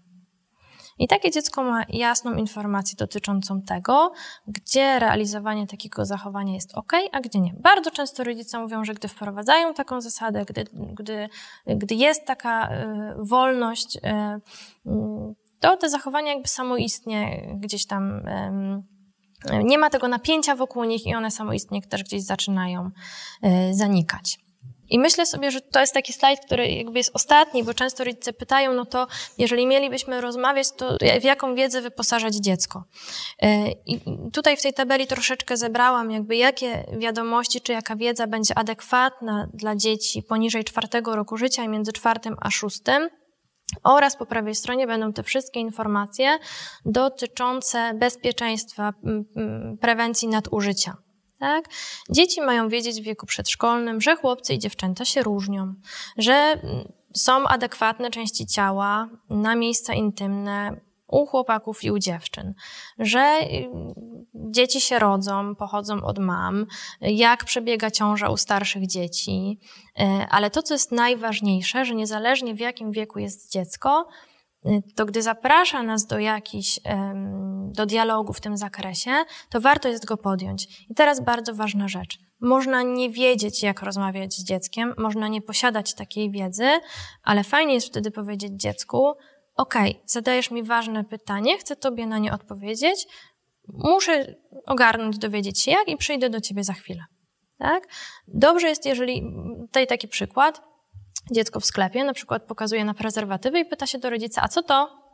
I 0.99 1.09
takie 1.09 1.31
dziecko 1.31 1.63
ma 1.63 1.85
jasną 1.89 2.35
informację 2.35 2.97
dotyczącą 2.97 3.63
tego, 3.63 4.13
gdzie 4.47 4.99
realizowanie 4.99 5.67
takiego 5.67 6.05
zachowania 6.05 6.55
jest 6.55 6.75
ok, 6.75 6.93
a 7.13 7.21
gdzie 7.21 7.41
nie. 7.41 7.55
Bardzo 7.59 7.91
często 7.91 8.25
rodzice 8.25 8.59
mówią, 8.59 8.85
że 8.85 8.95
gdy 8.95 9.09
wprowadzają 9.09 9.75
taką 9.75 10.01
zasadę, 10.01 10.45
gdy, 10.45 10.65
gdy, 10.73 11.29
gdy 11.67 11.95
jest 11.95 12.25
taka 12.25 12.71
y, 12.71 13.15
wolność, 13.19 13.97
y, 13.97 14.01
y, 14.91 15.35
to 15.61 15.77
te 15.77 15.89
zachowania 15.89 16.33
jakby 16.33 16.49
samoistnie 16.49 17.49
gdzieś 17.61 17.87
tam 17.87 18.23
nie 19.65 19.79
ma 19.79 19.91
tego 19.91 20.09
napięcia 20.09 20.57
wokół 20.57 20.85
nich 20.85 21.07
i 21.07 21.15
one 21.15 21.31
samoistnie 21.31 21.83
też 21.83 22.03
gdzieś 22.03 22.23
zaczynają 22.23 22.91
zanikać. 23.71 24.39
I 24.91 24.99
myślę 24.99 25.27
sobie, 25.27 25.51
że 25.51 25.61
to 25.61 25.81
jest 25.81 25.95
taki 25.95 26.13
slajd, 26.13 26.41
który 26.47 26.69
jakby 26.69 26.99
jest 26.99 27.11
ostatni, 27.15 27.65
bo 27.65 27.75
często 27.75 28.05
rodzice 28.05 28.33
pytają, 28.33 28.75
no 28.75 28.85
to 28.85 29.07
jeżeli 29.39 29.67
mielibyśmy 29.67 30.21
rozmawiać, 30.21 30.67
to 30.77 30.97
w 31.21 31.25
jaką 31.25 31.55
wiedzę 31.55 31.83
wyposażać 31.83 32.35
dziecko? 32.35 32.85
E, 33.43 33.71
I 33.87 34.01
tutaj 34.33 34.57
w 34.57 34.63
tej 34.63 34.73
tabeli 34.73 35.07
troszeczkę 35.07 35.57
zebrałam 35.57 36.11
jakby 36.11 36.37
jakie 36.37 36.85
wiadomości, 36.99 37.61
czy 37.61 37.73
jaka 37.73 37.97
wiedza 37.97 38.27
będzie 38.27 38.59
adekwatna 38.59 39.49
dla 39.55 39.77
dzieci 39.77 40.23
poniżej 40.23 40.65
czwartego 40.65 41.17
roku 41.17 41.37
życia 41.37 41.65
i 41.65 41.69
między 41.69 41.93
czwartym 41.93 42.37
a 42.41 42.51
szóstym. 42.51 43.09
Oraz 43.83 44.17
po 44.17 44.27
prawej 44.27 44.55
stronie 44.55 44.87
będą 44.87 45.13
te 45.13 45.23
wszystkie 45.23 45.61
informacje 45.61 46.39
dotyczące 46.85 47.95
bezpieczeństwa, 47.95 48.93
prewencji 49.81 50.29
nadużycia. 50.29 50.97
Tak? 51.39 51.65
Dzieci 52.11 52.41
mają 52.41 52.69
wiedzieć 52.69 53.01
w 53.01 53.05
wieku 53.05 53.27
przedszkolnym, 53.27 54.01
że 54.01 54.17
chłopcy 54.17 54.55
i 54.55 54.59
dziewczęta 54.59 55.05
się 55.05 55.23
różnią, 55.23 55.75
że 56.19 56.33
mm, 56.33 56.93
są 57.15 57.49
adekwatne 57.49 58.11
części 58.11 58.47
ciała 58.47 59.09
na 59.31 59.55
miejsca 59.55 59.95
intymne 59.95 60.81
u 61.07 61.27
chłopaków 61.27 61.85
i 61.85 61.91
u 61.91 61.99
dziewczyn, 61.99 62.55
że 62.99 63.39
y, 63.43 63.69
dzieci 64.35 64.81
się 64.81 64.99
rodzą, 64.99 65.55
pochodzą 65.55 66.03
od 66.05 66.19
mam, 66.19 66.67
jak 67.01 67.45
przebiega 67.45 67.91
ciąża 67.91 68.29
u 68.31 68.37
starszych 68.37 68.87
dzieci, 68.87 69.61
y, 70.01 70.05
ale 70.31 70.51
to, 70.51 70.63
co 70.63 70.75
jest 70.75 70.93
najważniejsze, 70.93 71.85
że 71.85 71.95
niezależnie 71.95 72.55
w 72.55 72.61
jakim 72.61 72.93
wieku 72.93 73.19
jest 73.19 73.53
dziecko, 73.53 74.07
Y, 74.67 74.83
to 74.95 75.07
gdy 75.07 75.23
zaprasza 75.23 75.83
nas 75.83 76.07
do 76.07 76.19
jakichś, 76.19 76.81
do 77.67 77.87
dialogu 77.87 78.33
w 78.33 78.41
tym 78.41 78.57
zakresie, 78.57 79.11
to 79.51 79.61
warto 79.61 79.89
jest 79.89 80.05
go 80.05 80.17
podjąć. 80.17 80.87
I 80.91 80.95
teraz 80.95 81.25
bardzo 81.25 81.55
ważna 81.55 81.89
rzecz. 81.89 82.19
Można 82.41 82.83
nie 82.83 83.11
wiedzieć, 83.11 83.63
jak 83.63 83.83
rozmawiać 83.83 84.35
z 84.35 84.45
dzieckiem, 84.45 84.95
można 84.99 85.29
nie 85.29 85.43
posiadać 85.43 85.95
takiej 85.95 86.31
wiedzy, 86.31 86.69
ale 87.23 87.45
fajnie 87.45 87.75
jest 87.75 87.87
wtedy 87.87 88.11
powiedzieć 88.11 88.53
dziecku, 88.53 89.13
ok, 89.57 89.75
zadajesz 90.07 90.51
mi 90.51 90.63
ważne 90.63 91.05
pytanie, 91.05 91.59
chcę 91.59 91.77
tobie 91.77 92.07
na 92.07 92.19
nie 92.19 92.33
odpowiedzieć, 92.33 93.07
muszę 93.69 94.35
ogarnąć, 94.67 95.19
dowiedzieć 95.19 95.61
się 95.61 95.71
jak 95.71 95.89
i 95.89 95.97
przyjdę 95.97 96.31
do 96.31 96.41
ciebie 96.41 96.65
za 96.65 96.73
chwilę. 96.73 97.05
Tak? 97.59 97.89
Dobrze 98.29 98.69
jest, 98.69 98.87
jeżeli, 98.87 99.23
tutaj 99.61 99.87
taki 99.87 100.09
przykład, 100.09 100.63
dziecko 101.31 101.61
w 101.61 101.67
sklepie 101.67 102.05
na 102.05 102.13
przykład 102.13 102.43
pokazuje 102.43 102.85
na 102.85 102.95
prezerwatywy 102.95 103.61
i 103.61 103.65
pyta 103.65 103.87
się 103.87 103.99
do 103.99 104.11
rodzica, 104.11 104.43
a 104.43 104.49
co 104.49 104.63
to? 104.63 105.06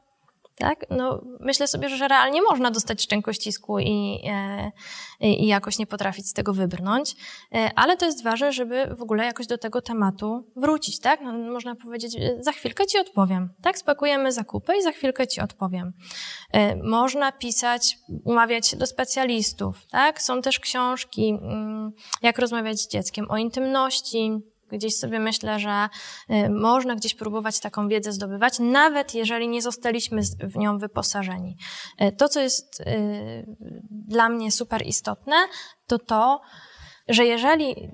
Tak? 0.57 0.86
No, 0.90 1.22
myślę 1.40 1.68
sobie, 1.68 1.88
że 1.88 2.09
realnie 2.09 2.42
można 2.42 2.70
dostać 2.70 3.03
szczękościsku 3.03 3.78
i, 3.78 4.20
e, 4.26 4.72
i 5.20 5.46
jakoś 5.46 5.78
nie 5.78 5.86
potrafić 5.86 6.28
z 6.28 6.32
tego 6.32 6.55
wybrnąć, 6.55 7.16
e, 7.55 7.70
ale 7.76 7.96
to 7.96 8.07
jest 8.07 8.22
ważne, 8.22 8.53
żeby 8.53 8.94
w 8.94 9.03
ogóle 9.03 9.24
jakoś 9.24 9.46
do 9.46 9.59
tego 9.59 9.82
tematu 9.82 10.46
wrócić. 10.57 11.00
Tak? 11.00 11.20
No, 11.20 11.32
można 11.32 11.74
powiedzieć, 11.74 12.16
e, 12.16 12.42
za 12.42 12.53
chwilkę 12.53 12.86
ci 12.86 12.98
odpowiem. 12.98 13.48
Tak? 13.62 13.78
Spakujemy 13.78 14.32
zakupy 14.32 14.72
i 14.78 14.82
za 14.82 14.92
chwilkę 14.92 15.26
ci 15.26 15.40
odpowiem. 15.40 15.92
Można 16.82 17.32
pisać, 17.32 17.98
umawiać 18.24 18.68
się 18.68 18.76
do 18.76 18.86
specjalistów. 18.86 19.86
Tak? 19.90 20.22
Są 20.22 20.42
też 20.42 20.61
książki, 20.61 21.38
mm, 21.42 21.92
jak 22.22 22.38
rozmawiać 22.38 22.80
z 22.80 22.88
dzieckiem 22.88 23.30
o 23.30 23.36
intymności, 23.36 24.42
Gdzieś 24.72 24.96
sobie 24.96 25.20
myślę, 25.20 25.58
że 25.58 25.88
y, 26.30 26.50
można 26.50 26.94
gdzieś 26.96 27.14
próbować 27.14 27.60
taką 27.60 27.88
wiedzę 27.88 28.12
zdobywać, 28.12 28.58
nawet 28.58 29.14
jeżeli 29.14 29.48
nie 29.48 29.62
zostaliśmy 29.62 30.22
w 30.40 30.56
nią 30.56 30.78
wyposażeni. 30.78 31.56
Y, 32.02 32.12
to, 32.12 32.28
co 32.28 32.40
jest 32.40 32.80
y, 32.80 33.56
dla 33.90 34.28
mnie 34.28 34.52
super 34.52 34.86
istotne, 34.86 35.36
to 35.86 35.98
to, 35.98 36.40
że 37.08 37.24
jeżeli 37.24 37.90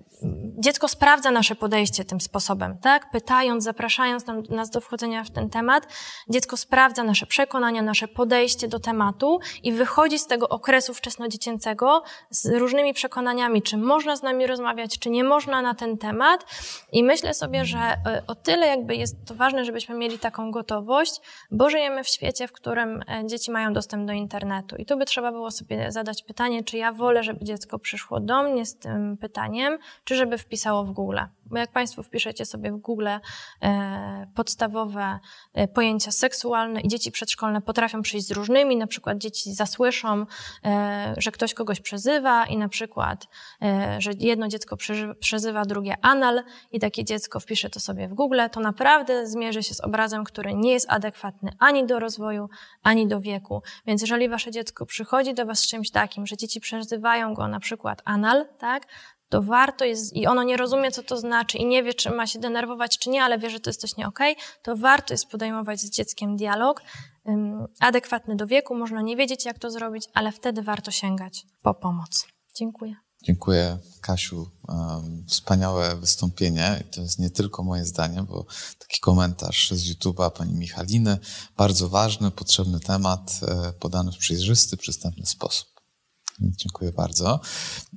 dziecko 0.59 0.89
sprawdza 0.89 1.31
nasze 1.31 1.55
podejście 1.55 2.05
tym 2.05 2.21
sposobem, 2.21 2.79
tak? 2.79 3.11
Pytając, 3.11 3.65
zapraszając 3.65 4.25
nas 4.51 4.71
do 4.71 4.81
wchodzenia 4.81 5.25
w 5.25 5.31
ten 5.31 5.51
temat, 5.51 5.87
dziecko 6.29 6.57
sprawdza 6.57 7.05
nasze 7.05 7.27
przekonania, 7.27 7.83
nasze 7.83 8.09
podejście 8.09 8.69
do 8.69 8.81
tematu 8.81 9.41
i 9.63 9.73
wychodzi 9.73 10.19
z 10.19 10.27
tego 10.27 10.49
okresu 10.49 10.95
wczesnodziecięcego 10.95 12.03
z 12.31 12.47
różnymi 12.47 12.95
przekonaniami, 12.95 13.63
czy 13.63 13.77
można 13.77 14.17
z 14.17 14.23
nami 14.23 14.47
rozmawiać, 14.47 14.99
czy 14.99 15.11
nie 15.11 15.25
można 15.25 15.63
na 15.63 15.75
ten 15.75 15.99
temat. 15.99 16.47
I 16.93 17.05
myślę 17.05 17.35
sobie, 17.35 17.65
że 17.65 17.79
e, 17.79 18.23
o 18.27 18.35
tyle 18.35 18.67
jakby 18.67 18.97
jest 18.97 19.17
to 19.27 19.35
ważne, 19.35 19.65
żebyśmy 19.65 19.95
mieli 19.95 20.19
taką 20.19 20.51
gotowość, 20.51 21.21
bo 21.51 21.71
żyjemy 21.71 22.05
w 22.05 22.09
świecie, 22.09 22.49
w 22.49 22.53
którym 22.53 23.03
e, 23.09 23.27
dzieci 23.27 23.51
mają 23.51 23.73
dostęp 23.73 24.07
do 24.07 24.13
internetu. 24.13 24.77
I 24.77 24.87
tu 24.87 24.97
by 24.97 25.05
trzeba 25.05 25.33
było 25.33 25.51
sobie 25.51 25.93
zadać 25.93 26.23
pytanie, 26.23 26.65
czy 26.65 26.77
ja 26.77 26.93
wolę, 26.93 27.23
żeby 27.23 27.45
dziecko 27.45 27.79
przyszło 27.79 28.21
do 28.21 28.43
mnie 28.43 28.67
z 28.67 28.79
tym 28.79 29.17
pytaniem, 29.17 29.79
czy 30.09 30.15
żeby 30.15 30.39
wpisało 30.39 30.85
w 30.85 30.93
Google. 30.93 31.19
Bo 31.47 31.59
jak 31.59 31.73
Państwo 31.73 32.03
wpiszecie 32.03 32.45
sobie 32.45 32.73
w 32.73 32.77
Google 32.77 33.09
e, 33.09 33.21
podstawowe 34.35 35.19
e, 35.55 35.69
pojęcia 35.69 36.13
seksualne 36.13 36.81
i 36.81 36.89
dzieci 36.89 37.13
przedszkolne 37.13 37.61
potrafią 37.61 38.03
przyjść 38.03 38.27
z 38.27 38.31
różnymi, 38.31 38.77
na 38.77 38.87
przykład 38.87 39.19
dzieci 39.19 39.55
zasłyszą, 39.55 40.27
e, 40.65 41.15
że 41.17 41.33
ktoś 41.33 41.55
kogoś 41.55 41.81
przezywa 41.81 42.47
i 42.47 42.57
na 42.57 42.69
przykład, 42.69 43.27
że 43.99 44.11
jedno 44.19 44.49
dziecko 44.49 44.77
przezywa 45.21 45.65
drugie 45.65 45.95
anal 46.03 46.43
i 46.73 46.81
takie 46.81 47.05
dziecko 47.05 47.41
wpisze 47.41 47.71
to 47.71 47.81
sobie 47.81 48.09
w 48.09 48.15
Google, 48.15 48.41
to 48.53 48.61
naprawdę 48.61 49.27
zmierzy 49.27 49.63
się 49.63 49.75
z 49.75 49.81
obrazem, 49.81 50.25
który 50.25 50.55
nie 50.55 50.73
jest 50.73 50.87
adekwatny 50.91 51.53
ani 51.59 51.87
do 51.87 51.99
rozwoju, 51.99 52.49
ani 52.83 53.09
do 53.09 53.21
wieku. 53.21 53.63
Więc 53.87 54.01
jeżeli 54.01 54.29
Wasze 54.29 54.51
dziecko 54.51 54.87
przychodzi 54.87 55.35
do 55.35 55.47
Was 55.47 55.59
z 55.59 55.69
czymś 55.69 55.91
takim, 55.91 56.27
że 56.27 56.37
dzieci 56.37 56.61
przezywają 56.61 57.35
go 57.35 57.49
na 57.49 57.61
przykład 57.61 58.03
anal, 58.05 58.47
tak, 58.59 58.87
to 59.29 59.43
warto 59.43 59.85
jest, 59.85 60.17
i 60.17 60.27
ono 60.27 60.43
nie 60.43 60.57
rozumie, 60.57 60.91
co 60.91 61.03
to 61.03 61.17
znaczy 61.17 61.59
i 61.59 61.67
nie 61.67 61.83
wie, 61.83 61.95
czy 61.95 62.11
ma 62.11 62.27
się 62.27 62.39
denerwować, 62.39 62.99
czy 62.99 63.11
nie, 63.11 63.23
ale 63.23 63.39
wie, 63.39 63.51
że 63.51 63.61
to 63.61 63.71
jest 63.71 63.81
coś 63.81 63.97
nie 63.97 64.09
okay, 64.09 64.35
to 64.63 64.77
warto 64.77 65.15
jest 65.15 65.27
podejmować 65.27 65.81
z 65.81 65.91
dzieckiem 65.91 66.37
dialog 66.37 66.83
adekwatny 67.81 68.37
do 68.37 68.47
wieku. 68.47 68.75
Można 68.75 69.03
nie 69.03 69.17
wiedzieć, 69.17 69.45
jak 69.45 69.59
to 69.59 69.71
zrobić, 69.71 70.05
ale 70.15 70.33
wtedy 70.33 70.63
warto 70.63 70.91
sięgać 70.91 71.47
po 71.63 71.75
pomoc. 71.75 72.27
Dziękuję. 72.55 72.97
Dziękuję, 73.23 73.79
Kasiu. 74.01 74.51
Wspaniałe 75.29 75.97
wystąpienie. 75.97 76.85
To 76.91 77.01
jest 77.01 77.19
nie 77.19 77.31
tylko 77.31 77.63
moje 77.63 77.85
zdanie, 77.85 78.23
bo 78.23 78.47
taki 78.79 79.01
komentarz 79.01 79.71
z 79.71 79.93
YouTube'a 79.93 80.31
pani 80.31 80.55
Michaliny. 80.55 81.19
Bardzo 81.57 81.89
ważny, 81.89 82.31
potrzebny 82.31 82.81
temat, 82.81 83.41
e, 83.43 83.73
podany 83.73 84.13
w 84.13 84.17
przejrzysty, 84.17 84.77
przystępny 84.77 85.27
sposób. 85.27 85.78
Dziękuję 86.41 86.93
bardzo. 86.93 87.41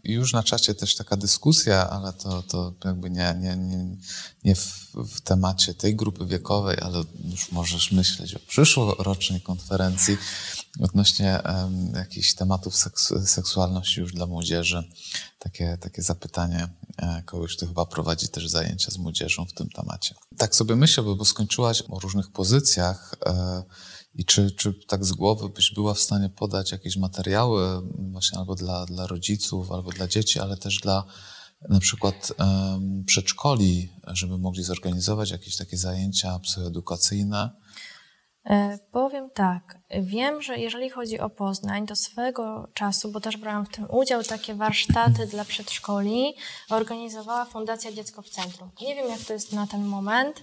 Już 0.03 0.33
na 0.33 0.43
czacie 0.43 0.75
też 0.75 0.95
taka 0.95 1.17
dyskusja, 1.17 1.89
ale 1.89 2.13
to, 2.13 2.43
to 2.43 2.73
jakby 2.85 3.09
nie, 3.09 3.35
nie, 3.39 3.57
nie, 3.57 3.97
nie 4.43 4.55
w, 4.55 4.91
w 4.93 5.21
temacie 5.21 5.73
tej 5.73 5.95
grupy 5.95 6.25
wiekowej, 6.25 6.77
ale 6.81 7.03
już 7.31 7.51
możesz 7.51 7.91
myśleć 7.91 8.35
o 8.35 8.39
przyszłorocznej 8.39 9.41
konferencji 9.41 10.17
odnośnie 10.79 11.39
um, 11.45 11.93
jakichś 11.95 12.33
tematów 12.33 12.75
seks, 12.75 13.13
seksualności 13.25 13.99
już 13.99 14.13
dla 14.13 14.25
młodzieży. 14.25 14.83
Takie, 15.39 15.77
takie 15.81 16.01
zapytanie 16.01 16.67
e, 16.97 17.23
kogoś, 17.25 17.55
kto 17.55 17.67
chyba 17.67 17.85
prowadzi 17.85 18.27
też 18.27 18.47
zajęcia 18.47 18.91
z 18.91 18.97
młodzieżą 18.97 19.45
w 19.45 19.53
tym 19.53 19.69
temacie. 19.69 20.15
Tak 20.37 20.55
sobie 20.55 20.75
myślę, 20.75 21.03
bo, 21.03 21.15
bo 21.15 21.25
skończyłaś 21.25 21.83
o 21.89 21.99
różnych 21.99 22.31
pozycjach. 22.31 23.15
E, 23.25 23.63
i 24.15 24.25
czy, 24.25 24.51
czy 24.51 24.73
tak 24.73 25.05
z 25.05 25.11
głowy 25.11 25.49
byś 25.49 25.73
była 25.73 25.93
w 25.93 25.99
stanie 25.99 26.29
podać 26.29 26.71
jakieś 26.71 26.97
materiały 26.97 27.81
właśnie 28.11 28.39
albo 28.39 28.55
dla, 28.55 28.85
dla 28.85 29.07
rodziców, 29.07 29.71
albo 29.71 29.91
dla 29.91 30.07
dzieci, 30.07 30.39
ale 30.39 30.57
też 30.57 30.79
dla 30.79 31.03
na 31.69 31.79
przykład 31.79 32.33
um, 32.39 33.03
przedszkoli, 33.05 33.89
żeby 34.07 34.37
mogli 34.37 34.63
zorganizować 34.63 35.31
jakieś 35.31 35.55
takie 35.55 35.77
zajęcia 35.77 36.39
psychoedukacyjne? 36.39 37.49
E, 38.45 38.79
powiem 38.91 39.29
tak. 39.29 39.77
Wiem, 40.01 40.41
że 40.41 40.57
jeżeli 40.57 40.89
chodzi 40.89 41.19
o 41.19 41.29
Poznań, 41.29 41.85
do 41.85 41.95
swego 41.95 42.67
czasu, 42.73 43.11
bo 43.11 43.21
też 43.21 43.37
brałam 43.37 43.65
w 43.65 43.69
tym 43.69 43.87
udział, 43.89 44.23
takie 44.23 44.55
warsztaty 44.55 45.27
dla 45.27 45.45
przedszkoli 45.45 46.33
organizowała 46.69 47.45
Fundacja 47.45 47.91
Dziecko 47.91 48.21
w 48.21 48.29
Centrum. 48.29 48.71
Nie 48.81 48.95
wiem, 48.95 49.09
jak 49.09 49.19
to 49.19 49.33
jest 49.33 49.53
na 49.53 49.67
ten 49.67 49.85
moment. 49.85 50.41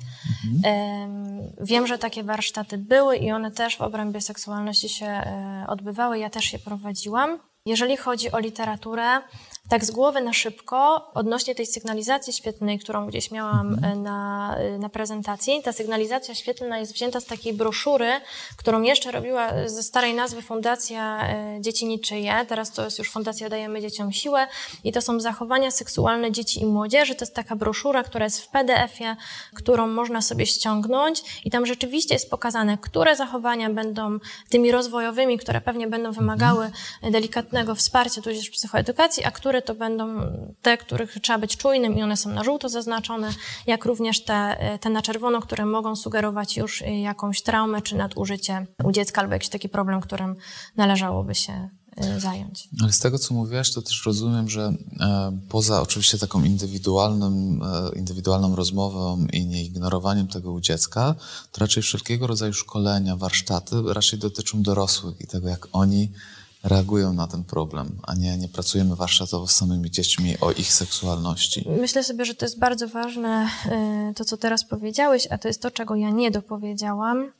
Mhm. 0.55 1.53
Wiem, 1.61 1.87
że 1.87 1.99
takie 1.99 2.23
warsztaty 2.25 2.79
były 2.79 3.17
i 3.17 3.33
one 3.33 3.51
też 3.51 3.77
w 3.77 3.81
obrębie 3.81 4.21
seksualności 4.21 4.89
się 4.89 5.07
e, 5.07 5.65
odbywały. 5.69 6.19
Ja 6.19 6.31
też 6.31 6.53
je 6.53 6.59
prowadziłam. 6.59 7.39
Jeżeli 7.67 7.97
chodzi 7.97 8.33
o 8.33 8.39
literaturę, 8.39 9.21
tak 9.69 9.85
z 9.85 9.91
głowy 9.91 10.21
na 10.21 10.33
szybko, 10.33 11.11
odnośnie 11.15 11.55
tej 11.55 11.67
sygnalizacji 11.67 12.33
świetlnej, 12.33 12.79
którą 12.79 13.07
gdzieś 13.07 13.31
miałam 13.31 13.75
mhm. 13.75 13.93
e, 13.93 13.97
na, 13.97 14.57
e, 14.59 14.79
na 14.79 14.89
prezentacji, 14.89 15.63
ta 15.63 15.73
sygnalizacja 15.73 16.35
świetlna 16.35 16.79
jest 16.79 16.93
wzięta 16.93 17.21
z 17.21 17.27
takiej 17.27 17.53
broszury, 17.53 18.11
którą 18.57 18.83
jeszcze 18.83 19.11
robiła 19.11 19.49
ze 19.67 19.83
starej 19.83 20.15
nazwy 20.15 20.43
Fundacja 20.43 21.29
e, 21.29 21.61
Dzieci 21.61 21.87
Niczyje, 21.87 22.47
teraz 22.49 22.73
to 22.73 22.85
jest 22.85 22.99
już 22.99 23.11
Fundacja 23.11 23.49
Dajemy 23.49 23.81
Dzieciom 23.81 24.13
Siłę 24.13 24.47
i 24.85 24.93
to 24.93 25.01
są 25.01 25.21
zachowania 25.21 25.71
seksualne 25.71 26.33
dzieci 26.33 26.61
i 26.61 26.67
młodzieży. 26.67 27.15
To 27.15 27.25
jest 27.25 27.35
taka 27.35 27.57
broszura, 27.57 28.03
która 28.03 28.25
jest 28.25 28.41
w 28.41 28.49
PDF-ie, 28.49 29.17
którą 29.55 29.87
można 29.87 30.23
sobie 30.23 30.47
ściągnąć 30.47 31.43
i 31.45 31.51
tam 31.51 31.67
rzeczywiście 31.67 32.15
jest 32.15 32.31
pokazane, 32.31 32.79
które 32.79 33.17
zachowania 33.17 33.71
będą 33.71 34.19
tymi 34.49 34.73
rozwojowymi, 34.73 35.39
które 35.39 35.61
pewnie 35.61 35.87
będą 35.87 36.13
wymagały 36.13 36.65
mhm. 36.65 37.13
delikatnego 37.13 37.75
wsparcia, 37.75 38.23
tudzież 38.23 38.51
psychoedukacji, 38.51 39.25
a 39.25 39.31
które 39.31 39.58
to 39.63 39.75
będą 39.75 40.21
te, 40.63 40.79
których 40.79 41.17
trzeba 41.23 41.39
być 41.39 41.57
czujnym 41.57 41.99
i 41.99 42.03
one 42.03 42.17
są 42.17 42.31
na 42.31 42.45
żółto 42.45 42.69
zaznaczone, 42.69 43.31
jak 43.67 43.85
również 43.85 44.25
te, 44.25 44.79
te 44.81 44.91
na 44.91 45.03
czerwono, 45.03 45.41
które 45.41 45.67
mogą 45.67 45.97
sugerować 45.97 46.57
już 46.57 46.83
jakąś 47.03 47.43
traumę 47.43 47.83
czy 47.83 47.97
nadużycie 47.97 48.67
u 48.85 48.93
dziecka 48.93 49.21
albo 49.21 49.33
jakiś 49.33 49.49
taki 49.49 49.69
problem, 49.69 50.01
którym 50.01 50.37
należałoby 50.77 51.35
się 51.35 51.69
y, 52.17 52.21
zająć. 52.21 52.69
Ale 52.83 52.93
z 52.93 52.99
tego, 52.99 53.19
co 53.19 53.35
mówiłaś, 53.35 53.73
to 53.73 53.83
też 53.83 54.07
rozumiem, 54.07 54.49
że 54.49 54.73
e, 55.01 55.39
poza 55.49 55.83
oczywiście 55.83 56.19
taką 56.19 56.45
indywidualną, 56.45 57.59
e, 57.93 57.99
indywidualną 57.99 58.57
rozmową 58.57 59.27
i 59.33 59.47
nieignorowaniem 59.47 60.29
tego 60.29 60.53
u 60.53 60.61
dziecka, 60.61 61.15
to 61.53 61.61
raczej 61.61 61.83
wszelkiego 61.83 62.27
rodzaju 62.27 62.53
szkolenia, 62.53 63.17
warsztaty 63.17 63.77
raczej 63.87 64.19
dotyczą 64.19 64.63
dorosłych 64.63 65.21
i 65.21 65.27
tego, 65.27 65.49
jak 65.49 65.69
oni 65.73 66.13
reagują 66.65 67.13
na 67.13 67.27
ten 67.27 67.45
problem, 67.45 68.01
a 68.03 68.15
nie, 68.15 68.39
nie 68.39 68.49
pracujemy 68.49 68.97
warsztatowo 68.97 69.47
z 69.47 69.55
samymi 69.55 69.91
dziećmi 69.91 70.35
o 70.41 70.53
ich 70.53 70.73
seksualności. 70.73 71.65
Myślę 71.81 72.05
sobie, 72.05 72.25
że 72.25 72.35
to 72.35 72.45
jest 72.45 72.59
bardzo 72.59 72.89
ważne, 72.89 73.49
y, 74.11 74.15
to 74.15 74.25
co 74.25 74.37
teraz 74.37 74.65
powiedziałeś, 74.65 75.27
a 75.31 75.39
to 75.39 75.49
jest 75.49 75.63
to, 75.63 75.71
czego 75.71 75.97
ja 75.97 76.11
nie 76.11 76.31
dopowiedziałam. 76.31 77.33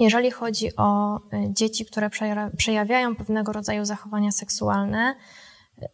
Jeżeli 0.00 0.30
chodzi 0.30 0.76
o 0.76 1.16
y, 1.16 1.20
dzieci, 1.50 1.86
które 1.86 2.10
przejawiają 2.56 3.16
pewnego 3.16 3.52
rodzaju 3.52 3.84
zachowania 3.84 4.32
seksualne, 4.32 5.14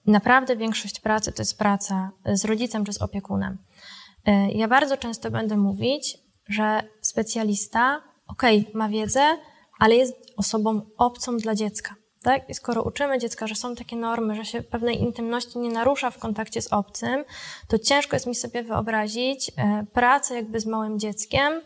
naprawdę 0.07 0.57
większość 0.57 1.01
pracy 1.01 1.33
to 1.33 1.43
jest 1.43 1.59
praca 1.59 2.11
z 2.33 2.45
rodzicem 2.45 2.85
czy 2.85 2.93
z 2.93 3.03
opiekunem. 3.03 3.59
Y, 4.29 4.33
ja 4.53 4.69
bardzo 4.69 4.97
często 4.97 5.31
będę 5.31 5.57
mówić, 5.57 6.19
że 6.49 6.83
specjalista, 7.01 8.03
okej, 8.27 8.61
okay, 8.61 8.73
ma 8.75 8.89
wiedzę, 8.89 9.39
ale 9.79 9.95
jest 9.97 10.15
osobą 10.37 10.81
obcą 10.99 11.37
dla 11.37 11.55
dziecka. 11.55 11.95
Tak? 12.25 12.51
I 12.51 12.55
skoro 12.55 12.83
uczymy 12.83 13.19
dziecka, 13.19 13.47
że 13.47 13.55
są 13.55 13.75
takie 13.75 13.97
normy, 13.97 14.35
że 14.35 14.45
się 14.45 14.63
pewnej 14.63 15.01
intymności 15.03 15.59
nie 15.59 15.71
narusza 15.71 16.11
w 16.11 16.19
kontakcie 16.19 16.63
z 16.63 16.73
obcym, 16.73 17.25
to 17.69 17.79
ciężko 17.79 18.17
jest 18.17 18.27
mi 18.27 18.35
sobie 18.35 18.63
wyobrazić 18.63 19.51
e, 19.57 19.87
pracę 19.93 20.35
jakby 20.35 20.61
z 20.61 20.67
małym 20.67 20.99
dzieckiem, 20.99 21.61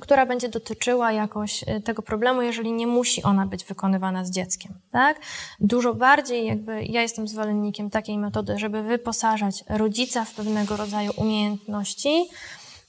która 0.00 0.26
będzie 0.26 0.48
dotyczyła 0.48 1.12
jakoś 1.12 1.64
e, 1.66 1.80
tego 1.80 2.02
problemu, 2.02 2.42
jeżeli 2.42 2.72
nie 2.72 2.86
musi 2.86 3.22
ona 3.22 3.46
być 3.46 3.64
wykonywana 3.64 4.24
z 4.24 4.30
dzieckiem, 4.30 4.74
tak? 4.90 5.20
Dużo 5.60 5.94
bardziej 5.94 6.46
jakby 6.46 6.84
ja 6.84 7.02
jestem 7.02 7.28
zwolennikiem 7.28 7.90
takiej 7.90 8.18
metody, 8.18 8.58
żeby 8.58 8.82
wyposażać 8.82 9.64
rodzica 9.68 10.24
w 10.24 10.34
pewnego 10.34 10.76
rodzaju 10.76 11.12
umiejętności, 11.16 12.28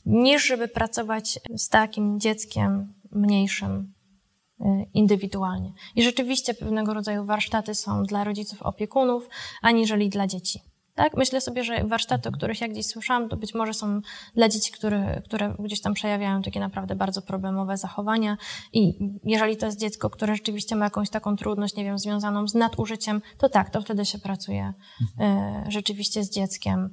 niż 0.06 0.46
żeby 0.46 0.68
pracować 0.68 1.40
z 1.56 1.70
takim 1.70 2.20
dzieckiem 2.20 2.94
mniejszym, 3.12 3.95
indywidualnie. 4.94 5.74
I 5.96 6.04
rzeczywiście 6.04 6.54
pewnego 6.54 6.94
rodzaju 6.94 7.26
warsztaty 7.26 7.76
są 7.76 8.04
dla 8.04 8.24
rodziców, 8.24 8.62
opiekunów, 8.62 9.30
aniżeli 9.62 10.10
dla 10.10 10.28
dzieci. 10.28 10.60
Tak? 10.96 11.18
Myślę 11.18 11.42
sobie, 11.42 11.64
że 11.64 11.84
warsztaty, 11.84 12.30
o 12.30 12.32
których 12.32 12.62
ja 12.62 12.68
gdzieś 12.68 12.86
słyszałam, 12.86 13.30
to 13.30 13.38
być 13.38 13.54
może 13.54 13.74
są 13.74 14.02
dla 14.36 14.50
dzieci, 14.50 14.72
które, 14.72 15.22
które 15.26 15.56
gdzieś 15.60 15.82
tam 15.82 15.94
przejawiają 15.94 16.42
takie 16.42 16.60
naprawdę 16.60 16.96
bardzo 16.96 17.22
problemowe 17.22 17.78
zachowania. 17.78 18.38
I 18.74 18.94
jeżeli 19.24 19.58
to 19.58 19.66
jest 19.66 19.80
dziecko, 19.80 20.10
które 20.10 20.36
rzeczywiście 20.36 20.76
ma 20.76 20.86
jakąś 20.86 21.10
taką 21.10 21.36
trudność, 21.36 21.76
nie 21.76 21.84
wiem, 21.84 22.00
związaną 22.00 22.48
z 22.48 22.54
nadużyciem, 22.54 23.22
to 23.38 23.50
tak, 23.50 23.70
to 23.70 23.82
wtedy 23.82 24.06
się 24.06 24.20
pracuje 24.20 24.74
y, 25.02 25.72
rzeczywiście 25.72 26.24
z 26.24 26.30
dzieckiem. 26.30 26.90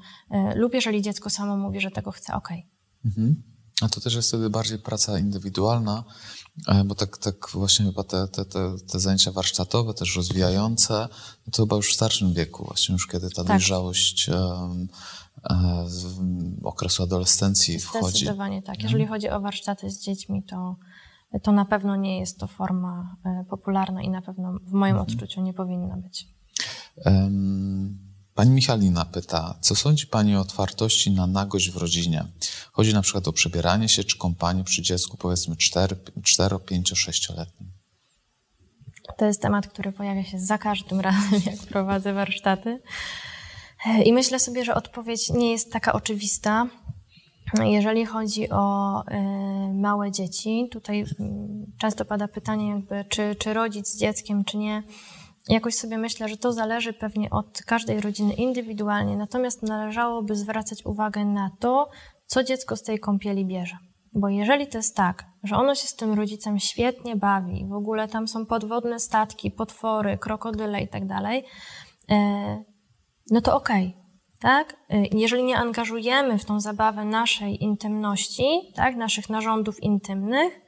Y, 0.53 0.59
lub 0.59 0.75
jeżeli 0.75 1.03
dziecko 1.03 1.31
samo 1.31 1.57
mówi, 1.57 1.81
że 1.81 1.91
tego 1.91 2.11
chce, 2.11 2.35
okej. 2.35 2.59
Okay. 2.59 3.13
Mhm. 3.17 3.52
A 3.83 3.89
to 3.89 4.01
też 4.01 4.15
jest 4.15 4.29
wtedy 4.29 4.51
bardziej 4.51 4.79
praca 4.79 5.19
indywidualna, 5.19 6.05
e, 6.69 6.85
bo 6.85 6.95
tak, 6.95 7.19
tak 7.19 7.49
właśnie 7.55 7.87
chyba 7.87 8.05
te, 8.05 8.29
te, 8.29 8.45
te, 8.45 8.77
te 8.93 9.01
zajęcia 9.01 9.33
warsztatowe, 9.33 9.95
też 9.95 10.17
rozwijające, 10.17 11.09
no 11.47 11.53
to 11.53 11.63
chyba 11.63 11.77
już 11.77 11.91
w 11.91 11.95
starszym 11.95 12.33
wieku, 12.33 12.65
właśnie 12.65 12.93
już 12.93 13.07
kiedy 13.07 13.31
ta 13.31 13.37
tak. 13.37 13.47
dojrzałość 13.47 14.29
um, 14.29 14.89
um, 15.51 16.61
okresu 16.65 17.03
adolescencji 17.03 17.79
wchodzi. 17.79 18.09
Zdecydowanie 18.09 18.63
tak. 18.63 18.83
Jeżeli 18.83 19.07
chodzi 19.07 19.31
o 19.31 19.41
warsztaty 19.41 19.91
z 19.91 20.01
dziećmi, 20.01 20.43
to, 20.43 20.77
to 21.43 21.53
na 21.53 21.65
pewno 21.65 21.97
nie 21.97 22.19
jest 22.19 22.39
to 22.39 22.47
forma 22.47 23.17
e, 23.25 23.45
popularna 23.51 24.03
i 24.03 24.11
na 24.11 24.23
pewno 24.23 24.59
w 24.67 24.73
moim 24.73 24.97
mhm. 24.97 25.09
odczuciu 25.09 25.43
nie 25.43 25.55
powinna 25.55 25.97
być. 25.97 26.29
Um, 27.07 28.12
Pani 28.35 28.51
Michalina 28.51 29.05
pyta, 29.05 29.55
co 29.61 29.75
sądzi 29.75 30.07
Pani 30.07 30.37
o 30.37 30.41
otwartości 30.41 31.11
na 31.11 31.27
nagość 31.27 31.71
w 31.71 31.77
rodzinie? 31.77 32.25
Chodzi 32.73 32.95
na 32.95 33.03
przykład 33.03 33.29
o 33.29 33.33
przebieranie 33.33 33.89
się 33.89 34.05
czy 34.05 34.19
kąpanie 34.19 34.65
przy 34.65 34.83
dziecku 34.83 35.17
powiedzmy 35.17 35.57
4, 35.57 35.97
4 36.23 36.59
5, 36.59 36.93
6-letnim. 36.93 37.69
To 39.19 39.25
jest 39.25 39.43
temat, 39.43 39.67
który 39.67 39.93
pojawia 39.93 40.25
się 40.25 40.39
za 40.39 40.59
każdym 40.59 41.01
razem, 41.11 41.41
jak 41.47 41.61
prowadzę 41.61 42.13
warsztaty. 42.13 42.81
I 44.05 44.13
myślę 44.13 44.39
sobie, 44.39 44.65
że 44.65 44.75
odpowiedź 44.75 45.31
nie 45.31 45.51
jest 45.51 45.73
taka 45.73 45.93
oczywista. 45.93 46.67
Jeżeli 47.65 48.07
chodzi 48.07 48.51
o 48.51 49.01
y, 49.03 49.75
małe 49.75 50.13
dzieci, 50.13 50.69
tutaj 50.71 51.03
y, 51.03 51.07
często 51.79 52.05
pada 52.05 52.29
pytanie, 52.29 52.69
jakby, 52.69 53.05
czy, 53.09 53.37
czy 53.39 53.55
rodzic 53.55 53.89
z 53.89 53.99
dzieckiem, 53.99 54.45
czy 54.45 54.57
nie 54.57 54.83
Jakoś 55.49 55.75
sobie 55.75 55.99
myślę, 55.99 56.29
że 56.29 56.37
to 56.37 56.53
zależy 56.53 56.93
pewnie 56.93 57.31
od 57.31 57.63
każdej 57.67 58.01
rodziny 58.01 58.35
indywidualnie, 58.35 59.17
natomiast 59.17 59.63
należałoby 59.63 60.37
zwracać 60.37 60.87
uwagę 60.87 61.25
na 61.25 61.51
to, 61.61 61.91
co 62.27 62.45
dziecko 62.45 62.77
z 62.77 62.83
tej 62.83 62.99
kąpieli 62.99 63.47
bierze. 63.47 63.77
Bo 64.15 64.29
jeżeli 64.29 64.67
to 64.67 64.79
jest 64.79 64.97
tak, 64.97 65.25
że 65.43 65.57
ono 65.57 65.75
się 65.75 65.89
z 65.89 65.97
tym 65.97 66.13
rodzicem 66.13 66.59
świetnie 66.59 67.17
bawi, 67.17 67.67
w 67.69 67.73
ogóle 67.73 68.09
tam 68.09 68.29
są 68.29 68.47
podwodne 68.47 69.01
statki, 69.01 69.51
potwory, 69.51 70.19
krokodyle 70.19 70.83
i 70.83 70.89
tak 70.89 71.07
dalej, 71.07 71.45
e, 72.11 72.65
no 73.31 73.41
to 73.41 73.57
okej, 73.57 73.87
okay, 73.87 74.03
tak? 74.41 74.77
E, 74.91 75.07
jeżeli 75.13 75.45
nie 75.45 75.59
angażujemy 75.59 76.39
w 76.39 76.45
tą 76.45 76.61
zabawę 76.61 77.05
naszej 77.05 77.63
intymności, 77.63 78.45
tak, 78.77 78.97
naszych 78.97 79.31
narządów 79.31 79.83
intymnych, 79.83 80.61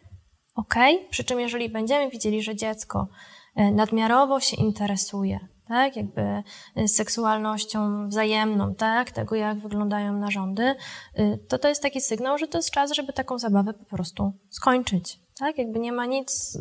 okej, 0.54 1.08
przy 1.10 1.24
czym 1.24 1.40
jeżeli 1.40 1.68
będziemy 1.68 2.10
widzieli, 2.10 2.42
że 2.42 2.56
dziecko 2.56 3.08
nadmiarowo 3.56 4.40
się 4.40 4.56
interesuje, 4.56 5.40
tak, 5.68 5.96
jakby 5.96 6.22
e, 6.22 6.42
seksualnością 6.88 8.08
wzajemną, 8.08 8.74
tak, 8.74 9.10
tego 9.10 9.34
jak 9.34 9.58
wyglądają 9.58 10.12
narządy, 10.12 10.74
e, 11.14 11.38
to 11.38 11.58
to 11.58 11.68
jest 11.68 11.82
taki 11.82 12.00
sygnał, 12.00 12.38
że 12.38 12.46
to 12.46 12.58
jest 12.58 12.70
czas, 12.70 12.92
żeby 12.92 13.12
taką 13.12 13.38
zabawę 13.38 13.74
po 13.74 13.84
prostu 13.84 14.32
skończyć, 14.50 15.18
tak, 15.38 15.58
jakby 15.58 15.78
nie 15.78 15.92
ma 15.92 16.06
nic 16.06 16.58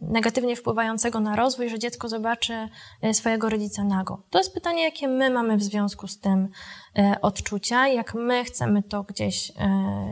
negatywnie 0.00 0.56
wpływającego 0.56 1.20
na 1.20 1.36
rozwój, 1.36 1.68
że 1.68 1.78
dziecko 1.78 2.08
zobaczy 2.08 2.68
swojego 3.12 3.48
rodzica 3.48 3.84
nago. 3.84 4.22
To 4.30 4.38
jest 4.38 4.54
pytanie, 4.54 4.82
jakie 4.82 5.08
my 5.08 5.30
mamy 5.30 5.56
w 5.56 5.62
związku 5.62 6.06
z 6.06 6.18
tym 6.18 6.48
odczucia, 7.22 7.88
jak 7.88 8.14
my 8.14 8.44
chcemy 8.44 8.82
to 8.82 9.02
gdzieś 9.02 9.52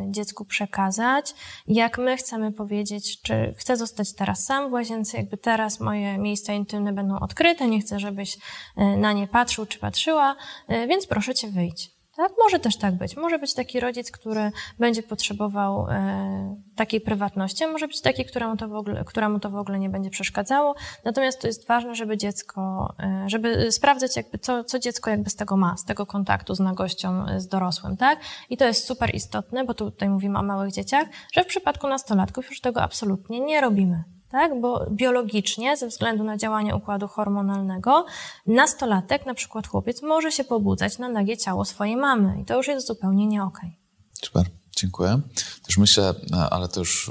dziecku 0.08 0.44
przekazać, 0.44 1.34
jak 1.66 1.98
my 1.98 2.16
chcemy 2.16 2.52
powiedzieć, 2.52 3.22
czy 3.22 3.54
chcę 3.58 3.76
zostać 3.76 4.12
teraz 4.12 4.44
sam 4.44 4.70
w 4.70 4.72
łazience, 4.72 5.16
jakby 5.16 5.36
teraz 5.36 5.80
moje 5.80 6.18
miejsca 6.18 6.52
intymne 6.52 6.92
będą 6.92 7.18
odkryte, 7.18 7.68
nie 7.68 7.80
chcę, 7.80 8.00
żebyś 8.00 8.38
na 8.76 9.12
nie 9.12 9.28
patrzył 9.28 9.66
czy 9.66 9.78
patrzyła, 9.78 10.36
więc 10.68 11.06
proszę 11.06 11.34
cię 11.34 11.48
wyjdź. 11.48 11.91
Tak? 12.16 12.32
Może 12.38 12.58
też 12.58 12.76
tak 12.76 12.94
być. 12.94 13.16
Może 13.16 13.38
być 13.38 13.54
taki 13.54 13.80
rodzic, 13.80 14.10
który 14.10 14.52
będzie 14.78 15.02
potrzebował 15.02 15.86
e, 15.90 16.56
takiej 16.76 17.00
prywatności, 17.00 17.64
a 17.64 17.68
może 17.68 17.88
być 17.88 18.00
taki, 18.00 18.24
któremu 18.24 18.56
to, 18.56 18.68
w 18.68 18.74
ogóle, 18.74 19.04
któremu 19.04 19.40
to 19.40 19.50
w 19.50 19.56
ogóle 19.56 19.78
nie 19.78 19.90
będzie 19.90 20.10
przeszkadzało. 20.10 20.74
Natomiast 21.04 21.40
to 21.40 21.46
jest 21.46 21.68
ważne, 21.68 21.94
żeby 21.94 22.16
dziecko, 22.16 22.94
e, 23.00 23.24
żeby 23.26 23.72
sprawdzać, 23.72 24.16
jakby 24.16 24.38
co, 24.38 24.64
co 24.64 24.78
dziecko 24.78 25.10
jakby 25.10 25.30
z 25.30 25.36
tego 25.36 25.56
ma, 25.56 25.76
z 25.76 25.84
tego 25.84 26.06
kontaktu 26.06 26.54
z 26.54 26.60
nagością, 26.60 27.26
e, 27.26 27.40
z 27.40 27.48
dorosłym, 27.48 27.96
tak? 27.96 28.18
I 28.50 28.56
to 28.56 28.64
jest 28.64 28.86
super 28.86 29.14
istotne, 29.14 29.64
bo 29.64 29.74
tutaj 29.74 30.08
mówimy 30.08 30.38
o 30.38 30.42
małych 30.42 30.72
dzieciach, 30.72 31.08
że 31.32 31.44
w 31.44 31.46
przypadku 31.46 31.88
nastolatków 31.88 32.50
już 32.50 32.60
tego 32.60 32.82
absolutnie 32.82 33.40
nie 33.40 33.60
robimy 33.60 34.04
tak? 34.32 34.60
Bo 34.60 34.86
biologicznie, 34.90 35.76
ze 35.76 35.88
względu 35.88 36.24
na 36.24 36.36
działanie 36.36 36.76
układu 36.76 37.08
hormonalnego, 37.08 38.06
nastolatek, 38.46 39.26
na 39.26 39.34
przykład 39.34 39.66
chłopiec, 39.66 40.02
może 40.02 40.32
się 40.32 40.44
pobudzać 40.44 40.98
na 40.98 41.08
nagie 41.08 41.36
ciało 41.36 41.64
swojej 41.64 41.96
mamy 41.96 42.40
i 42.42 42.44
to 42.44 42.56
już 42.56 42.68
jest 42.68 42.86
zupełnie 42.86 43.26
nie 43.26 43.42
okej. 43.42 43.70
Okay. 43.70 44.26
Super, 44.26 44.46
dziękuję. 44.76 45.20
Też 45.62 45.78
myślę, 45.78 46.14
ale 46.50 46.68
to 46.68 46.80
już, 46.80 47.10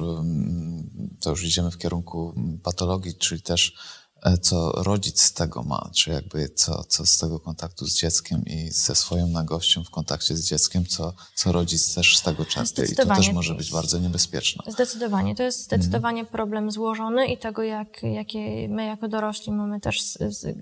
to 1.20 1.30
już 1.30 1.44
idziemy 1.44 1.72
w 1.72 1.78
kierunku 1.78 2.34
patologii, 2.64 3.16
czyli 3.16 3.42
też 3.42 3.76
E, 3.76 4.01
co 4.42 4.72
rodzic 4.72 5.22
z 5.22 5.34
tego 5.34 5.64
ma, 5.64 5.90
czy 5.96 6.12
jakby 6.12 6.50
co, 6.50 6.84
co 6.84 7.06
z 7.06 7.18
tego 7.18 7.40
kontaktu 7.40 7.86
z 7.86 7.98
dzieckiem 7.98 8.46
i 8.46 8.70
ze 8.72 8.96
swoją 8.96 9.28
nagością 9.28 9.84
w 9.84 9.90
kontakcie 9.90 10.38
z 10.38 10.46
dzieckiem, 10.46 10.86
co, 10.86 11.14
co 11.36 11.52
rodzic 11.52 11.96
też 11.96 12.18
z 12.18 12.22
tego 12.22 12.46
czerpie. 12.46 12.86
I 12.92 12.96
to 12.96 13.06
też 13.06 13.32
może 13.32 13.56
być 13.56 13.72
bardzo 13.72 14.00
niebezpieczne. 14.00 14.64
Zdecydowanie. 14.72 15.36
To 15.36 15.44
jest 15.44 15.64
zdecydowanie 15.64 16.22
mm. 16.22 16.32
problem 16.32 16.72
złożony 16.72 17.28
i 17.28 17.38
tego, 17.38 17.64
jak, 17.64 18.04
jakie 18.04 18.68
my 18.70 18.86
jako 18.86 19.08
dorośli 19.08 19.52
mamy 19.52 19.80
też 19.80 20.02
z, 20.02 20.18
z, 20.38 20.58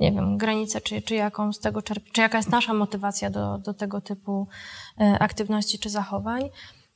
nie 0.00 0.12
wiem, 0.12 0.38
granice, 0.38 0.80
czy, 0.80 1.02
czy 1.02 1.14
jaką 1.14 1.52
z 1.52 1.58
tego 1.58 1.82
czerpie, 1.82 2.10
czy 2.12 2.20
jaka 2.20 2.36
jest 2.38 2.50
nasza 2.50 2.74
motywacja 2.74 3.30
do, 3.30 3.58
do 3.58 3.74
tego 3.74 4.00
typu 4.00 4.48
e, 5.00 5.18
aktywności 5.18 5.78
czy 5.78 5.90
zachowań. 5.90 6.50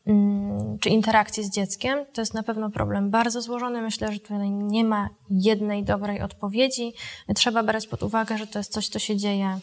Mm, 0.06 0.78
czy 0.78 0.88
interakcji 0.88 1.44
z 1.44 1.50
dzieckiem, 1.50 2.06
to 2.12 2.20
jest 2.20 2.34
na 2.34 2.42
pewno 2.42 2.70
problem 2.70 3.10
bardzo 3.10 3.42
złożony. 3.42 3.82
Myślę, 3.82 4.12
że 4.12 4.20
tutaj 4.20 4.50
nie 4.50 4.84
ma 4.84 5.08
jednej 5.30 5.84
dobrej 5.84 6.22
odpowiedzi. 6.22 6.92
Trzeba 7.34 7.62
brać 7.62 7.86
pod 7.86 8.02
uwagę, 8.02 8.38
że 8.38 8.46
to 8.46 8.58
jest 8.58 8.72
coś, 8.72 8.88
co 8.88 8.98
się 8.98 9.16
dzieje 9.16 9.58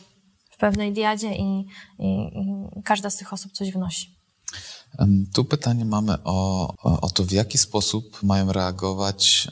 w 0.49 0.57
pewnej 0.57 0.93
diadzie 0.93 1.35
i, 1.35 1.65
i, 1.99 2.09
i 2.79 2.83
każda 2.83 3.09
z 3.09 3.17
tych 3.17 3.33
osób 3.33 3.51
coś 3.51 3.71
wnosi. 3.71 4.23
Tu 5.33 5.45
pytanie 5.45 5.85
mamy 5.85 6.17
o, 6.23 6.67
o, 7.01 7.09
to, 7.09 7.23
w 7.23 7.31
jaki 7.31 7.57
sposób 7.57 8.23
mają 8.23 8.51
reagować 8.51 9.47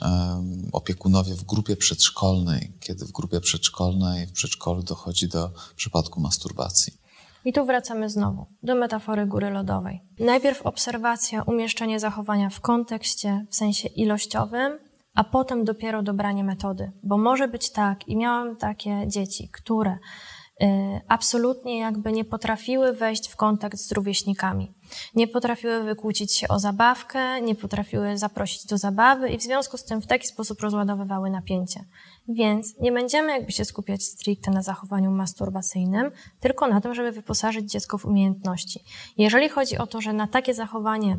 opiekunowie 0.71 1.35
w 1.35 1.43
grupie 1.43 1.75
przedszkolnej, 1.75 2.73
kiedy 2.79 3.05
w 3.05 3.11
grupie 3.11 3.41
przedszkolnej, 3.41 4.27
w 4.27 4.31
przedszkolu 4.31 4.83
dochodzi 4.83 5.27
do 5.27 5.51
przypadku 5.75 6.21
masturbacji. 6.21 7.00
I 7.45 7.53
tu 7.53 7.65
wracamy 7.65 8.09
znowu 8.09 8.45
do 8.63 8.75
metafory 8.75 9.25
góry 9.25 9.49
lodowej. 9.49 10.01
Najpierw 10.19 10.61
obserwacja, 10.61 11.43
umieszczenie 11.43 11.99
zachowania 11.99 12.49
w 12.49 12.61
kontekście, 12.61 13.45
w 13.49 13.55
sensie 13.55 13.87
ilościowym, 13.87 14.79
a 15.15 15.23
potem 15.23 15.63
dopiero 15.63 16.03
dobranie 16.03 16.43
metody. 16.43 16.91
Bo 17.03 17.17
może 17.17 17.47
być 17.47 17.71
tak, 17.71 18.07
i 18.07 18.17
miałam 18.17 18.55
takie 18.55 19.03
dzieci, 19.07 19.49
które 19.53 19.91
y, 19.91 20.67
absolutnie 21.07 21.79
jakby 21.79 22.11
nie 22.11 22.25
potrafiły 22.25 22.93
wejść 22.93 23.29
w 23.29 23.35
kontakt 23.35 23.77
z 23.77 23.91
rówieśnikami. 23.91 24.73
Nie 25.15 25.27
potrafiły 25.27 25.83
wykłócić 25.83 26.35
się 26.35 26.47
o 26.47 26.59
zabawkę, 26.59 27.41
nie 27.41 27.55
potrafiły 27.55 28.17
zaprosić 28.17 28.65
do 28.65 28.77
zabawy 28.77 29.29
i 29.29 29.37
w 29.37 29.43
związku 29.43 29.77
z 29.77 29.83
tym 29.83 30.01
w 30.01 30.07
taki 30.07 30.27
sposób 30.27 30.61
rozładowywały 30.61 31.29
napięcie. 31.29 31.85
Więc 32.33 32.79
nie 32.79 32.91
będziemy 32.91 33.31
jakby 33.31 33.51
się 33.51 33.65
skupiać 33.65 34.03
stricte 34.03 34.51
na 34.51 34.61
zachowaniu 34.61 35.11
masturbacyjnym, 35.11 36.11
tylko 36.39 36.67
na 36.67 36.81
tym, 36.81 36.95
żeby 36.95 37.11
wyposażyć 37.11 37.71
dziecko 37.71 37.97
w 37.97 38.05
umiejętności. 38.05 38.83
Jeżeli 39.17 39.49
chodzi 39.49 39.77
o 39.77 39.87
to, 39.87 40.01
że 40.01 40.13
na 40.13 40.27
takie 40.27 40.53
zachowanie 40.53 41.17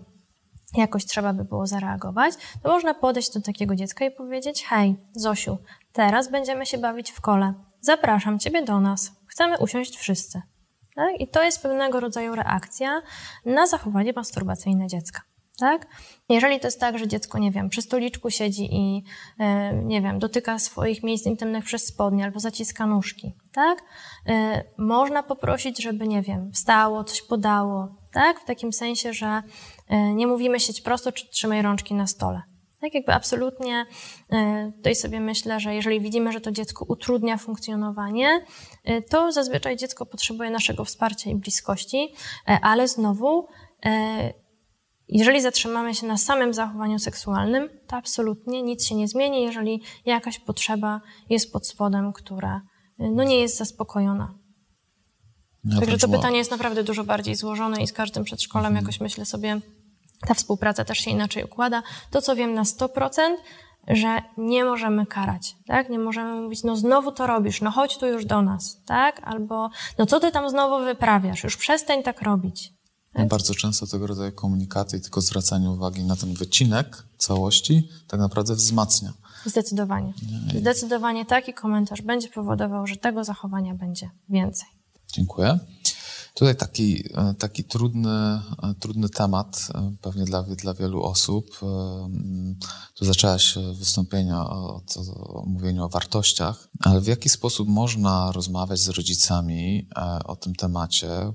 jakoś 0.76 1.06
trzeba 1.06 1.32
by 1.32 1.44
było 1.44 1.66
zareagować, 1.66 2.34
to 2.62 2.68
można 2.68 2.94
podejść 2.94 3.32
do 3.34 3.40
takiego 3.40 3.74
dziecka 3.74 4.04
i 4.04 4.10
powiedzieć: 4.10 4.64
Hej, 4.64 4.96
Zosiu, 5.14 5.58
teraz 5.92 6.30
będziemy 6.30 6.66
się 6.66 6.78
bawić 6.78 7.10
w 7.10 7.20
kole. 7.20 7.54
Zapraszam 7.80 8.38
Ciebie 8.38 8.62
do 8.62 8.80
nas. 8.80 9.12
Chcemy 9.26 9.58
usiąść 9.58 9.96
wszyscy. 9.96 10.42
Tak? 10.94 11.20
I 11.20 11.28
to 11.28 11.42
jest 11.42 11.62
pewnego 11.62 12.00
rodzaju 12.00 12.34
reakcja 12.34 13.02
na 13.44 13.66
zachowanie 13.66 14.12
masturbacyjne 14.12 14.86
dziecka. 14.86 15.31
Tak? 15.59 15.86
Jeżeli 16.28 16.61
to 16.61 16.66
jest 16.66 16.80
tak, 16.80 16.98
że 16.98 17.09
dziecko, 17.09 17.38
nie 17.38 17.50
wiem, 17.50 17.68
przy 17.68 17.82
stoliczku 17.82 18.30
siedzi 18.30 18.68
i, 18.74 19.05
e, 19.38 19.74
nie 19.74 20.03
wiem, 20.03 20.18
dotyka 20.18 20.59
swoich 20.59 21.03
miejsc 21.03 21.26
intymnych 21.26 21.64
przez 21.64 21.86
spodnie 21.86 22.24
albo 22.24 22.40
zaciska 22.40 22.86
nóżki, 22.86 23.34
tak? 23.53 23.82
E, 24.26 24.64
można 24.78 25.22
poprosić, 25.22 25.82
żeby, 25.82 26.09
nie 26.09 26.22
wiem, 26.22 26.53
wstało, 26.53 27.05
coś 27.05 27.22
podało, 27.22 27.88
tak? 28.12 28.40
W 28.40 28.44
takim 28.44 28.72
sensie, 28.72 29.12
że 29.12 29.42
e, 29.88 30.14
nie 30.14 30.26
mówimy 30.26 30.61
siedź 30.61 30.80
prosto 30.80 31.12
czy 31.12 31.30
trzymaj 31.30 31.62
rączki 31.62 31.94
na 31.94 32.07
stole. 32.07 32.42
Tak 32.80 32.94
jakby 32.94 33.12
absolutnie 33.12 33.86
tutaj 34.76 34.94
sobie 34.94 35.20
myślę, 35.20 35.61
że 35.61 35.74
jeżeli 35.74 36.00
widzimy, 36.00 36.32
że 36.32 36.40
to 36.40 36.50
dziecko 36.50 36.84
utrudnia 36.88 37.36
funkcjonowanie, 37.36 38.44
to 39.11 39.32
zazwyczaj 39.32 39.76
dziecko 39.76 40.07
potrzebuje 40.07 40.50
naszego 40.50 40.84
wsparcia 40.84 41.30
i 41.30 41.34
bliskości, 41.34 42.14
ale 42.62 42.88
znowu 42.88 43.48
jeżeli 45.09 45.40
zatrzymamy 45.40 45.94
się 45.94 46.07
na 46.07 46.16
samym 46.16 46.55
zachowaniu 46.55 46.98
seksualnym, 46.98 47.68
to 47.86 47.96
absolutnie 47.96 48.62
nic 48.62 48.86
się 48.86 48.94
nie 48.94 49.09
zmieni, 49.09 49.42
jeżeli 49.42 49.82
jakaś 50.05 50.38
potrzeba 50.38 51.00
jest 51.30 51.53
pod 51.53 51.66
spodem, 51.66 52.12
która 52.12 52.62
no, 52.98 53.24
nie 53.24 53.40
jest 53.40 53.57
zaspokojona. 53.57 54.34
Ja 55.64 55.80
Także 55.80 55.98
to 55.98 56.09
pytanie 56.09 56.38
jest 56.38 56.50
naprawdę 56.50 56.84
dużo 56.84 57.05
bardziej 57.05 57.34
złożone 57.34 57.82
i 57.82 57.86
z 57.86 57.92
każdym 57.92 58.24
przedszkolem 58.24 58.66
mhm. 58.66 58.84
jakoś 58.84 59.00
myślę 59.00 59.24
sobie, 59.24 59.61
ta 60.26 60.34
współpraca 60.34 60.84
też 60.84 60.98
się 60.98 61.11
inaczej 61.11 61.44
układa. 61.44 61.82
To, 62.11 62.22
co 62.22 62.36
wiem 62.36 62.55
na 62.55 62.62
100%, 62.62 63.20
że 63.88 64.22
nie 64.36 64.64
możemy 64.64 65.07
karać, 65.07 65.57
tak? 65.66 65.88
Nie 65.88 65.98
możemy 65.98 66.40
mówić, 66.40 66.62
no 66.64 66.76
znowu 66.76 67.12
to 67.12 67.26
robisz, 67.26 67.61
no 67.61 67.70
chodź 67.70 67.98
tu 67.98 68.07
już 68.07 68.24
do 68.24 68.42
nas, 68.42 68.82
tak? 68.86 69.20
Albo, 69.24 69.70
no 69.98 70.07
co 70.07 70.20
ty 70.20 70.30
tam 70.30 70.50
znowu 70.50 70.84
wyprawiasz, 70.84 71.44
już 71.44 71.57
przestań 71.57 72.03
tak 72.03 72.22
robić. 72.22 72.72
Tak? 73.12 73.28
Bardzo 73.28 73.54
często 73.54 73.86
tego 73.86 74.06
rodzaju 74.06 74.32
komunikaty 74.32 74.96
i 74.96 75.00
tylko 75.00 75.20
zwracanie 75.20 75.70
uwagi 75.70 76.04
na 76.04 76.16
ten 76.16 76.34
wycinek 76.34 77.04
całości 77.18 77.88
tak 78.08 78.20
naprawdę 78.20 78.54
wzmacnia. 78.54 79.12
Zdecydowanie. 79.46 80.12
Nie? 80.54 80.60
Zdecydowanie 80.60 81.26
taki 81.26 81.54
komentarz 81.54 82.02
będzie 82.02 82.28
powodował, 82.28 82.86
że 82.86 82.96
tego 82.96 83.24
zachowania 83.24 83.74
będzie 83.74 84.10
więcej. 84.28 84.68
Dziękuję. 85.12 85.58
Tutaj 86.34 86.56
taki, 86.56 87.04
e, 87.14 87.34
taki 87.34 87.64
trudny, 87.64 88.10
e, 88.10 88.74
trudny 88.80 89.08
temat, 89.08 89.68
e, 89.74 89.92
pewnie 90.00 90.24
dla, 90.24 90.42
dla 90.42 90.74
wielu 90.74 91.02
osób. 91.02 91.60
Tu 92.94 93.04
zaczęłaś 93.04 93.54
wystąpienie 93.78 94.36
o, 94.36 94.82
o 95.26 95.44
mówieniu 95.46 95.84
o 95.84 95.88
wartościach, 95.88 96.68
ale 96.80 97.00
w 97.00 97.06
jaki 97.06 97.28
sposób 97.28 97.68
można 97.68 98.32
rozmawiać 98.32 98.80
z 98.80 98.88
rodzicami 98.88 99.88
o 100.24 100.36
tym 100.36 100.54
temacie, 100.54 101.32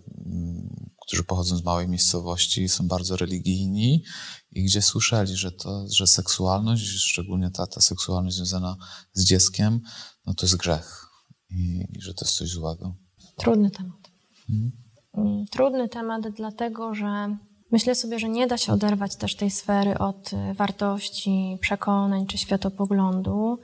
którzy 1.08 1.24
pochodzą 1.24 1.58
z 1.58 1.64
małej 1.64 1.88
miejscowości, 1.88 2.70
są 2.70 2.88
bardzo 2.88 3.18
religijni 3.18 4.04
i 4.52 4.64
gdzie 4.64 4.82
słyszeli, 4.82 5.36
że, 5.36 5.52
to, 5.52 5.86
że 5.92 6.08
seksualność, 6.08 6.84
szczególnie 6.84 7.52
ta, 7.52 7.68
ta 7.68 7.82
seksualność 7.82 8.36
związana 8.36 8.76
z 9.14 9.26
dzieckiem, 9.26 9.82
no 10.26 10.34
to 10.34 10.46
jest 10.46 10.58
grzech 10.58 11.06
i, 11.50 11.88
i 11.94 12.02
że 12.02 12.14
to 12.14 12.26
jest 12.26 12.38
coś 12.38 12.50
złego. 12.50 12.96
Trudny 13.38 13.72
temat. 13.72 14.12
Hmm? 14.48 15.46
Trudny 15.52 15.90
temat, 15.90 16.22
dlatego 16.36 16.96
że 16.96 17.38
myślę 17.72 17.96
sobie, 17.96 18.20
że 18.20 18.30
nie 18.30 18.48
da 18.48 18.58
się 18.58 18.74
oderwać 18.74 19.16
też 19.16 19.36
tej 19.36 19.52
sfery 19.52 19.98
od 19.98 20.32
wartości, 20.56 21.58
przekonań 21.62 22.28
czy 22.28 22.38
światopoglądu. 22.38 23.60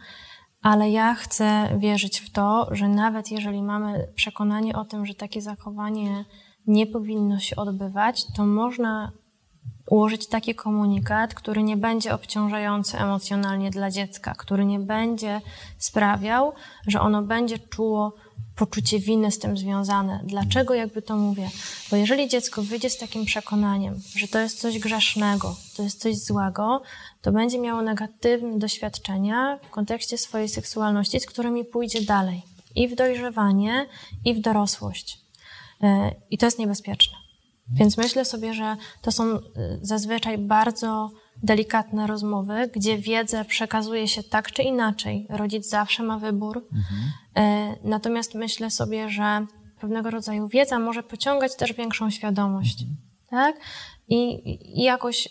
Ale 0.62 0.90
ja 0.90 1.16
chcę 1.16 1.78
wierzyć 1.80 2.20
w 2.20 2.32
to, 2.32 2.68
że 2.72 2.88
nawet 2.90 3.32
jeżeli 3.32 3.64
mamy 3.64 4.08
przekonanie 4.16 4.76
o 4.76 4.86
tym, 4.86 5.06
że 5.06 5.14
takie 5.14 5.42
zachowanie 5.42 6.26
nie 6.68 6.88
powinno 6.88 7.40
się 7.40 7.56
odbywać, 7.56 8.26
to 8.36 8.46
można 8.46 9.12
ułożyć 9.90 10.28
taki 10.28 10.56
komunikat, 10.56 11.34
który 11.34 11.64
nie 11.64 11.78
będzie 11.78 12.14
obciążający 12.14 12.98
emocjonalnie 12.98 13.72
dla 13.72 13.92
dziecka, 13.92 14.36
który 14.38 14.66
nie 14.66 14.80
będzie 14.80 15.42
sprawiał, 15.78 16.54
że 16.88 17.02
ono 17.02 17.22
będzie 17.22 17.60
czuło 17.60 18.14
poczucie 18.56 19.00
winy 19.00 19.32
z 19.32 19.40
tym 19.40 19.58
związane. 19.58 20.22
Dlaczego 20.24 20.74
jakby 20.74 21.02
to 21.02 21.16
mówię? 21.18 21.50
Bo 21.92 21.98
jeżeli 21.98 22.28
dziecko 22.28 22.62
wyjdzie 22.62 22.90
z 22.90 22.98
takim 22.98 23.26
przekonaniem, 23.26 24.02
że 24.16 24.28
to 24.28 24.40
jest 24.40 24.60
coś 24.60 24.80
grzesznego, 24.80 25.56
to 25.78 25.84
jest 25.84 26.02
coś 26.02 26.18
złego, 26.18 26.82
to 27.22 27.32
będzie 27.32 27.60
miało 27.60 27.82
negatywne 27.82 28.60
doświadczenia 28.60 29.60
w 29.64 29.70
kontekście 29.70 30.18
swojej 30.18 30.50
seksualności, 30.50 31.20
z 31.20 31.26
którymi 31.26 31.66
pójdzie 31.66 32.02
dalej. 32.02 32.42
I 32.76 32.88
w 32.88 32.96
dojrzewanie, 32.96 33.86
i 34.26 34.34
w 34.34 34.42
dorosłość. 34.42 35.23
E, 35.84 36.16
I 36.30 36.38
to 36.38 36.46
jest 36.46 36.60
niebezpieczne. 36.60 37.18
Więc 37.74 37.98
myślę 37.98 38.26
sobie, 38.26 38.54
że 38.54 38.76
to 39.02 39.12
są 39.12 39.24
e, 39.24 39.40
zazwyczaj 39.82 40.38
bardzo 40.38 41.12
delikatne 41.44 42.08
rozmowy, 42.08 42.70
gdzie 42.74 42.98
wiedzę 42.98 43.46
przekazuje 43.46 44.08
się 44.08 44.24
tak 44.24 44.52
czy 44.52 44.64
inaczej. 44.64 45.28
Rodzic 45.30 45.70
zawsze 45.70 46.04
ma 46.04 46.20
wybór. 46.20 46.68
Mhm. 46.74 47.76
Natomiast 47.84 48.36
myślę 48.36 48.70
sobie, 48.70 49.10
że 49.10 49.46
pewnego 49.80 50.10
rodzaju 50.10 50.48
wiedza 50.48 50.80
może 50.80 51.04
pociągać 51.04 51.56
też 51.56 51.74
większą 51.74 52.10
świadomość. 52.10 52.82
Mhm. 52.82 52.98
Tak? 53.30 53.56
I, 54.08 54.50
I 54.80 54.84
jakoś, 54.84 55.30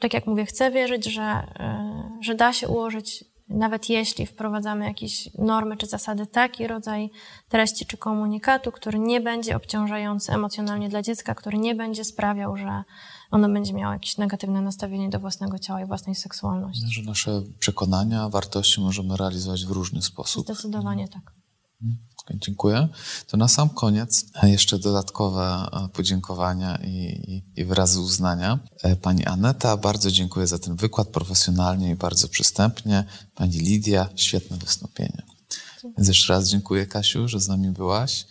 tak 0.00 0.14
jak 0.14 0.26
mówię, 0.26 0.46
chcę 0.46 0.70
wierzyć, 0.70 1.04
że, 1.04 1.22
e, 1.22 2.18
że 2.20 2.34
da 2.34 2.52
się 2.52 2.68
ułożyć 2.68 3.24
nawet 3.50 3.88
jeśli 3.88 4.26
wprowadzamy 4.26 4.84
jakieś 4.84 5.34
normy 5.38 5.76
czy 5.76 5.86
zasady, 5.86 6.26
taki 6.26 6.66
rodzaj 6.66 7.10
treści 7.48 7.86
czy 7.86 7.96
komunikatu, 7.96 8.72
który 8.72 8.98
nie 8.98 9.20
będzie 9.20 9.56
obciążający 9.56 10.32
emocjonalnie 10.32 10.88
dla 10.88 11.02
dziecka, 11.02 11.34
który 11.34 11.58
nie 11.58 11.74
będzie 11.74 12.04
sprawiał, 12.04 12.56
że 12.56 12.84
ono 13.30 13.48
będzie 13.48 13.72
miało 13.72 13.92
jakieś 13.92 14.18
negatywne 14.18 14.62
nastawienie 14.62 15.08
do 15.08 15.20
własnego 15.20 15.58
ciała 15.58 15.80
i 15.80 15.86
własnej 15.86 16.14
seksualności. 16.14 16.86
Że 16.92 17.02
nasze 17.02 17.42
przekonania, 17.58 18.28
wartości 18.28 18.80
możemy 18.80 19.16
realizować 19.16 19.66
w 19.66 19.70
różny 19.70 20.02
sposób. 20.02 20.44
Zdecydowanie 20.44 21.08
tak. 21.08 21.32
Dziękuję. 22.34 22.88
To 23.26 23.36
na 23.36 23.48
sam 23.48 23.68
koniec 23.68 24.24
jeszcze 24.42 24.78
dodatkowe 24.78 25.68
e, 25.72 25.88
podziękowania 25.88 26.78
i, 26.84 27.42
i, 27.56 27.64
wyrazy 27.64 28.00
uznania. 28.00 28.58
E, 28.82 28.96
pani 28.96 29.26
Aneta, 29.26 29.76
bardzo 29.76 30.10
dziękuję 30.10 30.46
za 30.46 30.58
ten 30.58 30.76
wykład 30.76 31.08
profesjonalnie 31.08 31.90
i 31.90 31.94
bardzo 31.94 32.28
przystępnie. 32.28 33.04
Pani 33.34 33.58
Lidia, 33.58 34.08
świetne 34.16 34.56
wystąpienie. 34.56 35.22
Więc 35.84 36.08
jeszcze 36.08 36.32
raz 36.32 36.48
dziękuję 36.48 36.86
Kasiu, 36.86 37.28
że 37.28 37.40
z 37.40 37.48
nami 37.48 37.70
byłaś. 37.70 38.26